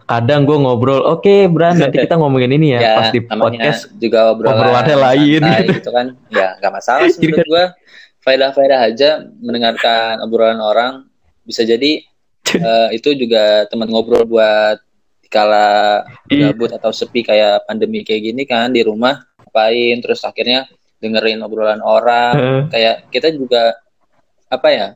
Kadang 0.04 0.44
gue 0.44 0.58
ngobrol, 0.60 1.00
oke 1.00 1.48
Bran 1.48 1.80
nanti 1.80 1.96
kita 1.96 2.20
ngomongin 2.20 2.52
ini 2.60 2.66
ya. 2.76 3.00
Pas 3.00 3.08
di 3.08 3.24
namanya 3.24 3.40
podcast 3.40 3.88
juga 3.96 4.34
obrolan 4.36 4.52
obrolannya 4.58 4.96
lain 5.00 5.40
gitu. 5.40 5.72
gitu 5.80 5.90
kan. 5.94 6.06
Ya, 6.28 6.48
enggak 6.60 6.72
masalah 6.76 7.06
sih 7.08 7.24
menurut 7.24 7.48
gua. 7.48 7.64
Faedah-faedah 8.24 8.80
aja 8.88 9.10
mendengarkan 9.40 10.20
obrolan 10.24 10.60
orang 10.60 10.92
bisa 11.44 11.60
jadi 11.60 12.00
eh, 12.48 12.88
itu 12.96 13.12
juga 13.16 13.68
teman 13.68 13.88
ngobrol 13.88 14.24
buat 14.24 14.80
kala 15.28 16.04
Iya. 16.32 16.52
gabut 16.52 16.72
atau 16.72 16.88
sepi 16.88 17.20
kayak 17.20 17.68
pandemi 17.68 18.00
kayak 18.00 18.32
gini 18.32 18.42
kan 18.48 18.72
di 18.72 18.80
rumah 18.80 19.18
ngapain 19.44 19.98
terus 20.00 20.24
akhirnya 20.24 20.64
dengerin 21.04 21.44
obrolan 21.44 21.84
orang 21.84 22.34
Eh, 22.34 22.62
kayak 22.72 22.96
kita 23.12 23.28
juga 23.36 23.76
apa 24.48 24.68
ya 24.72 24.86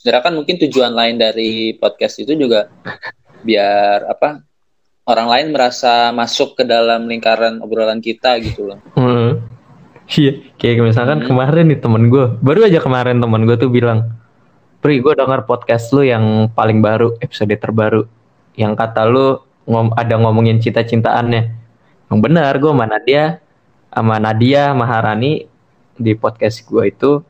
sebenarnya 0.00 0.24
kan 0.24 0.34
mungkin 0.34 0.56
tujuan 0.64 0.96
lain 0.96 1.20
dari 1.20 1.76
podcast 1.76 2.24
itu 2.24 2.32
juga 2.32 2.72
biar 3.42 4.08
apa 4.08 4.40
orang 5.04 5.28
lain 5.28 5.46
merasa 5.52 6.10
masuk 6.10 6.56
ke 6.56 6.64
dalam 6.64 7.04
lingkaran 7.04 7.60
obrolan 7.60 8.00
kita 8.00 8.40
gitu 8.40 8.72
loh 8.72 8.80
hmm. 8.96 9.54
Iya, 10.06 10.54
kayak 10.54 10.86
misalkan 10.86 11.18
Hmm. 11.18 11.34
kemarin 11.34 11.66
nih 11.66 11.82
temen 11.82 12.06
gue, 12.06 12.38
baru 12.38 12.70
aja 12.70 12.78
kemarin 12.78 13.18
temen 13.18 13.42
gue 13.42 13.58
tuh 13.58 13.66
bilang, 13.66 14.06
Pri, 14.78 15.02
gue 15.02 15.18
denger 15.18 15.42
podcast 15.50 15.90
lu 15.90 16.06
yang 16.06 16.46
paling 16.54 16.78
baru, 16.78 17.18
episode 17.18 17.50
terbaru, 17.58 18.06
yang 18.54 18.78
kata 18.78 19.02
lu 19.02 19.42
ngom 19.66 19.90
ada 19.98 20.14
ngomongin 20.14 20.62
cinta-cintaannya. 20.62 21.42
Yang 22.06 22.18
benar, 22.22 22.54
gue 22.54 22.70
sama 22.70 22.86
Nadia, 22.86 23.42
sama 23.90 24.16
Nadia 24.20 24.72
Maharani 24.76 25.46
di 25.96 26.12
podcast 26.12 26.62
gue 26.68 26.92
itu 26.92 27.24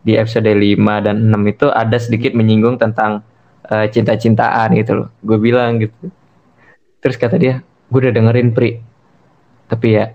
di 0.00 0.14
episode 0.14 0.46
5 0.46 1.04
dan 1.04 1.16
6 1.28 1.52
itu 1.52 1.66
ada 1.68 1.96
sedikit 1.98 2.32
menyinggung 2.32 2.78
tentang 2.78 3.26
eh, 3.66 3.86
cinta-cintaan 3.90 4.72
gitu 4.78 4.92
loh. 5.04 5.08
Gue 5.20 5.38
bilang 5.42 5.82
gitu. 5.82 6.10
Terus 7.02 7.16
kata 7.18 7.36
dia, 7.36 7.60
gue 7.90 7.98
udah 7.98 8.14
dengerin 8.14 8.54
Pri. 8.54 8.78
Tapi 9.66 9.88
ya, 9.98 10.14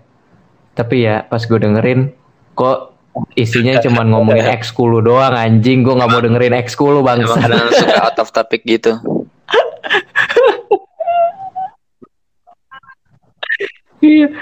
tapi 0.73 1.03
ya 1.03 1.27
pas 1.27 1.43
gue 1.43 1.59
dengerin 1.59 2.15
kok 2.55 2.95
isinya 3.35 3.79
cuman 3.83 4.07
ngomongin 4.15 4.47
ekskul 4.47 4.95
lu 4.95 4.99
doang 5.03 5.35
anjing. 5.35 5.83
Gue 5.83 5.93
nggak 5.99 6.09
mau 6.09 6.23
dengerin 6.23 6.55
ekskul 6.55 6.97
lu 6.97 7.01
emang 7.03 7.27
bangsa. 7.27 7.37
kadang 7.43 7.67
suka 7.75 7.95
out 7.99 8.17
of 8.17 8.29
topic 8.31 8.63
gitu 8.63 8.95
Iya. 14.01 14.33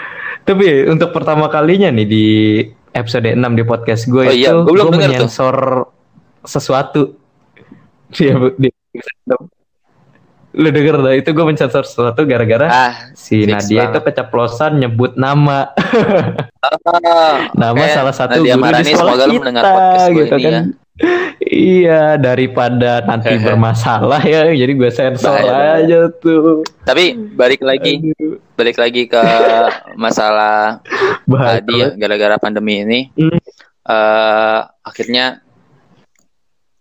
Tapi 0.50 0.66
untuk 0.90 1.14
pertama 1.14 1.46
kalinya 1.46 1.94
nih 1.94 2.08
di 2.10 2.26
episode 2.90 3.30
6 3.30 3.38
di 3.54 3.62
podcast 3.62 4.10
gue 4.10 4.24
Oh 4.26 4.34
itu 4.34 4.42
iya, 4.42 4.52
gua 4.58 4.66
belum 4.66 4.86
gue 4.90 4.94
denger 4.98 5.06
tuh. 5.06 5.14
menyensor 5.14 5.56
sesuatu. 6.42 7.02
Iya, 8.10 8.34
Bu, 8.34 8.58
di 8.58 8.74
episode 8.90 9.22
6. 9.30 10.58
Lu 10.58 10.70
denger 10.74 10.96
dah 10.98 11.14
itu 11.14 11.30
gue 11.30 11.46
menyensor 11.46 11.86
sesuatu 11.86 12.26
gara-gara 12.26 12.66
ah 12.66 12.94
si 13.14 13.46
Nadia 13.46 13.62
itu 13.86 13.94
banget. 13.94 14.02
keceplosan 14.10 14.82
nyebut 14.82 15.14
nama 15.14 15.70
nama 17.62 17.78
Oke, 17.78 17.94
salah 17.94 18.16
satu 18.18 18.42
Nadia 18.42 18.58
guru 18.58 18.66
Marani, 18.66 18.82
di 18.82 18.90
sekolah 18.90 19.14
semoga 19.14 19.24
lu 19.24 19.32
kita 19.32 19.42
mendengar 19.46 19.64
podcast 19.70 20.08
gue 20.10 20.18
gitu 20.18 20.34
ini 20.34 20.42
kan. 20.44 20.54
ya. 20.58 20.62
Iya, 21.40 22.20
daripada 22.20 23.00
nanti 23.02 23.32
bermasalah 23.48 24.20
ya, 24.22 24.52
jadi 24.52 24.68
gue 24.70 24.92
sensor 24.92 25.32
Bahaya, 25.34 25.48
bahaya. 25.48 25.74
aja 25.80 26.00
tuh. 26.20 26.62
tapi 26.84 27.16
balik 27.16 27.64
lagi 27.64 28.04
Aduh, 28.04 28.36
balik 28.54 28.76
lagi 28.76 29.08
ke 29.08 29.22
masalah 29.96 30.84
bahaya 31.24 31.64
tadi 31.64 31.74
ya 31.80 31.88
gara-gara 31.96 32.36
pandemi 32.36 32.84
ini 32.84 33.00
Hmm. 33.16 33.40
eh 33.86 34.60
akhirnya 34.84 35.40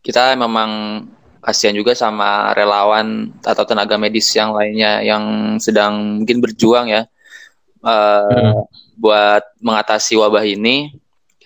kita 0.03 0.35
memang 0.35 1.05
kasihan 1.39 1.73
juga 1.73 1.95
sama 1.95 2.51
relawan 2.53 3.31
atau 3.41 3.63
tenaga 3.63 3.95
medis 3.95 4.27
yang 4.33 4.51
lainnya 4.51 5.01
yang 5.01 5.25
sedang 5.57 6.21
mungkin 6.21 6.43
berjuang 6.43 6.91
ya 6.91 7.07
uh, 7.81 8.27
Hmm. 8.27 8.67
buat 8.99 9.47
mengatasi 9.63 10.19
wabah 10.19 10.43
ini 10.43 10.91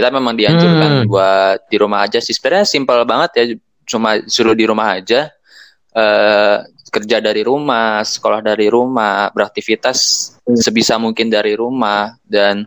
kita 0.03 0.11
memang 0.11 0.34
dianjurkan 0.34 0.90
Hmm. 0.90 1.07
buat 1.07 1.70
di 1.70 1.78
rumah 1.78 2.03
aja 2.03 2.18
sih. 2.18 2.34
Sebenarnya 2.34 2.66
simpel 2.66 3.07
banget 3.07 3.30
ya, 3.38 3.44
cuma 3.86 4.18
suruh 4.26 4.59
di 4.59 4.66
rumah 4.66 4.98
aja. 4.98 5.30
eh 5.92 6.57
kerja 6.88 7.20
dari 7.20 7.44
rumah, 7.44 8.00
sekolah 8.00 8.40
dari 8.40 8.64
rumah, 8.68 9.28
beraktivitas 9.30 10.00
sebisa 10.57 10.96
mungkin 10.96 11.28
dari 11.28 11.53
rumah 11.53 12.16
dan 12.24 12.64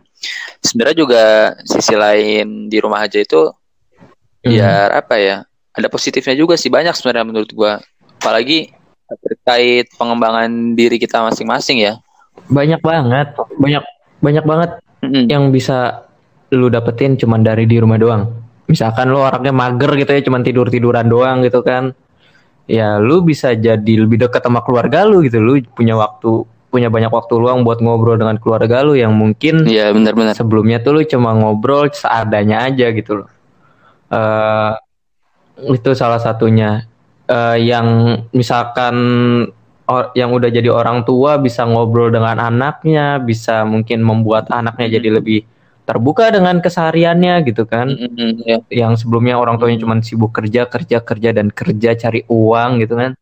sebenarnya 0.62 0.96
juga 0.98 1.24
sisi 1.62 1.98
lain 1.98 2.70
di 2.70 2.78
rumah 2.78 3.02
aja 3.02 3.18
itu 3.18 3.50
Hmm. 3.50 4.46
biar 4.46 4.94
apa 4.94 5.18
ya? 5.18 5.36
Ada 5.74 5.90
positifnya 5.90 6.38
juga 6.38 6.54
sih 6.54 6.70
banyak 6.70 6.94
sebenarnya 6.94 7.26
menurut 7.26 7.50
gua. 7.50 7.82
Apalagi 8.22 8.70
terkait 9.26 9.90
pengembangan 9.98 10.46
diri 10.72 10.96
kita 10.96 11.26
masing-masing 11.26 11.82
ya. 11.82 11.98
banyak 12.46 12.78
banget, 12.78 13.34
banyak 13.58 13.82
banyak 14.22 14.44
banget 14.46 14.70
Mm-mm. 15.02 15.26
yang 15.26 15.50
bisa 15.50 16.05
lu 16.54 16.70
dapetin 16.70 17.18
cuman 17.18 17.42
dari 17.42 17.66
di 17.66 17.76
rumah 17.80 17.98
doang. 17.98 18.22
Misalkan 18.66 19.10
lu 19.10 19.22
orangnya 19.22 19.54
mager 19.54 19.94
gitu 19.94 20.10
ya, 20.10 20.20
cuman 20.22 20.42
tidur 20.42 20.66
tiduran 20.70 21.06
doang 21.06 21.42
gitu 21.46 21.62
kan. 21.62 21.94
Ya 22.66 22.98
lu 22.98 23.22
bisa 23.22 23.54
jadi 23.54 23.94
lebih 23.94 24.26
dekat 24.26 24.42
sama 24.42 24.62
keluarga 24.62 25.06
lu 25.06 25.22
gitu. 25.22 25.38
Lu 25.38 25.58
punya 25.74 25.94
waktu, 25.94 26.42
punya 26.70 26.90
banyak 26.90 27.10
waktu 27.14 27.34
luang 27.38 27.62
buat 27.62 27.78
ngobrol 27.78 28.18
dengan 28.18 28.38
keluarga 28.42 28.82
lu 28.82 28.98
yang 28.98 29.14
mungkin 29.14 29.66
Iya 29.66 29.94
benar-benar. 29.94 30.34
sebelumnya 30.34 30.82
tuh 30.82 30.98
lu 30.98 31.02
cuma 31.06 31.30
ngobrol 31.34 31.90
seadanya 31.94 32.66
aja 32.66 32.90
gitu 32.90 33.22
loh. 33.22 33.28
Eh 34.10 34.72
itu 35.72 35.90
salah 35.94 36.18
satunya. 36.18 36.82
Eh 37.30 37.70
yang 37.70 38.18
misalkan 38.34 38.94
or- 39.86 40.10
yang 40.18 40.34
udah 40.34 40.50
jadi 40.50 40.66
orang 40.74 41.06
tua 41.06 41.38
bisa 41.38 41.62
ngobrol 41.66 42.10
dengan 42.10 42.42
anaknya, 42.42 43.22
bisa 43.22 43.62
mungkin 43.62 44.02
membuat 44.02 44.50
anaknya 44.50 44.98
jadi 44.98 45.22
lebih 45.22 45.46
terbuka 45.86 46.34
dengan 46.34 46.58
kesehariannya 46.58 47.46
gitu 47.46 47.62
kan. 47.64 47.94
Mm-mm, 47.94 48.42
ya. 48.42 48.58
Yang 48.68 49.06
sebelumnya 49.06 49.38
orang 49.38 49.56
tuanya 49.56 49.78
cuma 49.80 49.94
sibuk 50.02 50.34
kerja, 50.34 50.66
kerja, 50.66 50.98
kerja 50.98 51.30
dan 51.30 51.48
kerja 51.54 51.94
cari 51.94 52.26
uang 52.26 52.82
gitu 52.82 52.98
kan. 52.98 53.14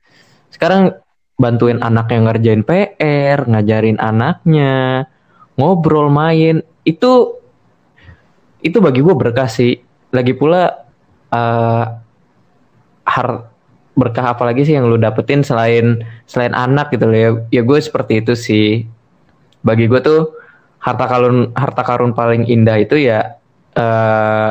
Sekarang 0.48 0.96
bantuin 1.36 1.84
anaknya 1.84 2.32
ngerjain 2.32 2.64
PR, 2.64 3.44
ngajarin 3.44 4.00
anaknya, 4.00 5.04
ngobrol, 5.60 6.08
main, 6.08 6.64
itu 6.88 7.36
itu 8.64 8.80
bagi 8.80 9.04
gue 9.04 9.14
berkah 9.14 9.46
sih. 9.46 9.76
Lagi 10.10 10.32
pula 10.32 10.88
eh 11.28 11.84
har 13.04 13.28
berkah 13.94 14.32
apa 14.32 14.42
lagi 14.48 14.64
sih 14.64 14.74
yang 14.74 14.88
lu 14.88 14.96
dapetin 14.96 15.44
selain 15.44 16.00
selain 16.24 16.56
anak 16.56 16.88
gitu 16.96 17.04
loh 17.04 17.18
ya. 17.20 17.30
Ya 17.60 17.62
gue 17.62 17.76
seperti 17.76 18.24
itu 18.24 18.32
sih. 18.32 18.88
Bagi 19.60 19.84
gue 19.84 20.00
tuh 20.00 20.32
harta 20.84 21.04
karun 21.08 21.48
harta 21.56 21.82
karun 21.82 22.12
paling 22.12 22.44
indah 22.44 22.76
itu 22.76 23.00
ya 23.00 23.40
eh 23.74 24.50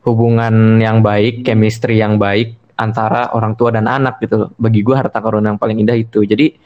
hubungan 0.00 0.80
yang 0.80 1.04
baik, 1.04 1.44
chemistry 1.44 2.00
yang 2.00 2.16
baik 2.16 2.56
antara 2.80 3.28
orang 3.36 3.52
tua 3.52 3.68
dan 3.68 3.84
anak 3.84 4.16
gitu 4.24 4.46
loh. 4.46 4.48
Bagi 4.56 4.80
gue 4.80 4.96
harta 4.96 5.20
karun 5.20 5.44
yang 5.44 5.60
paling 5.60 5.76
indah 5.76 5.92
itu. 5.92 6.24
Jadi 6.24 6.56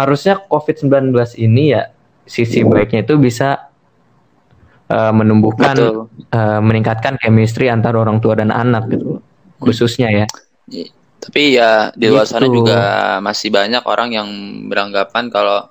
harusnya 0.00 0.40
COVID-19 0.48 1.12
ini 1.36 1.76
ya 1.76 1.92
sisi 2.24 2.64
baiknya 2.64 3.04
itu 3.04 3.20
bisa 3.20 3.68
eh, 4.88 5.12
menumbuhkan 5.12 5.76
Betul. 5.76 5.96
eh, 6.32 6.60
meningkatkan 6.64 7.20
chemistry 7.20 7.68
antara 7.68 8.00
orang 8.00 8.16
tua 8.24 8.40
dan 8.40 8.48
anak 8.48 8.88
gitu. 8.88 9.20
Khususnya 9.60 10.08
ya. 10.08 10.26
Tapi 11.20 11.60
ya 11.60 11.92
di 11.92 12.08
luar 12.08 12.24
sana 12.24 12.48
Gitu. 12.48 12.64
juga 12.64 12.80
masih 13.20 13.52
banyak 13.52 13.84
orang 13.84 14.08
yang 14.16 14.28
beranggapan 14.72 15.28
kalau 15.28 15.68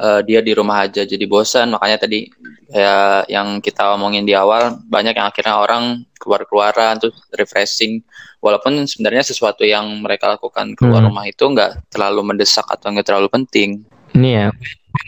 eh, 0.00 0.20
dia 0.24 0.40
di 0.40 0.52
rumah 0.56 0.88
aja 0.88 1.04
jadi 1.04 1.24
bosan. 1.28 1.76
Makanya 1.76 1.96
tadi 2.00 2.26
kayak 2.72 3.28
yang 3.28 3.60
kita 3.60 3.92
omongin 3.94 4.24
di 4.24 4.32
awal 4.32 4.80
banyak 4.88 5.12
yang 5.12 5.28
akhirnya 5.28 5.60
orang 5.60 6.08
keluar-keluaran 6.16 6.96
terus 6.96 7.16
refreshing. 7.36 8.00
Walaupun 8.40 8.88
sebenarnya 8.88 9.20
sesuatu 9.20 9.68
yang 9.68 9.84
mereka 10.00 10.32
lakukan 10.32 10.72
keluar 10.72 11.04
Hmm. 11.04 11.12
rumah 11.12 11.28
itu 11.28 11.44
nggak 11.44 11.92
terlalu 11.92 12.32
mendesak 12.32 12.64
atau 12.64 12.88
nggak 12.88 13.04
terlalu 13.04 13.28
penting. 13.28 13.84
Ini 14.16 14.28
ya 14.32 14.46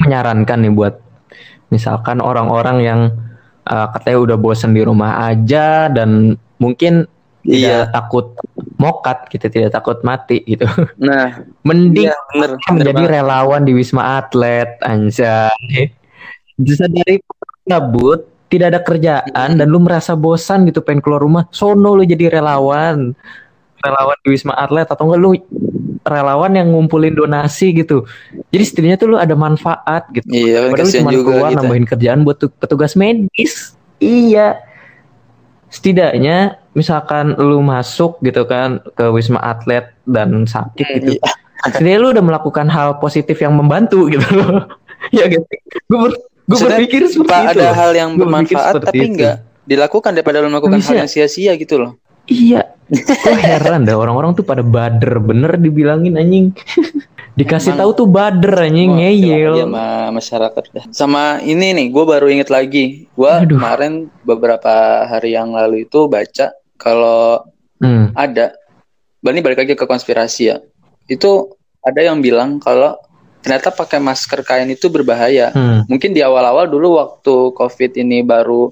menyarankan 0.05 0.59
nih 0.62 0.72
buat 0.72 0.95
misalkan 1.72 2.20
orang-orang 2.20 2.76
yang 2.84 3.01
eh, 3.64 3.86
katanya 3.97 4.18
udah 4.30 4.36
bosan 4.36 4.76
di 4.76 4.82
rumah 4.84 5.32
aja 5.32 5.88
dan 5.88 6.36
mungkin 6.61 7.09
Iya. 7.43 7.59
tidak 7.59 7.86
takut 7.93 8.26
mokat 8.76 9.18
gitu, 9.28 9.47
tidak 9.49 9.70
takut 9.72 9.99
mati 10.03 10.43
gitu. 10.43 10.66
Nah, 10.97 11.43
Mending 11.66 12.07
iya 12.07 12.14
bener, 12.30 12.51
bener 12.55 12.70
menjadi 12.72 13.03
banget. 13.03 13.12
relawan 13.12 13.62
di 13.62 13.72
Wisma 13.72 14.03
Atlet, 14.16 14.70
anjay. 14.80 15.90
Bisa 16.55 16.86
dari 16.86 17.18
gabut, 17.62 18.22
tidak 18.47 18.66
ada 18.68 18.80
kerjaan 18.80 19.51
dan 19.55 19.66
lu 19.66 19.78
merasa 19.78 20.12
bosan 20.12 20.64
gitu 20.64 20.80
pengen 20.80 21.01
keluar 21.01 21.18
rumah, 21.18 21.49
sono 21.51 21.93
lu 21.93 22.03
jadi 22.03 22.30
relawan. 22.32 23.14
Relawan 23.76 24.16
di 24.20 24.28
Wisma 24.30 24.55
Atlet 24.55 24.86
atau 24.86 25.03
enggak 25.05 25.20
lu 25.20 25.30
relawan 26.01 26.53
yang 26.53 26.70
ngumpulin 26.70 27.14
donasi 27.16 27.74
gitu. 27.76 28.07
Jadi 28.49 28.62
setidaknya 28.62 28.97
tuh 28.97 29.09
lu 29.09 29.16
ada 29.16 29.34
manfaat 29.34 30.07
gitu. 30.11 30.26
Iya, 30.28 30.70
kan 30.70 30.70
Padahal 30.70 30.86
lu 30.86 30.95
cuma 30.95 31.11
keluar 31.12 31.49
kita. 31.49 31.59
nambahin 31.59 31.86
kerjaan 31.86 32.20
buat 32.22 32.38
tu- 32.38 32.51
petugas 32.53 32.95
medis. 32.95 33.74
Iya. 33.99 34.59
Setidaknya 35.73 36.61
misalkan 36.77 37.33
lu 37.41 37.64
masuk 37.64 38.20
gitu 38.20 38.45
kan 38.45 38.85
ke 38.93 39.09
Wisma 39.09 39.41
Atlet 39.41 39.89
dan 40.05 40.45
sakit 40.45 40.87
gitu. 41.01 41.11
Iya. 41.16 41.33
Setidaknya 41.64 41.99
lu 41.99 42.09
udah 42.12 42.25
melakukan 42.25 42.68
hal 42.68 43.01
positif 43.01 43.41
yang 43.41 43.57
membantu 43.57 44.07
gitu 44.12 44.29
loh. 44.37 44.68
ya 45.16 45.25
gitu. 45.33 45.43
Gue 45.89 45.99
ber, 45.99 46.12
gue 46.20 46.59
berpikir 46.61 47.09
seperti 47.09 47.33
Pak, 47.33 47.57
itu. 47.57 47.61
ada 47.64 47.73
hal 47.73 47.91
yang 47.97 48.11
Gua 48.14 48.29
bermanfaat 48.29 48.75
tapi 48.85 48.99
itu. 49.01 49.16
nggak 49.16 49.37
dilakukan 49.64 50.11
daripada 50.12 50.45
lu 50.45 50.53
melakukan 50.53 50.79
Bisa. 50.83 50.89
hal 50.93 50.97
yang 51.07 51.11
sia-sia 51.11 51.53
gitu 51.57 51.81
loh. 51.81 51.97
Iya. 52.29 52.68
Gue 53.25 53.35
heran 53.41 53.89
dah 53.89 53.97
orang-orang 53.97 54.37
tuh 54.37 54.45
pada 54.45 54.61
bader 54.61 55.16
bener 55.25 55.57
dibilangin 55.57 56.20
anjing. 56.20 56.47
Dikasih 57.33 57.72
Emang- 57.72 57.80
tahu 57.80 57.91
tuh 57.97 58.09
bader 58.09 58.68
anjing 58.68 58.93
ngeyel. 59.01 59.55
sama 59.64 60.12
masyarakat 60.12 60.64
dah. 60.68 60.85
Sama 60.93 61.22
ini 61.41 61.72
nih, 61.72 61.87
gue 61.89 62.05
baru 62.05 62.28
inget 62.28 62.53
lagi. 62.53 63.09
Gue 63.16 63.33
kemarin 63.49 64.12
beberapa 64.20 65.09
hari 65.09 65.33
yang 65.33 65.57
lalu 65.57 65.89
itu 65.89 66.05
baca 66.07 66.53
kalau 66.76 67.41
Hmm. 67.80 68.12
ada, 68.14 68.53
ini 69.24 69.41
balik 69.41 69.64
lagi 69.64 69.74
ke 69.74 69.89
konspirasi 69.89 70.43
ya. 70.45 70.61
Itu 71.09 71.57
ada 71.80 71.99
yang 71.99 72.20
bilang 72.20 72.61
kalau 72.61 72.95
ternyata 73.43 73.72
pakai 73.72 73.99
masker 73.99 74.45
kain 74.45 74.70
itu 74.70 74.87
berbahaya. 74.87 75.51
Hmm. 75.51 75.83
Mungkin 75.89 76.12
di 76.12 76.22
awal-awal 76.22 76.68
dulu 76.68 77.01
waktu 77.01 77.35
COVID 77.53 77.93
ini 77.97 78.22
baru 78.22 78.70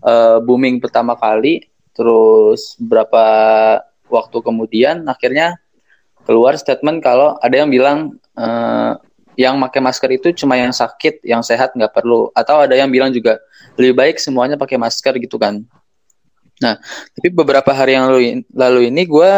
eh, 0.00 0.40
booming 0.40 0.80
pertama 0.80 1.12
kali, 1.12 1.60
terus 1.92 2.72
beberapa 2.76 3.20
waktu 4.08 4.40
kemudian 4.40 5.04
akhirnya 5.04 5.60
keluar 6.24 6.54
statement 6.56 7.00
kalau 7.00 7.36
ada 7.40 7.54
yang 7.54 7.70
bilang 7.70 8.14
eh, 8.36 8.92
yang 9.38 9.56
pakai 9.56 9.80
masker 9.80 10.10
itu 10.20 10.28
cuma 10.44 10.60
yang 10.60 10.74
sakit, 10.74 11.24
yang 11.24 11.40
sehat 11.40 11.72
nggak 11.72 11.96
perlu. 11.96 12.28
Atau 12.36 12.60
ada 12.60 12.76
yang 12.76 12.92
bilang 12.92 13.08
juga 13.08 13.40
lebih 13.80 13.96
baik 13.96 14.16
semuanya 14.20 14.60
pakai 14.60 14.76
masker 14.76 15.16
gitu 15.16 15.40
kan. 15.40 15.64
Nah, 16.60 16.76
tapi 17.16 17.28
beberapa 17.32 17.72
hari 17.72 17.96
yang 17.96 18.12
lalu, 18.12 18.44
lalu 18.52 18.80
ini 18.92 19.08
gue 19.08 19.32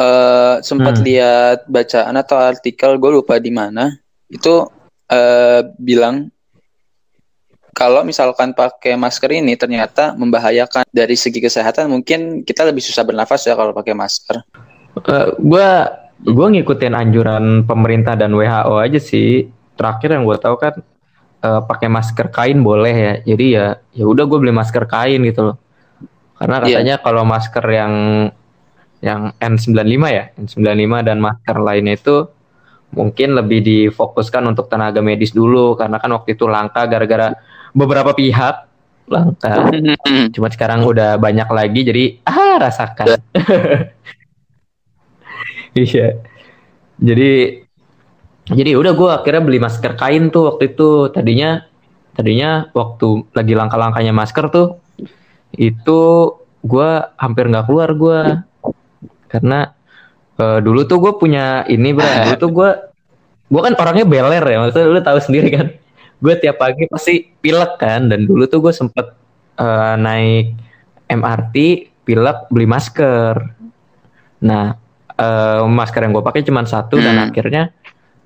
eh, 0.00 0.56
sempat 0.66 0.98
Hmm. 0.98 1.04
lihat 1.06 1.58
bacaan 1.70 2.14
atau 2.18 2.36
artikel 2.40 2.90
gue 2.98 3.10
lupa 3.22 3.38
di 3.38 3.52
mana 3.54 3.94
itu 4.26 4.66
eh, 5.10 5.62
bilang 5.78 6.30
kalau 7.70 8.02
misalkan 8.02 8.50
pakai 8.50 8.98
masker 8.98 9.30
ini 9.30 9.54
ternyata 9.54 10.12
membahayakan 10.18 10.84
dari 10.90 11.14
segi 11.14 11.38
kesehatan 11.38 11.86
mungkin 11.86 12.42
kita 12.42 12.66
lebih 12.66 12.82
susah 12.82 13.06
bernafas 13.06 13.46
ya 13.46 13.54
kalau 13.54 13.70
pakai 13.70 13.94
masker. 13.94 14.42
Eh, 14.98 15.26
gua 15.38 15.68
gua 16.20 16.46
ngikutin 16.50 16.92
anjuran 16.92 17.44
pemerintah 17.64 18.18
dan 18.18 18.34
WHO 18.34 18.74
aja 18.76 18.98
sih. 18.98 19.46
Terakhir 19.78 20.12
yang 20.12 20.28
gue 20.28 20.36
tahu 20.36 20.56
kan 20.60 20.74
eh, 21.40 21.60
pakai 21.64 21.88
masker 21.88 22.28
kain 22.28 22.60
boleh 22.60 22.92
ya. 22.94 23.14
Jadi 23.24 23.46
ya 23.56 23.66
ya 23.96 24.04
udah 24.04 24.24
gue 24.28 24.38
beli 24.38 24.52
masker 24.52 24.84
kain 24.84 25.24
gitu 25.24 25.52
loh. 25.52 25.56
Karena 26.36 26.60
Iya. 26.64 26.80
katanya 26.80 26.96
kalau 27.00 27.22
masker 27.24 27.64
yang 27.68 27.94
yang 29.00 29.32
N95 29.40 30.04
ya, 30.12 30.24
N95 30.36 30.92
dan 31.00 31.16
masker 31.16 31.56
lainnya 31.56 31.96
itu 31.96 32.28
mungkin 32.92 33.38
lebih 33.38 33.64
difokuskan 33.64 34.44
untuk 34.44 34.68
tenaga 34.68 35.00
medis 35.00 35.32
dulu 35.32 35.78
karena 35.78 35.96
kan 35.96 36.10
waktu 36.12 36.34
itu 36.36 36.44
langka 36.44 36.84
gara-gara 36.84 37.32
beberapa 37.72 38.12
pihak 38.12 38.66
langka. 39.08 39.72
Cuma 40.36 40.52
sekarang 40.52 40.84
udah 40.84 41.16
banyak 41.16 41.48
lagi 41.48 41.80
jadi 41.86 42.04
ah 42.28 42.60
rasakan. 42.60 43.16
iya. 45.74 46.18
Jadi 47.00 47.64
jadi 48.50 48.70
udah 48.74 48.92
gue 48.98 49.10
akhirnya 49.10 49.42
beli 49.46 49.58
masker 49.62 49.94
kain 49.94 50.28
tuh 50.28 50.54
waktu 50.54 50.74
itu. 50.74 51.08
Tadinya 51.14 51.62
tadinya 52.14 52.68
waktu 52.74 53.30
lagi 53.32 53.54
langka-langkanya 53.54 54.12
masker 54.12 54.50
tuh 54.50 54.82
itu 55.54 56.00
gue 56.60 56.90
hampir 57.16 57.48
nggak 57.48 57.66
keluar 57.70 57.90
gue 57.96 58.20
karena 59.30 59.72
eh, 60.36 60.58
dulu 60.60 60.84
tuh 60.84 60.98
gue 60.98 61.12
punya 61.16 61.64
ini 61.70 61.94
bro. 61.94 62.06
Dulu 62.06 62.34
tuh 62.36 62.50
gue 62.50 62.70
gue 63.50 63.60
kan 63.62 63.74
orangnya 63.78 64.06
beler 64.06 64.44
ya. 64.44 64.56
Maksudnya 64.62 64.86
lu 64.90 65.00
tahu 65.00 65.18
sendiri 65.22 65.48
kan. 65.54 65.66
Gue 66.20 66.34
tiap 66.36 66.60
pagi 66.60 66.84
pasti 66.90 67.32
pilek 67.40 67.80
kan. 67.80 68.10
Dan 68.10 68.26
dulu 68.28 68.44
tuh 68.50 68.60
gue 68.60 68.74
sempet 68.74 69.14
uh, 69.56 69.94
naik 69.96 70.52
MRT 71.08 71.56
pilek 72.04 72.50
beli 72.50 72.66
masker. 72.66 73.34
Nah 74.44 74.89
uh, 75.20 75.68
masker 75.68 76.00
yang 76.00 76.16
gue 76.16 76.24
pakai 76.24 76.42
cuma 76.42 76.64
satu 76.64 76.96
hmm. 76.96 77.04
dan 77.04 77.14
akhirnya 77.28 77.62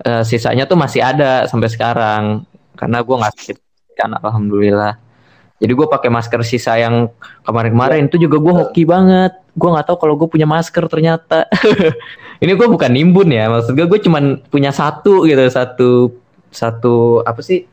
uh, 0.07 0.23
sisanya 0.23 0.63
tuh 0.63 0.79
masih 0.79 1.03
ada 1.03 1.45
sampai 1.51 1.67
sekarang. 1.67 2.47
Karena 2.75 3.03
gue 3.03 3.15
nggak 3.15 3.33
sakit 3.35 3.57
kan 3.95 4.11
alhamdulillah. 4.19 4.99
Jadi 5.55 5.71
gue 5.71 5.87
pakai 5.87 6.11
masker 6.11 6.43
sisa 6.43 6.75
yang 6.75 7.07
kemarin-kemarin. 7.47 8.11
Itu 8.11 8.19
juga 8.19 8.43
gue 8.43 8.53
hoki 8.53 8.83
banget. 8.83 9.39
Gue 9.55 9.71
nggak 9.71 9.87
tahu 9.87 9.97
kalau 10.03 10.19
gue 10.19 10.27
punya 10.27 10.43
masker 10.43 10.83
ternyata. 10.91 11.47
Ini 12.43 12.51
gue 12.59 12.67
bukan 12.67 12.91
nimbun 12.91 13.31
ya. 13.31 13.47
Maksud 13.47 13.71
gue 13.71 13.87
gue 13.87 13.99
cuma 14.03 14.19
punya 14.51 14.75
satu 14.75 15.23
gitu. 15.23 15.47
Satu 15.47 16.11
satu 16.51 17.23
apa 17.23 17.39
sih? 17.39 17.63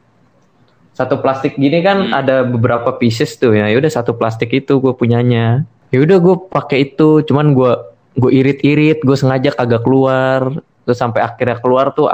Satu 0.95 1.19
plastik 1.19 1.59
gini 1.59 1.83
kan 1.83 2.07
hmm. 2.07 2.15
ada 2.15 2.47
beberapa 2.47 2.95
pieces 3.03 3.35
tuh 3.35 3.59
ya. 3.59 3.67
Udah 3.75 3.91
satu 3.91 4.15
plastik 4.15 4.55
itu 4.55 4.79
gue 4.79 4.95
punyanya. 4.95 5.67
Ya 5.91 5.99
udah 6.01 6.25
gue 6.25 6.37
pakai 6.49 6.89
itu, 6.89 7.21
cuman 7.21 7.53
gue 7.53 7.73
gue 8.17 8.31
irit-irit, 8.33 9.01
gue 9.01 9.17
sengaja 9.17 9.53
kagak 9.55 9.85
keluar. 9.85 10.61
Terus 10.83 10.99
sampai 10.99 11.23
akhirnya 11.23 11.63
keluar 11.63 11.95
tuh 11.95 12.11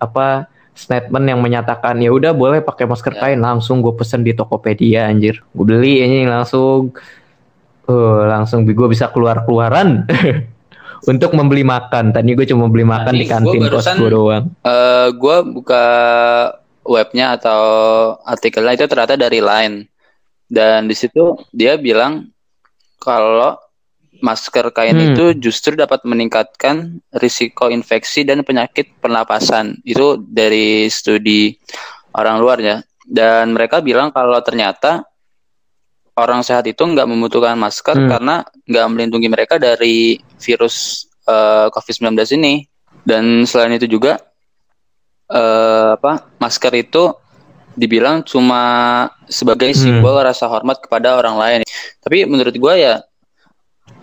apa 0.00 0.50
statement 0.76 1.26
yang 1.26 1.40
menyatakan 1.42 1.98
ya 1.98 2.08
udah 2.14 2.32
boleh 2.32 2.62
pakai 2.62 2.86
masker 2.86 3.14
ya. 3.16 3.20
kain. 3.28 3.40
Langsung 3.40 3.82
gue 3.82 3.94
pesen 3.96 4.22
di 4.22 4.32
Tokopedia 4.36 5.10
anjir. 5.10 5.42
Gue 5.52 5.66
beli 5.66 6.04
ini 6.04 6.28
langsung. 6.28 6.94
Uh, 7.90 8.22
langsung 8.30 8.62
gue 8.62 8.88
bisa 8.88 9.10
keluar 9.10 9.42
keluaran 9.42 10.06
untuk 11.10 11.34
membeli 11.34 11.66
makan. 11.66 12.14
Tadi 12.14 12.38
gue 12.38 12.46
cuma 12.46 12.70
beli 12.70 12.86
makan 12.86 13.14
nah, 13.16 13.20
di 13.20 13.26
kantin 13.26 13.66
kos 13.66 13.88
gue 13.98 14.10
doang. 14.14 14.46
uh, 14.62 14.70
eh, 14.70 15.06
gue 15.10 15.36
buka 15.50 15.84
webnya 16.86 17.34
atau 17.34 17.62
artikelnya 18.22 18.78
itu 18.78 18.86
ternyata 18.86 19.18
dari 19.18 19.42
Line. 19.42 19.90
Dan 20.50 20.86
di 20.90 20.94
situ 20.98 21.38
dia 21.54 21.78
bilang 21.78 22.30
kalau 22.98 23.56
masker 24.20 24.72
kain 24.72 24.96
hmm. 24.96 25.08
itu 25.12 25.24
justru 25.50 25.76
dapat 25.76 26.04
meningkatkan 26.04 27.00
risiko 27.16 27.68
infeksi 27.68 28.24
dan 28.24 28.44
penyakit 28.46 28.96
pernapasan. 29.00 29.80
Itu 29.84 30.20
dari 30.20 30.86
studi 30.92 31.52
orang 32.14 32.36
luar 32.38 32.58
ya. 32.60 32.76
Dan 33.04 33.56
mereka 33.56 33.82
bilang 33.82 34.14
kalau 34.14 34.38
ternyata 34.40 35.02
orang 36.14 36.44
sehat 36.44 36.68
itu 36.68 36.80
nggak 36.84 37.08
membutuhkan 37.08 37.56
masker 37.56 37.96
hmm. 37.96 38.08
karena 38.08 38.36
nggak 38.68 38.86
melindungi 38.92 39.28
mereka 39.28 39.56
dari 39.56 40.20
virus 40.38 41.08
uh, 41.26 41.66
eh, 41.66 41.74
COVID-19 41.74 42.14
ini. 42.38 42.54
Dan 43.00 43.48
selain 43.48 43.74
itu 43.80 43.88
juga 43.88 44.20
uh, 45.32 45.96
apa 45.96 46.36
masker 46.36 46.72
itu 46.76 47.16
dibilang 47.78 48.20
cuma 48.26 48.62
sebagai 49.30 49.72
hmm. 49.72 49.78
simbol 49.78 50.14
hmm. 50.18 50.26
rasa 50.26 50.44
hormat 50.50 50.82
kepada 50.84 51.16
orang 51.16 51.36
lain. 51.38 51.60
Tapi 52.02 52.28
menurut 52.28 52.52
gue 52.52 52.74
ya 52.76 53.00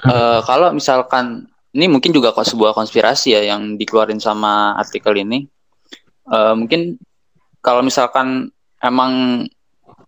Uh, 0.08 0.40
kalau 0.48 0.72
misalkan 0.72 1.52
ini 1.76 1.86
mungkin 1.92 2.16
juga 2.16 2.34
kok 2.34 2.48
sebuah 2.48 2.74
konspirasi 2.74 3.38
ya 3.38 3.42
yang 3.54 3.76
dikeluarin 3.78 4.18
sama 4.18 4.74
artikel 4.80 5.14
ini. 5.20 5.46
Uh, 6.28 6.56
mungkin 6.58 6.98
kalau 7.62 7.84
misalkan 7.84 8.50
emang 8.82 9.46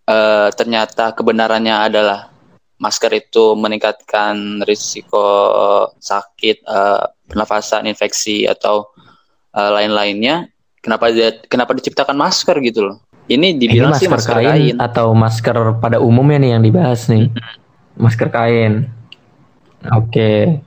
uh, 0.07 0.47
ternyata 0.55 1.13
kebenarannya 1.13 1.75
adalah 1.75 2.31
masker 2.79 3.11
itu 3.11 3.59
meningkatkan 3.59 4.63
risiko 4.63 5.51
sakit, 5.99 6.63
uh, 6.63 7.11
pernafasan, 7.27 7.85
infeksi 7.91 8.47
atau 8.47 8.87
uh, 9.51 9.69
lain-lainnya, 9.75 10.47
kenapa 10.79 11.11
dia, 11.11 11.35
kenapa 11.51 11.75
diciptakan 11.75 12.15
masker 12.15 12.55
gitu 12.63 12.87
loh? 12.87 12.97
Ini 13.29 13.59
dibilang 13.59 13.93
Ini 13.93 13.99
masker 13.99 14.01
sih 14.01 14.09
masker 14.09 14.37
kain, 14.41 14.47
kain 14.49 14.75
atau 14.81 15.13
masker 15.13 15.55
pada 15.77 16.01
umumnya 16.01 16.41
nih 16.41 16.51
yang 16.57 16.63
dibahas 16.65 17.05
nih. 17.11 17.29
Masker 17.99 18.31
kain. 18.33 18.89
Oke. 19.88 20.59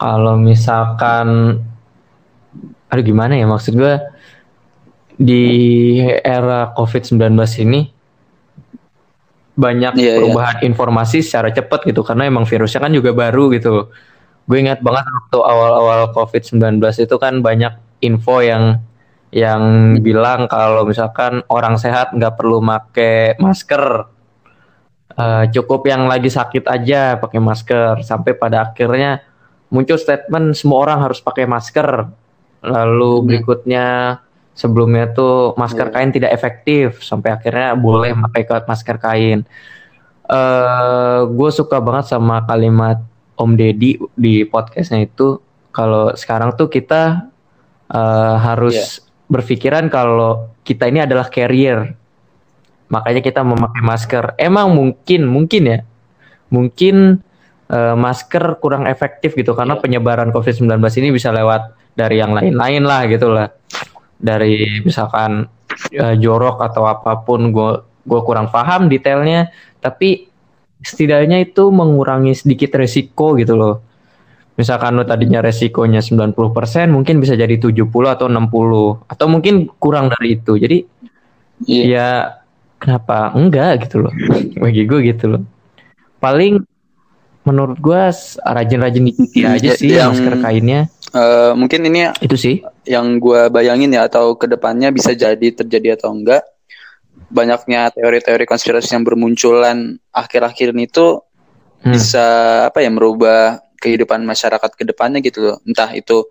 Kalau 0.00 0.36
misalkan 0.40 1.60
aduh 2.88 3.04
gimana 3.04 3.34
ya 3.34 3.46
maksud 3.50 3.74
gue 3.74 3.94
di 5.18 5.46
era 6.22 6.70
COVID-19 6.74 7.34
ini 7.66 7.90
banyak 9.54 9.92
yeah, 9.94 10.02
iya. 10.02 10.14
perubahan 10.18 10.56
yeah. 10.62 10.66
informasi 10.66 11.22
secara 11.22 11.54
cepat 11.54 11.86
gitu 11.86 12.02
karena 12.02 12.26
emang 12.26 12.46
virusnya 12.46 12.82
kan 12.82 12.92
juga 12.94 13.14
baru 13.14 13.54
gitu. 13.54 13.90
Gue 14.44 14.58
ingat 14.60 14.82
banget 14.82 15.06
waktu 15.08 15.38
awal-awal 15.40 16.00
COVID-19 16.12 16.82
itu 16.82 17.16
kan 17.16 17.40
banyak 17.40 17.74
info 18.02 18.42
yang 18.42 18.82
yang 19.34 19.94
bilang 19.98 20.46
kalau 20.46 20.86
misalkan 20.86 21.42
orang 21.50 21.74
sehat 21.74 22.14
nggak 22.14 22.38
perlu 22.38 22.62
make 22.62 23.34
masker 23.42 24.06
uh, 25.18 25.44
cukup 25.50 25.86
yang 25.86 26.06
lagi 26.06 26.30
sakit 26.30 26.66
aja 26.66 27.18
pakai 27.18 27.40
masker 27.40 28.02
sampai 28.02 28.34
pada 28.34 28.70
akhirnya 28.70 29.22
muncul 29.70 29.98
statement 29.98 30.54
semua 30.54 30.86
orang 30.86 30.98
harus 31.02 31.18
pakai 31.18 31.46
masker 31.46 32.06
lalu 32.64 33.12
hmm. 33.20 33.24
berikutnya 33.26 33.86
sebelumnya 34.54 35.10
tuh 35.10 35.52
masker 35.58 35.90
hmm. 35.90 35.94
kain 35.94 36.10
tidak 36.14 36.30
efektif 36.30 37.02
sampai 37.02 37.34
akhirnya 37.34 37.74
boleh 37.74 38.14
pakai 38.30 38.62
masker 38.64 38.96
kain 39.02 39.42
uh, 40.30 40.34
eh, 40.34 41.20
gue 41.26 41.50
suka 41.50 41.82
banget 41.82 42.14
sama 42.14 42.46
kalimat 42.46 43.02
Om 43.34 43.58
Deddy 43.58 43.98
di 44.14 44.46
podcastnya 44.46 45.10
itu 45.10 45.42
kalau 45.74 46.14
sekarang 46.14 46.54
tuh 46.54 46.70
kita 46.70 47.34
uh, 47.90 48.36
harus 48.38 48.78
yeah. 48.78 48.86
berpikiran 49.26 49.90
kalau 49.90 50.54
kita 50.62 50.86
ini 50.86 51.02
adalah 51.02 51.26
carrier 51.26 51.98
makanya 52.94 53.22
kita 53.26 53.42
memakai 53.42 53.82
masker. 53.82 54.24
Emang 54.38 54.70
mungkin 54.70 55.26
mungkin 55.26 55.62
ya, 55.66 55.78
mungkin 56.54 57.18
uh, 57.74 57.94
masker 57.98 58.62
kurang 58.62 58.86
efektif 58.86 59.34
gitu 59.34 59.58
karena 59.58 59.74
yeah. 59.74 59.82
penyebaran 59.82 60.30
COVID-19 60.30 60.78
ini 61.02 61.08
bisa 61.10 61.34
lewat 61.34 61.74
dari 61.98 62.22
yang 62.22 62.30
lain-lain 62.30 62.82
lah 62.86 63.02
gitu 63.10 63.34
lah. 63.34 63.50
Dari 64.14 64.86
misalkan 64.86 65.50
uh, 65.98 66.14
jorok 66.14 66.62
atau 66.62 66.86
apa 66.86 67.18
pun 67.26 67.50
gue 67.50 67.70
gue 68.06 68.20
kurang 68.22 68.54
paham 68.54 68.86
detailnya, 68.86 69.50
tapi 69.82 70.30
setidaknya 70.84 71.42
itu 71.42 71.72
mengurangi 71.74 72.36
sedikit 72.36 72.78
resiko 72.78 73.34
gitu 73.34 73.58
loh. 73.58 73.82
Misalkan 74.54 74.94
lo 74.94 75.02
tadinya 75.02 75.42
resikonya 75.42 75.98
90% 75.98 76.30
mungkin 76.86 77.18
bisa 77.18 77.34
jadi 77.34 77.58
70 77.58 77.90
atau 78.06 78.30
60 78.30 79.10
atau 79.10 79.26
mungkin 79.26 79.66
kurang 79.82 80.14
dari 80.14 80.38
itu. 80.38 80.54
Jadi 80.54 80.78
yeah. 81.66 81.84
ya 81.90 82.08
kenapa? 82.84 83.32
Enggak 83.32 83.88
gitu 83.88 84.04
loh. 84.04 84.12
Bagi 84.62 84.84
gue 84.84 85.00
gitu 85.08 85.24
loh. 85.32 85.42
Paling 86.20 86.60
menurut 87.44 87.76
gue 87.80 88.02
rajin-rajin 88.40 89.04
dikit 89.04 89.44
hmm, 89.44 89.56
aja 89.60 89.70
sih 89.76 89.92
yang, 89.92 90.16
masker 90.16 90.36
kainnya. 90.40 90.80
uh, 91.12 91.52
mungkin 91.52 91.84
ini 91.84 92.08
itu 92.24 92.36
sih. 92.40 92.56
yang 92.88 93.20
gue 93.20 93.52
bayangin 93.52 93.92
ya 93.92 94.08
atau 94.08 94.32
ke 94.36 94.48
depannya 94.48 94.88
bisa 94.92 95.12
jadi 95.16 95.48
terjadi 95.52 96.00
atau 96.00 96.12
enggak. 96.12 96.44
Banyaknya 97.32 97.92
teori-teori 97.92 98.44
konspirasi 98.44 98.96
yang 98.96 99.04
bermunculan 99.04 99.96
akhir-akhir 100.12 100.76
ini 100.76 100.88
tuh 100.88 101.24
hmm. 101.84 101.92
bisa 101.92 102.26
apa 102.68 102.80
ya 102.80 102.88
merubah 102.92 103.60
kehidupan 103.80 104.24
masyarakat 104.24 104.70
ke 104.72 104.84
depannya 104.88 105.20
gitu 105.20 105.52
loh. 105.52 105.56
Entah 105.68 105.92
itu 105.92 106.24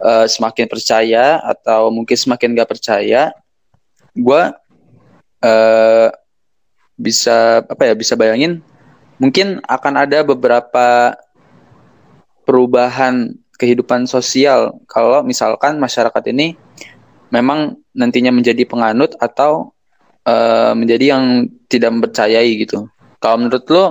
uh, 0.00 0.24
semakin 0.24 0.64
percaya 0.68 1.40
atau 1.44 1.92
mungkin 1.92 2.16
semakin 2.16 2.56
gak 2.56 2.70
percaya 2.72 3.32
gue 4.14 4.42
uh, 5.44 6.08
bisa 6.96 7.60
apa 7.60 7.92
ya 7.92 7.94
bisa 7.94 8.16
bayangin 8.16 8.64
mungkin 9.20 9.60
akan 9.66 9.94
ada 10.08 10.24
beberapa 10.24 11.12
perubahan 12.48 13.34
kehidupan 13.54 14.08
sosial 14.10 14.80
kalau 14.90 15.22
misalkan 15.22 15.78
masyarakat 15.78 16.24
ini 16.32 16.58
memang 17.30 17.78
nantinya 17.94 18.34
menjadi 18.34 18.66
penganut 18.66 19.14
atau 19.18 19.74
uh, 20.26 20.72
menjadi 20.74 21.16
yang 21.16 21.50
tidak 21.70 21.90
mempercayai 21.94 22.50
gitu. 22.58 22.90
Kalau 23.18 23.36
menurut 23.40 23.64
lo 23.70 23.84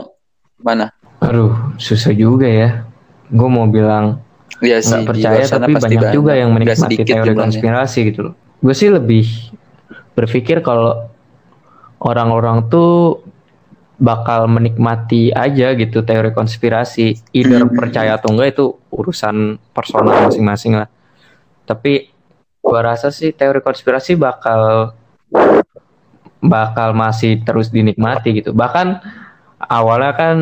mana? 0.61 0.91
Aduh, 1.23 1.55
susah 1.79 2.13
juga 2.13 2.45
ya. 2.45 2.87
Gue 3.31 3.49
mau 3.49 3.65
bilang 3.65 4.21
ya 4.61 4.79
nggak 4.79 5.03
percaya 5.09 5.43
tapi 5.49 5.75
banyak 5.75 6.13
juga 6.13 6.37
yang 6.37 6.53
menikmati 6.53 7.03
teori 7.03 7.33
konspirasi 7.33 7.99
gitu 8.13 8.31
loh. 8.31 8.33
Gue 8.63 8.75
sih 8.75 8.87
lebih 8.91 9.25
berpikir 10.13 10.61
kalau 10.61 11.09
orang-orang 12.03 12.67
tuh 12.67 13.23
bakal 14.03 14.51
menikmati 14.51 15.31
aja 15.31 15.71
gitu 15.79 16.03
teori 16.03 16.35
konspirasi 16.35 17.15
either 17.31 17.63
hmm. 17.63 17.77
percaya 17.77 18.19
atau 18.19 18.35
enggak 18.35 18.59
itu 18.59 18.65
urusan 18.91 19.55
personal 19.71 20.27
masing-masing 20.27 20.75
lah 20.75 20.91
tapi 21.63 22.11
gua 22.59 22.83
rasa 22.83 23.13
sih 23.15 23.31
teori 23.31 23.63
konspirasi 23.63 24.19
bakal 24.19 24.91
bakal 26.43 26.91
masih 26.91 27.39
terus 27.47 27.71
dinikmati 27.71 28.43
gitu 28.43 28.51
bahkan 28.51 28.99
awalnya 29.63 30.11
kan 30.19 30.35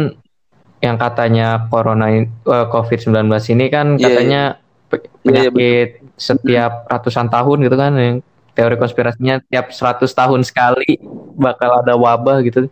yang 0.82 0.98
katanya 0.98 1.70
corona 1.70 2.10
uh, 2.10 2.18
eh, 2.26 2.68
covid-19 2.74 3.30
ini 3.54 3.66
kan 3.70 3.88
yeah, 3.96 4.04
katanya 4.10 4.44
yeah. 4.58 4.60
Iya, 4.92 5.00
penyakit 5.24 5.90
yeah, 6.04 6.18
setiap 6.20 6.72
ratusan 6.90 7.32
tahun 7.32 7.64
gitu 7.64 7.78
kan 7.80 7.94
yang 7.96 8.18
teori 8.52 8.76
konspirasinya 8.76 9.40
tiap 9.48 9.72
100 9.72 10.08
tahun 10.08 10.42
sekali 10.44 11.00
bakal 11.40 11.82
ada 11.84 11.96
wabah 11.96 12.44
gitu. 12.44 12.68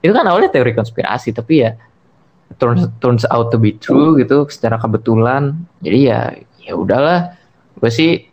Itu 0.00 0.12
kan 0.12 0.26
awalnya 0.26 0.50
teori 0.50 0.74
konspirasi 0.74 1.30
tapi 1.34 1.62
ya 1.64 1.76
turns 2.58 2.90
turns 2.98 3.24
out 3.30 3.54
to 3.54 3.58
be 3.60 3.78
true 3.78 4.18
gitu 4.18 4.46
secara 4.50 4.76
kebetulan. 4.80 5.54
Jadi 5.82 5.98
ya 6.10 6.34
ya 6.62 6.74
udahlah. 6.74 7.38
Gue 7.78 7.90
sih 7.92 8.26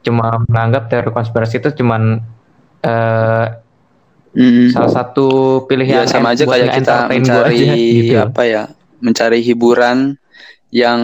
cuma 0.00 0.40
menganggap 0.48 0.88
teori 0.88 1.10
konspirasi 1.12 1.60
itu 1.60 1.70
cuman 1.80 2.24
uh, 2.84 3.46
mm. 4.32 4.72
salah 4.72 4.92
satu 4.92 5.62
pilihan 5.68 6.04
ya, 6.04 6.08
sama 6.08 6.32
aja 6.32 6.44
kayak 6.48 6.80
kita 6.80 6.96
mencari 7.08 7.58
aja, 7.60 7.74
gitu. 7.76 8.14
apa 8.16 8.42
ya 8.48 8.62
mencari 9.00 9.40
hiburan 9.44 10.16
yang 10.72 11.00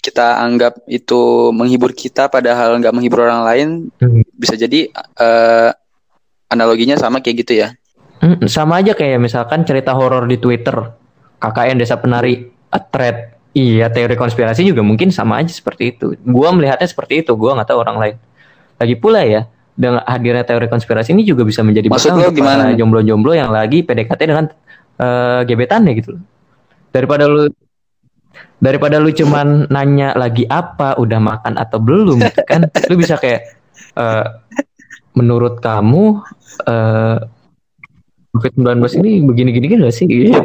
kita 0.00 0.40
anggap 0.40 0.80
itu 0.88 1.52
menghibur 1.52 1.92
kita 1.92 2.32
padahal 2.32 2.80
nggak 2.80 2.94
menghibur 2.96 3.28
orang 3.28 3.44
lain 3.44 3.68
hmm. 4.00 4.24
bisa 4.32 4.56
jadi 4.56 4.88
uh, 5.20 5.70
analoginya 6.48 6.96
sama 6.96 7.20
kayak 7.20 7.36
gitu 7.46 7.52
ya? 7.60 7.76
Hmm, 8.20 8.44
sama 8.48 8.80
aja 8.80 8.92
kayak 8.92 9.20
misalkan 9.20 9.64
cerita 9.64 9.92
horor 9.96 10.24
di 10.28 10.36
Twitter. 10.36 10.76
KKN 11.40 11.80
Desa 11.80 11.96
Penari 11.96 12.52
a 12.68 12.80
thread 12.80 13.32
iya 13.56 13.88
teori 13.88 14.12
konspirasi 14.12 14.60
juga 14.60 14.84
mungkin 14.84 15.08
sama 15.08 15.40
aja 15.40 15.52
seperti 15.52 15.96
itu. 15.96 16.12
Gua 16.24 16.52
melihatnya 16.52 16.84
seperti 16.84 17.24
itu 17.24 17.32
gua 17.32 17.56
nggak 17.56 17.68
tahu 17.72 17.78
orang 17.80 17.96
lain. 17.96 18.16
Lagi 18.76 18.94
pula 19.00 19.24
ya 19.24 19.48
dengan 19.72 20.04
hadirnya 20.04 20.44
teori 20.44 20.68
konspirasi 20.68 21.16
ini 21.16 21.24
juga 21.24 21.48
bisa 21.48 21.64
menjadi 21.64 21.88
Maksud 21.88 22.12
lo 22.12 22.28
gimana? 22.28 22.76
jomblo-jomblo 22.76 23.32
yang 23.32 23.48
lagi 23.48 23.80
PDKT 23.80 24.20
dengan 24.28 24.52
uh, 25.00 25.40
gebetannya 25.48 25.96
gitu 25.96 26.20
daripada 26.92 27.24
lu 27.24 27.48
daripada 28.60 29.00
lu 29.00 29.08
cuman 29.08 29.66
nanya 29.72 30.12
lagi 30.14 30.44
apa 30.48 31.00
udah 31.00 31.16
makan 31.16 31.56
atau 31.56 31.80
belum 31.80 32.20
gitu 32.20 32.42
kan 32.44 32.68
lu 32.92 32.94
bisa 33.00 33.16
kayak 33.16 33.56
uh, 33.96 34.26
menurut 35.16 35.58
kamu 35.58 36.20
uh, 36.68 37.18
COVID-19 38.30 39.02
ini 39.02 39.12
begini-gini 39.26 39.66
gak 39.82 39.94
sih? 39.94 40.06
Gitu. 40.06 40.38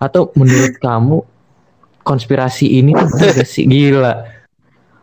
Atau 0.00 0.32
menurut 0.36 0.74
kamu 0.80 1.20
konspirasi 2.00 2.80
ini 2.80 2.96
tuh 2.96 3.08
gak 3.12 3.48
sih? 3.48 3.68
Gila. 3.68 4.24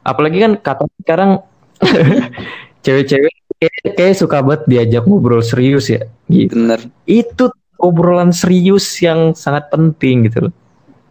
Apalagi 0.01 0.41
kan 0.41 0.57
kata 0.57 0.89
sekarang 1.05 1.45
cewek-cewek 2.85 3.33
kayak, 3.61 3.93
kayak 3.93 4.15
suka 4.17 4.41
banget 4.41 4.61
diajak 4.65 5.03
ngobrol 5.05 5.45
serius 5.45 5.93
ya. 5.93 6.01
Gitu. 6.25 6.57
bener. 6.57 6.81
Itu 7.05 7.53
obrolan 7.77 8.33
serius 8.33 8.97
yang 9.01 9.37
sangat 9.37 9.69
penting 9.69 10.29
gitu 10.29 10.49
loh 10.49 10.53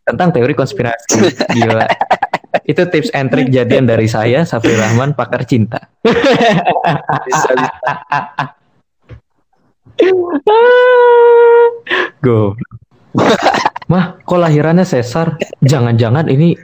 tentang 0.05 0.33
teori 0.35 0.55
konspirasi. 0.57 1.21
Gila. 1.57 1.87
Itu 2.67 2.87
tips 2.91 3.15
and 3.15 3.31
trick 3.31 3.51
jadian 3.51 3.87
dari 3.87 4.11
saya, 4.11 4.43
Safri 4.43 4.75
Rahman, 4.75 5.15
pakar 5.15 5.47
cinta. 5.47 5.91
bisa, 7.27 7.51
bisa. 7.55 7.93
Go. 12.23 12.57
Mah, 13.91 14.23
kok 14.23 14.39
lahirannya 14.39 14.87
sesar? 14.87 15.35
Jangan-jangan 15.63 16.31
ini 16.31 16.55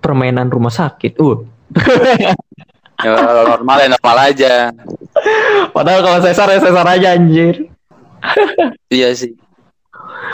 permainan 0.00 0.48
rumah 0.48 0.72
sakit. 0.72 1.20
Uh. 1.20 1.44
ya, 3.04 3.14
normal 3.44 3.76
ya 3.84 3.88
normal 3.92 4.16
aja. 4.32 4.52
Padahal 5.76 6.00
kalau 6.00 6.18
sesar 6.24 6.48
ya 6.50 6.58
sesar 6.58 6.86
aja 6.88 7.08
anjir. 7.14 7.68
iya 8.88 9.12
sih. 9.12 9.36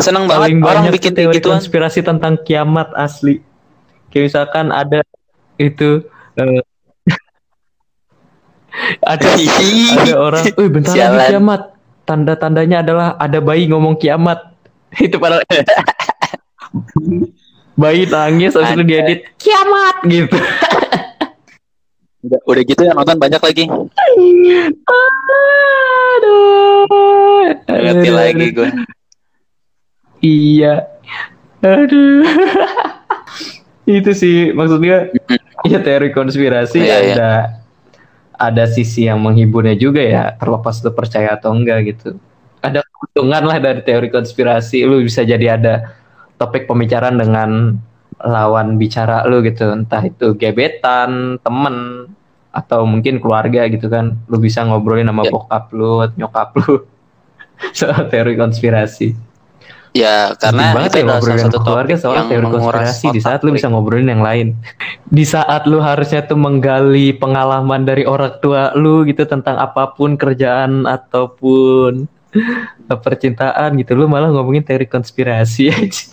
Seneng 0.01 0.29
banget 0.29 0.61
orang 0.61 0.93
bikin 0.93 1.17
teori 1.17 1.41
gitu 1.41 1.53
konspirasi 1.53 2.05
tentang 2.05 2.37
kiamat 2.45 2.93
asli. 2.93 3.41
Kayak 4.13 4.25
misalkan 4.33 4.69
ada 4.69 5.01
itu 5.57 6.05
uh, 6.37 6.61
ada 9.13 9.27
ada 9.37 10.15
orang, 10.21 10.45
"Wih, 10.61 10.69
bentar 10.69 10.93
Sialan. 10.93 11.17
lagi 11.17 11.33
kiamat." 11.33 11.63
Tanda-tandanya 12.07 12.87
adalah 12.87 13.19
ada 13.19 13.43
bayi 13.43 13.67
ngomong 13.67 13.99
kiamat. 13.99 14.55
itu 15.07 15.17
pada 15.19 15.43
bayi 17.77 18.09
nangis 18.09 18.57
habis 18.57 18.73
itu 18.73 18.85
diedit 18.89 19.21
kiamat 19.37 19.97
gitu. 20.09 20.39
udah, 22.27 22.41
udah 22.49 22.63
gitu 22.65 22.81
yang 22.87 22.97
nonton 22.97 23.19
banyak 23.21 23.43
lagi. 23.43 23.65
Aduh. 26.17 26.87
Ngerti 27.69 28.11
lagi 28.11 28.47
gue. 28.55 28.69
Iya. 30.21 30.87
Aduh. 31.65 32.25
itu 33.87 34.11
sih 34.19 34.51
maksudnya 34.51 35.15
ya 35.71 35.79
teori 35.79 36.11
konspirasi 36.11 36.83
iya, 36.83 36.99
iya. 36.99 37.15
ada 37.15 37.31
ada 38.37 38.65
sisi 38.67 39.07
yang 39.07 39.23
menghiburnya 39.23 39.79
juga 39.79 40.03
ya 40.03 40.35
terlepas 40.37 40.83
lu 40.85 40.93
percaya 40.93 41.39
atau 41.39 41.57
enggak 41.57 41.95
gitu. 41.95 42.19
Ada 42.61 42.83
keuntungan 42.85 43.43
lah 43.47 43.59
dari 43.63 43.81
teori 43.81 44.13
konspirasi 44.13 44.85
lu 44.85 45.01
bisa 45.01 45.25
jadi 45.25 45.57
ada 45.57 45.97
topik 46.37 46.69
pembicaraan 46.69 47.17
dengan 47.17 47.81
lawan 48.21 48.77
bicara 48.77 49.25
lu 49.25 49.41
gitu 49.41 49.73
entah 49.73 50.05
itu 50.05 50.37
gebetan, 50.37 51.41
temen 51.41 52.09
atau 52.53 52.89
mungkin 52.89 53.21
keluarga 53.21 53.69
gitu 53.69 53.89
kan 53.89 54.17
lu 54.29 54.37
bisa 54.41 54.65
ngobrolin 54.65 55.09
sama 55.09 55.25
ya. 55.25 55.33
bokap 55.33 55.65
lu, 55.73 56.05
nyokap 56.17 56.51
lu 56.61 56.85
soal 57.79 58.09
teori 58.13 58.37
konspirasi. 58.37 59.26
Ya, 59.97 60.37
karena 60.37 60.77
banget 60.77 61.01
itu 61.01 61.09
ya 61.09 61.17
salah 61.25 61.41
satu 61.49 61.59
keluarga 61.65 61.95
soal 61.97 62.29
teori 62.29 62.47
konspirasi 62.53 63.07
di 63.17 63.21
saat 63.25 63.41
lu 63.41 63.57
bisa 63.57 63.73
ngobrolin 63.73 64.13
yang 64.13 64.21
lain. 64.21 64.53
Di 65.09 65.25
saat 65.25 65.65
lu 65.65 65.81
harusnya 65.81 66.21
tuh 66.29 66.37
menggali 66.37 67.17
pengalaman 67.17 67.89
dari 67.89 68.05
orang 68.05 68.37
tua 68.45 68.77
lu 68.77 69.09
gitu 69.09 69.25
tentang 69.25 69.57
apa 69.57 69.97
pun 69.97 70.21
kerjaan 70.21 70.85
ataupun 70.85 72.05
percintaan 73.05 73.81
gitu 73.81 73.97
lu 73.97 74.05
malah 74.05 74.29
ngomongin 74.29 74.61
teori 74.61 74.85
konspirasi 74.85 75.71
aja. 75.73 76.07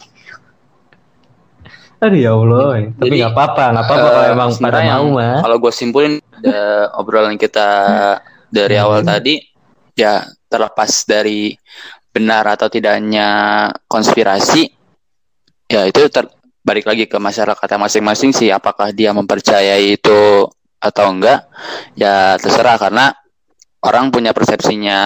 Aduh 2.04 2.20
ya 2.20 2.32
Allah, 2.36 2.68
ya. 2.84 2.88
tapi 3.00 3.16
nggak 3.16 3.32
apa-apa, 3.32 3.64
nggak 3.72 3.86
apa-apa 3.88 4.04
uh, 4.04 4.12
kalau 4.12 4.28
emang 4.36 4.50
pada 4.60 4.80
mau 4.84 5.08
mah. 5.16 5.40
Kalau 5.40 5.58
gue 5.60 5.72
simpulin 5.72 6.14
uh, 6.44 7.00
obrolan 7.00 7.40
kita 7.40 7.68
dari 8.60 8.76
hmm. 8.76 8.84
awal 8.84 9.00
tadi, 9.08 9.40
ya 9.96 10.28
terlepas 10.52 10.92
dari 11.08 11.56
benar 12.14 12.46
atau 12.46 12.70
tidaknya 12.70 13.28
konspirasi 13.90 14.70
ya 15.66 15.90
itu 15.90 16.06
ter 16.14 16.30
balik 16.64 16.86
lagi 16.88 17.10
ke 17.10 17.18
masyarakat 17.20 17.68
masing-masing 17.76 18.32
sih 18.32 18.54
apakah 18.54 18.94
dia 18.94 19.12
mempercayai 19.12 19.98
itu 20.00 20.48
atau 20.80 21.06
enggak 21.10 21.50
ya 21.98 22.38
terserah 22.40 22.78
karena 22.80 23.12
orang 23.84 24.14
punya 24.14 24.32
persepsinya 24.32 25.00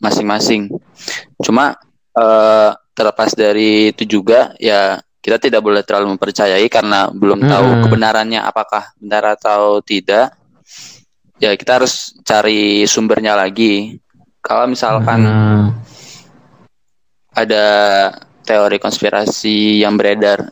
masing-masing. 0.00 0.72
Cuma 1.44 1.76
eh, 2.16 2.70
terlepas 2.96 3.36
dari 3.36 3.92
itu 3.92 4.08
juga 4.08 4.56
ya 4.56 4.96
kita 5.20 5.36
tidak 5.36 5.60
boleh 5.60 5.82
terlalu 5.84 6.16
mempercayai 6.16 6.64
karena 6.72 7.12
belum 7.12 7.44
hmm. 7.44 7.50
tahu 7.50 7.68
kebenarannya 7.88 8.40
apakah 8.40 8.96
benar 8.96 9.36
atau 9.36 9.84
tidak. 9.84 10.32
Ya 11.36 11.52
kita 11.52 11.84
harus 11.84 12.16
cari 12.24 12.88
sumbernya 12.88 13.36
lagi. 13.36 14.00
Kalau 14.40 14.64
misalkan 14.70 15.20
hmm 15.20 15.95
ada 17.36 17.64
teori 18.48 18.80
konspirasi 18.80 19.84
yang 19.84 20.00
beredar. 20.00 20.48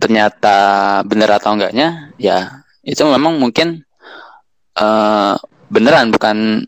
Ternyata 0.00 0.56
benar 1.04 1.38
atau 1.38 1.54
enggaknya 1.54 2.10
ya 2.16 2.64
itu 2.82 3.04
memang 3.06 3.38
mungkin 3.38 3.84
uh, 4.80 5.36
beneran 5.68 6.10
bukan 6.10 6.64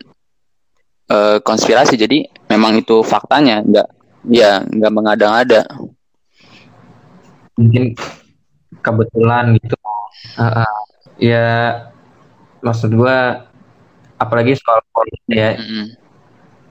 uh, 1.09 1.41
konspirasi. 1.41 1.97
Jadi 1.97 2.29
memang 2.53 2.77
itu 2.79 3.01
faktanya 3.01 3.65
enggak 3.65 3.89
ya 4.29 4.63
enggak 4.63 4.93
mengada-ngada. 4.93 5.61
Mungkin 7.57 7.97
kebetulan 8.85 9.57
gitu. 9.59 9.75
Uh, 10.37 10.63
uh, 10.63 10.79
ya 11.17 11.47
maksud 12.61 12.93
gua 12.93 13.49
apalagi 14.21 14.55
soal 14.55 14.85
politik 14.93 15.33
ya. 15.33 15.57
Mm 15.57 15.65
-hmm. 15.65 16.04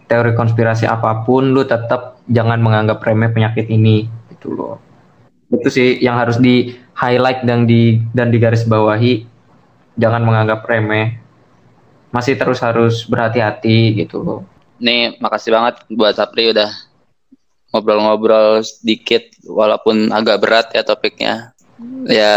Teori 0.08 0.36
konspirasi 0.36 0.86
apa 0.86 1.24
pun 1.24 1.52
lu 1.52 1.64
tetap 1.64 2.22
jangan 2.28 2.60
menganggap 2.60 3.04
remeh 3.04 3.32
penyakit 3.32 3.68
ini 3.72 4.08
gitu 4.32 4.54
loh. 4.54 4.76
Itu 5.50 5.70
sih 5.70 6.02
yang 6.02 6.18
harus 6.18 6.40
di 6.40 6.74
highlight 6.98 7.46
dan 7.46 7.66
di 7.66 8.02
dan 8.12 8.30
digaris 8.30 8.66
bawahi 8.68 9.26
jangan 9.98 10.24
menganggap 10.24 10.66
remeh. 10.66 11.20
Masih 12.14 12.38
terus 12.38 12.62
harus 12.62 13.06
berhati-hati 13.10 14.06
gitu 14.06 14.22
loh. 14.22 14.42
Nih 14.78 15.18
makasih 15.18 15.54
banget 15.54 15.82
buat 15.90 16.14
Sapri 16.14 16.54
udah 16.54 16.70
ngobrol-ngobrol 17.74 18.62
sedikit 18.62 19.26
walaupun 19.50 20.14
agak 20.14 20.38
berat 20.42 20.68
ya 20.78 20.86
topiknya. 20.86 21.58
Ya 22.06 22.36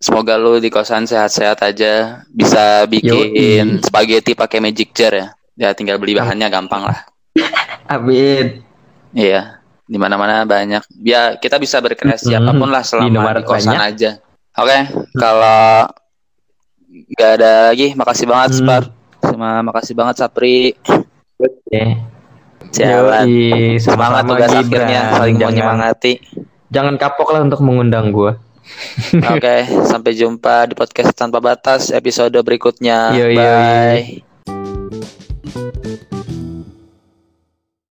semoga 0.00 0.40
lu 0.40 0.56
di 0.56 0.72
kosan 0.72 1.04
sehat-sehat 1.04 1.60
aja. 1.60 2.24
Bisa 2.32 2.88
bikin 2.88 3.84
spaghetti 3.84 4.32
pakai 4.32 4.64
magic 4.64 4.96
jar 4.96 5.12
ya 5.12 5.28
ya 5.60 5.76
tinggal 5.76 6.00
beli 6.00 6.16
bahannya 6.16 6.48
gampang 6.48 6.88
lah 6.88 7.04
amin 7.94 8.64
iya 9.12 9.60
di 9.84 9.98
mana 10.00 10.16
mana 10.16 10.48
banyak 10.48 10.80
ya 11.04 11.36
kita 11.36 11.60
bisa 11.60 11.84
berkreasi 11.84 12.32
hmm, 12.32 12.40
apa 12.40 12.50
pun 12.56 12.70
lah 12.72 12.80
selama 12.80 13.36
di, 13.36 13.42
di 13.42 13.42
kosan 13.44 13.76
banyak. 13.76 13.88
aja 13.92 14.10
oke 14.56 14.64
okay, 14.64 14.80
kalau 15.20 15.60
nggak 16.88 17.30
ada 17.36 17.52
lagi 17.68 17.92
makasih 17.92 18.24
banget 18.24 18.50
hmm. 18.56 18.58
Spar 18.64 18.82
sama 19.20 19.60
makasih 19.60 19.92
banget 19.92 20.14
Sapri 20.24 20.72
oke 21.36 21.52
okay. 21.68 22.00
Jalan. 22.70 23.26
Semangat 23.82 24.22
tugas 24.30 24.50
gibran. 24.54 24.62
akhirnya 24.62 25.00
saling 25.10 25.36
jangan, 25.36 25.50
menyemangati. 25.50 26.12
Jangan 26.70 26.94
kapok 27.02 27.28
lah 27.34 27.40
untuk 27.42 27.60
mengundang 27.66 28.14
gue. 28.14 28.32
Oke, 29.34 29.42
okay, 29.42 29.60
sampai 29.90 30.14
jumpa 30.14 30.70
di 30.70 30.78
podcast 30.78 31.10
tanpa 31.18 31.42
batas 31.42 31.90
episode 31.90 32.38
berikutnya. 32.38 33.10
Yoi, 33.18 33.34
Bye. 33.34 33.42
Yoi. 33.42 35.18